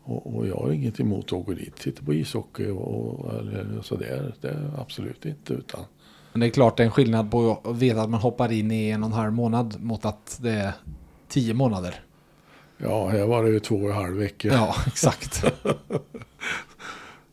[0.02, 3.82] Och, och jag har inget emot att åka dit, titta på ishockey och, och eller
[3.82, 4.34] sådär.
[4.40, 5.54] Det är absolut inte.
[5.54, 5.80] Utan
[6.32, 8.70] Men det är klart det är en skillnad på att veta att man hoppar in
[8.70, 10.72] i en och en halv månad mot att det är
[11.28, 11.94] tio månader.
[12.78, 14.48] ja, här var det ju två och en halv vecka.
[14.48, 15.44] Ja, exakt.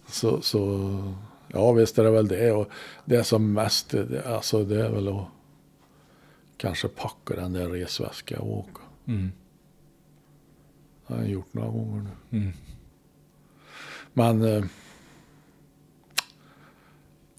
[0.07, 0.89] Så, så
[1.47, 2.51] ja, visst är det väl det.
[2.51, 2.69] Och
[3.05, 5.25] det som mest, det, alltså det är väl att
[6.57, 8.81] kanske packa den där resväskan och åka.
[9.07, 9.31] Mm.
[11.07, 12.09] Det har jag gjort några gånger nu.
[12.37, 12.53] Mm.
[14.13, 14.63] Men eh,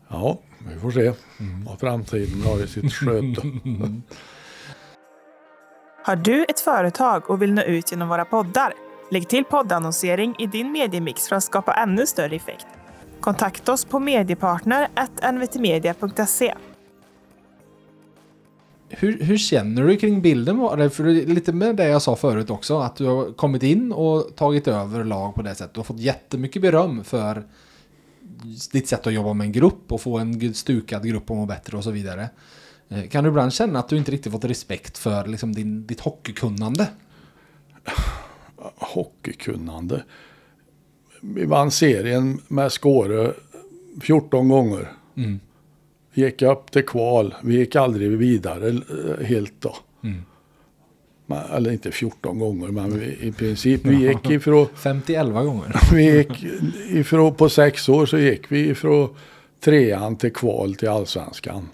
[0.09, 0.39] ja,
[0.69, 1.13] vi får se
[1.67, 3.43] vad framtiden har i sitt sköte.
[6.05, 8.73] Har du ett företag och vill nå ut genom våra poddar?
[9.11, 12.67] Lägg till poddannonsering i din mediemix för att skapa ännu större effekt.
[13.21, 16.55] Kontakta oss på mediepartner.nvtmedia.se.
[18.89, 20.91] Hur, hur känner du kring bilden?
[20.91, 24.69] För lite med det jag sa förut också, att du har kommit in och tagit
[24.69, 25.75] över lag på det sättet.
[25.75, 27.47] Du har fått jättemycket beröm för
[28.73, 31.77] ditt sätt att jobba med en grupp och få en stukad grupp att må bättre
[31.77, 32.29] och så vidare.
[32.89, 36.01] Eh, Kan du ibland känna att du inte riktigt fått respekt för liksom din, ditt
[36.01, 36.89] hockeykunnande?
[38.77, 40.05] Hockeykunnande.
[41.21, 43.33] Vi vann serien med Skåre
[44.03, 44.93] 14 gånger.
[45.17, 45.41] Mm.
[46.17, 47.35] Vi gick upp till kval.
[47.43, 49.77] Vi gick aldrig vidare eh, helt då.
[50.05, 50.23] Mm.
[51.55, 53.81] Eller inte 14 gånger, men vi, i princip.
[53.85, 55.81] Vi gick ifrån, 50-11 gånger.
[55.95, 56.45] vi gick
[56.91, 59.09] ifrån, på sex år så gick vi ifrån
[59.65, 61.69] trean till kval till allsvenskan.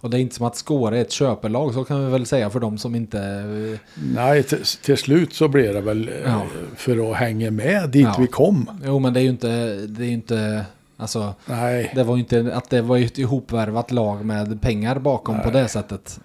[0.00, 2.50] Och det är inte som att Skåre är ett köpelag, så kan vi väl säga
[2.50, 3.18] för de som inte...
[3.20, 3.78] eh,
[4.14, 4.42] Nej,
[4.82, 6.46] till, slut så blev det väl eh, Ja.
[6.76, 8.16] för att hänga med dit Ja.
[8.20, 8.70] vi kom.
[8.84, 9.76] Jo, men det är ju inte...
[9.86, 10.64] Det är inte...
[11.04, 15.42] Alltså, Nej, det var ju inte att det var ett ihopvärvat lag med pengar bakom
[15.42, 16.20] på det sättet.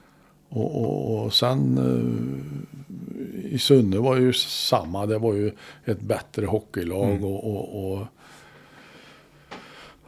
[0.50, 5.06] och, och, och sen eh, i Sunne var ju samma.
[5.06, 5.52] Det var ju
[5.86, 7.24] ett bättre hockeylag Mm.
[7.24, 8.06] och, och, och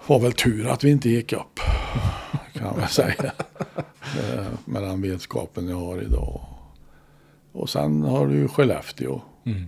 [0.07, 1.59] var väl tur att vi inte gick upp.
[2.53, 3.31] Kan man säga.
[3.75, 6.41] Eh, Med den vetskapen jag har idag.
[7.51, 9.21] Och sen har du ju Skellefteå.
[9.45, 9.63] Mm.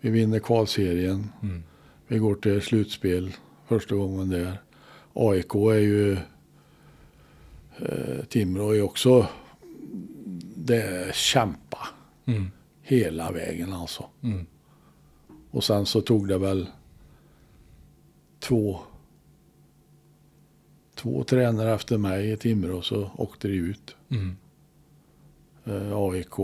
[0.00, 1.32] Vi vinner kvalserien.
[1.42, 1.62] Mm.
[2.08, 3.32] Vi går till slutspel
[3.68, 4.62] första gången där.
[5.14, 6.12] AIK är ju...
[7.78, 9.26] Eh, Timrå är också...
[10.56, 11.78] Det är kämpa
[12.26, 12.50] Mm.
[12.82, 14.04] hela vägen alltså.
[14.22, 14.46] Mm.
[15.50, 16.66] Och sen så tog det väl
[18.40, 18.80] två...
[20.94, 23.96] Två tränare efter mig i Timrå så åkte det ut.
[24.08, 24.36] Mm.
[25.64, 26.38] Eh, AIK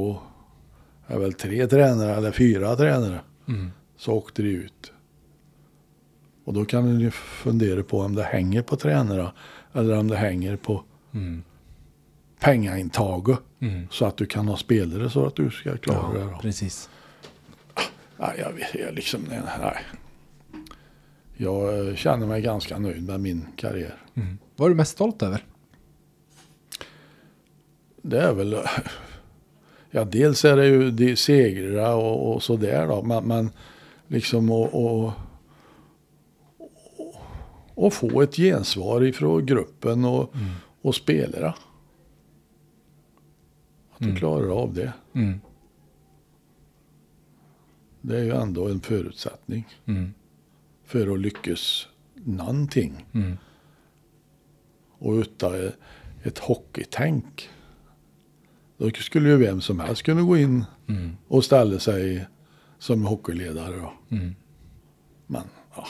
[1.07, 3.21] är väl tre tränare eller fyra tränare.
[3.49, 3.71] Mm.
[3.97, 4.93] så åkte det ut.
[6.45, 9.33] Och då kan du fundera på om det hänger på tränare
[9.73, 10.83] eller om det hänger på
[11.15, 11.43] Mm.
[12.41, 13.39] pengaintaget.
[13.61, 13.89] Mm.
[13.91, 16.21] Så att du kan ha spelare så att du ska klara det.
[16.21, 16.39] Ja, Då.
[16.39, 16.89] precis.
[18.19, 19.77] Nej, jag, jag liksom, nej.
[21.37, 23.95] Jag eh, känner mig ganska nöjd med min karriär.
[24.15, 24.39] Mm.
[24.57, 25.45] Vad är du mest stolt över?
[28.03, 28.57] Det är väl...
[29.97, 33.03] Ja, dels är det ju de segrar och, och sådär då.
[33.03, 33.51] Men, men
[34.09, 35.13] liksom att och,
[37.75, 40.35] och få ett gensvar ifrån gruppen och,
[40.83, 41.49] och spelare.
[43.93, 44.17] Att du Mm.
[44.17, 44.93] klarar av det.
[45.13, 45.41] Mm.
[48.01, 50.15] Det är ju ändå en förutsättning Mm.
[50.85, 53.07] för att lyckas någonting.
[53.13, 53.37] Mm.
[54.99, 55.71] Och utan
[56.23, 57.49] ett hockeytänk.
[58.77, 61.17] Då skulle ju vem som helst kunna gå in Mm.
[61.29, 62.27] och ställa sig
[62.79, 63.89] som hockeyledare.
[64.11, 64.35] Mm.
[65.27, 65.43] Men
[65.77, 65.87] ja.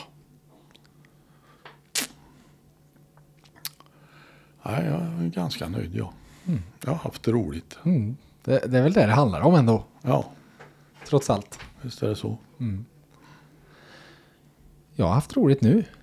[4.67, 6.13] Nej, jag är ganska nöjd ja.
[6.85, 7.79] Jag har haft roligt.
[7.85, 8.17] Mm.
[8.45, 10.25] Det, det är väl det det handlar om ändå, Ja,
[11.09, 11.59] trots allt.
[11.83, 12.39] visst är det så.
[14.95, 15.85] Jag har haft roligt nu.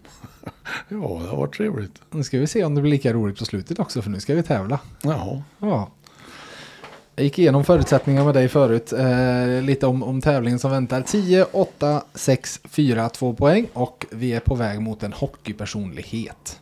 [0.90, 2.02] Ja, det har varit trevligt.
[2.10, 4.36] Nu ska vi se om det blir lika roligt på slutet också, för nu ska
[4.36, 4.80] vi tävla.
[5.04, 5.44] Jaha.
[5.60, 5.90] Ja.
[7.16, 8.94] Jag gick igenom förutsättningar med dig förut.
[8.94, 11.02] Eh, lite om, om tävlingen som väntar.
[11.02, 13.68] 10, 8, 6, 4, 2 poäng.
[13.74, 16.60] Och vi är på väg mot en hockeypersonlighet.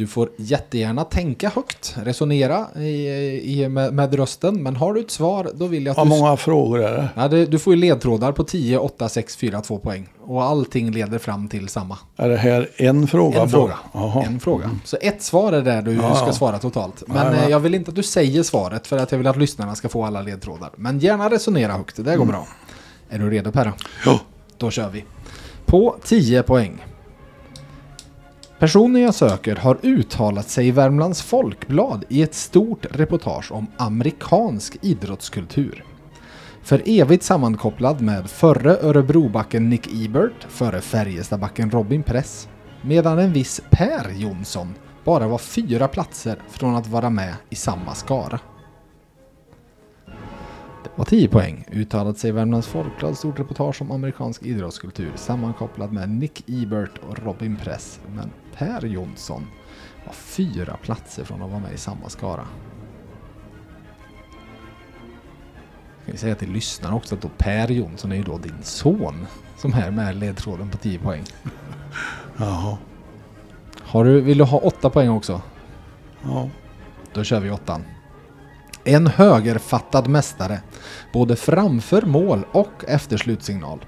[0.00, 4.62] Du får jättegärna tänka högt, resonera i, i, med, med rösten.
[4.62, 7.08] Men har du ett svar, då vill jag att Hur många frågor är det?
[7.16, 10.08] Ja, det, du får ju ledtrådar på 10, 8, 6, 4, 2 poäng.
[10.20, 11.98] Och allting leder fram till samma.
[12.16, 13.40] Är det här en fråga?
[13.42, 13.78] En fråga.
[14.26, 14.70] En fråga.
[14.84, 17.02] Så ett svar är där du Ja, ska svara totalt.
[17.06, 17.42] Men Ja, ja.
[17.44, 19.88] eh, jag vill inte att du säger svaret för att jag vill att lyssnarna ska
[19.88, 20.70] få alla ledtrådar.
[20.76, 22.26] Men gärna resonera högt, det där Mm.
[22.26, 22.46] går bra.
[23.10, 23.72] Är du redo Perra?
[24.06, 24.20] Ja.
[24.58, 25.04] Då kör vi.
[25.66, 26.84] På 10 poäng.
[28.60, 34.76] Personen jag söker har uttalat sig i Värmlands Folkblad i ett stort reportage om amerikansk
[34.82, 35.84] idrottskultur.
[36.62, 42.48] För evigt sammankopplad med förre Örebrobacken Nick Ebert, före Färjestadbacken Robin Press,
[42.82, 44.74] medan en viss Per Jonsson
[45.04, 48.40] bara var fyra platser från att vara med i samma skara.
[50.96, 51.64] Var 10 poäng.
[51.72, 57.56] Uttalat sig Värmlands Folkblad stort reportage om amerikansk idrottskultur sammankopplad med Nick Ebert och Robin
[57.56, 58.00] Press.
[58.14, 59.46] Men Per Jonsson
[60.06, 62.46] var fyra platser från att vara med i samma skara.
[66.02, 69.26] Ska vi säga till lyssnarna också att då Per Jonsson är ju då din son
[69.56, 71.24] som är med ledtråden på 10 poäng.
[72.36, 72.78] Jaha.
[73.80, 75.42] Har du, vill du ha 8 poäng också?
[76.22, 76.48] Ja.
[77.12, 77.84] Då kör vi åttan.
[78.90, 80.60] En högerfattad mästare,
[81.12, 83.84] både framför mål och efter slutsignal.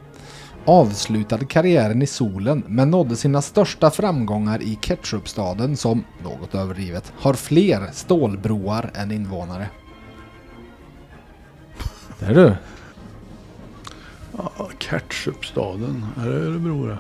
[0.65, 7.35] Avslutade karriären i solen men nådde sina största framgångar i ketchupstaden som, något överdrivet, har
[7.35, 9.69] fler stålbroar än invånare.
[12.19, 12.55] Det är du.
[14.37, 16.07] ja Ketchupstaden.
[16.21, 16.99] Är det Örebro det?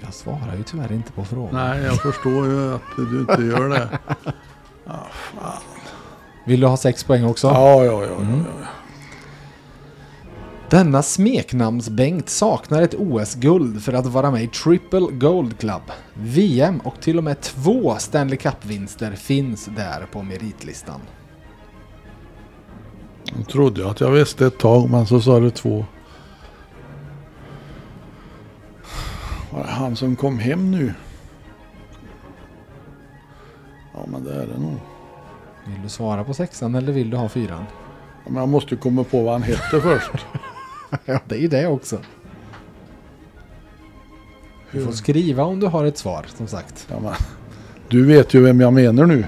[0.00, 1.54] Jag svarar ju tyvärr inte på frågan.
[1.54, 3.98] Nej, jag förstår ju att du inte gör det.
[6.44, 7.46] Vill du ha 6 poäng också?
[7.46, 8.14] Ja, ja, ja.
[8.16, 8.38] Mm.
[8.38, 8.66] ja, ja.
[10.70, 15.82] Denna smeknamnsbänkt saknar ett OS-guld för att vara med i Triple Gold Club.
[16.14, 21.00] VM och till och med två Stanley Cup-vinster finns där på meritlistan.
[23.36, 25.84] Jag trodde att jag visste ett tag, men så sa du två.
[29.50, 30.94] Var det han som kom hem nu?
[33.98, 34.76] Ja, men det är det nog.
[35.66, 37.64] Vill du svara på sexan eller vill du ha fyran?
[38.24, 40.10] Ja, Men jag måste komma på vad han hette först.
[41.04, 41.98] Ja, det är ju det också.
[44.72, 46.86] Du får skriva om du har ett svar, som sagt.
[46.90, 47.12] Ja, men,
[47.88, 49.24] du vet ju vem jag menar nu.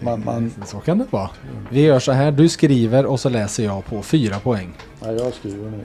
[0.00, 1.30] Man, man, Så kan det vara.
[1.70, 4.72] Vi gör så här, du skriver och så läser jag på fyra poäng.
[5.00, 5.84] ja, jag skriver nu.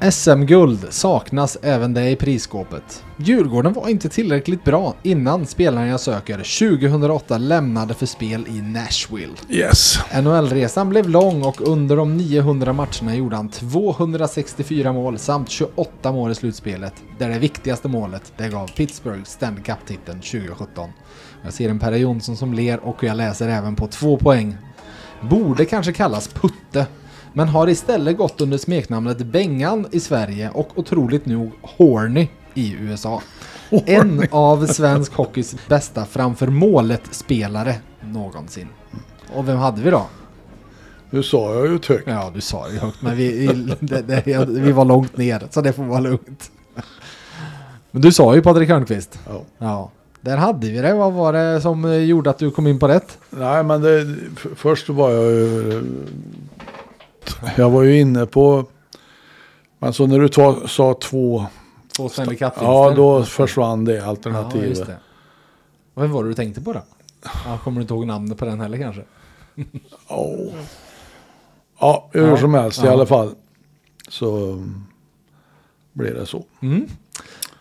[0.00, 3.04] SM-guld saknas även det i prisskåpet.
[3.16, 9.34] Djurgården var inte tillräckligt bra innan spelaren jag söker 2008 lämnade för spel i Nashville.
[9.48, 9.98] Yes.
[10.22, 16.30] NHL-resan blev lång och under de 900 matcherna gjorde han 264 mål samt 28 mål
[16.30, 16.94] i slutspelet.
[17.18, 20.90] Där det viktigaste målet, det gav Pittsburgh Stanley Cup-titeln 2017.
[21.42, 24.56] Jag ser en Per Jonsson som ler och jag läser även på två poäng.
[25.20, 26.86] Borde kanske kallas Putte,
[27.32, 33.22] men har istället gått under smeknamnet Bengan i Sverige och otroligt nog Horny i USA.
[33.70, 38.68] En av svensk hockeys bästa framför målet-spelare någonsin.
[39.34, 40.06] Och vem hade vi då?
[41.10, 42.06] Nu sa jag ju högt.
[42.06, 43.46] Ja, du sa ju högt, men vi,
[43.80, 46.50] det, det, vi var långt ner, så det får vara lugnt.
[47.90, 49.18] Men du sa ju Patrik Hörnqvist.
[49.28, 49.42] Ja.
[49.58, 49.90] Ja.
[50.20, 50.94] Där hade vi det.
[50.94, 53.18] Vad var det som gjorde att du kom in på rätt?
[53.30, 54.16] Nej, men det,
[54.56, 55.82] först var jag ju...
[57.56, 58.64] Jag var ju inne på...
[59.78, 61.46] Men så när du ta, sa två...
[61.96, 62.64] Två Stanley Cup-vinster.
[62.64, 64.68] Ja, då försvann det Ja, alternativet.
[64.68, 64.96] just det.
[65.94, 66.82] Vem var det du tänkte på då?
[67.46, 69.02] Ja, kommer du inte ihåg namnet på den heller kanske?
[70.08, 70.52] Åh.
[71.80, 72.36] Ja, hur Ja.
[72.36, 72.92] som helst i Ja.
[72.92, 73.34] alla fall.
[74.08, 74.58] Så
[75.92, 76.44] blev det så.
[76.62, 76.88] Mm.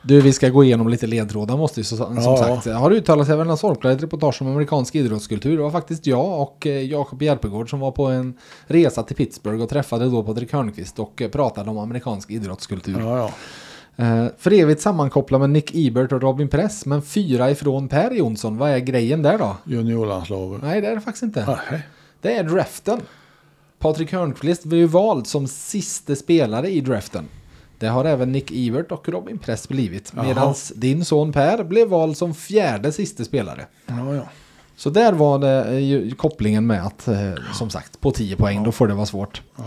[0.02, 2.38] Du, vi ska gå igenom lite ledtrådar måste ju som Ja.
[2.38, 2.66] sagt.
[2.78, 5.58] Har uttalat sig Värmlands Folkblad ett reportage om amerikansk idrottskultur.
[5.58, 8.34] Det var faktiskt jag och eh, Jakob Järpegård som var på en
[8.68, 13.00] resa till Pittsburgh och träffade då Patrik Hörnqvist och eh, pratade om amerikansk idrottskultur.
[13.00, 13.32] Ja, ja.
[14.06, 18.58] Eh, för evigt sammankopplad med Nick Ebert och Robin Press, men fyra ifrån Per Jonsson.
[18.58, 19.56] Vad är grejen där då?
[19.66, 20.62] Juniorlandslaget.
[20.64, 21.58] Nej, det är det faktiskt inte.
[21.72, 21.82] Nej.
[22.22, 23.02] Det är draften.
[23.80, 27.26] Patrik Hörnqvist blev ju vald som sista spelare i draften.
[27.80, 30.14] Det har även Nick Ebert och Robin Press blivit.
[30.14, 33.66] Medan din son Per blev vald som fjärde sista spelare.
[33.88, 34.22] Ja, ja.
[34.76, 38.64] Så där var det eh, ju kopplingen med att, eh, som sagt, på 10 poäng,
[38.64, 39.42] då får det vara svårt.
[39.58, 39.64] ja.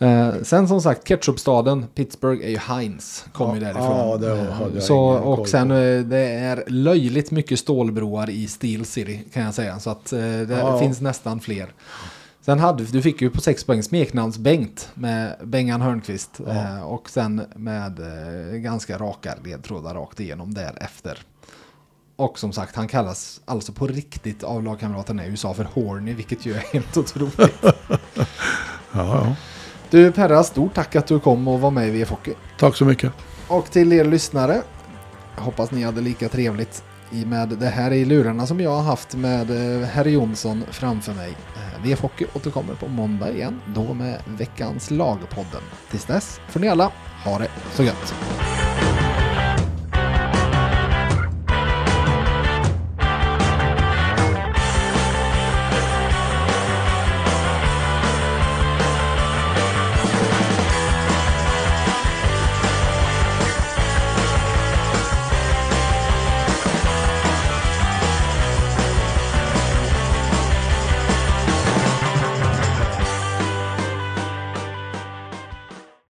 [0.00, 3.96] Eh, sen som sagt, ketchupstaden, Pittsburgh är ju Heinz, kommer ju Ja, därifrån.
[4.10, 8.46] ja, det Eh, hade jag så, och sen eh, det är löjligt mycket stålbroar i
[8.46, 9.78] Steel City kan jag säga.
[9.78, 10.78] Så att eh, det Ja.
[10.78, 11.66] finns nästan fler.
[12.48, 16.40] Sen hade du fick ju på 6 poäng smeknamns Bengt med Bengan Hörnqvist.
[16.46, 16.52] Ja.
[16.52, 21.18] Eh, och sen med eh, ganska raka ledtrådar rakt igenom därefter.
[22.16, 26.46] Och som sagt, han kallas alltså på riktigt av lagkamraterna i USA för Horny, vilket
[26.46, 27.38] ju är helt otroligt.
[27.62, 27.98] ja,
[28.92, 29.36] ja.
[29.90, 32.34] Du Perra, stort tack att du kom och var med i VF Hockey.
[32.58, 33.12] Tack så mycket.
[33.48, 34.62] Och till er lyssnare,
[35.36, 39.14] hoppas ni hade lika trevligt i med det här i lurarna som jag har haft
[39.14, 41.30] med eh, herr Jonsson framför mig.
[41.30, 45.62] Eh, VF Hockey återkommer på måndag igen, då med veckans lagpodden.
[45.90, 46.92] Tills dess får ni alla
[47.24, 48.14] ha det så gött.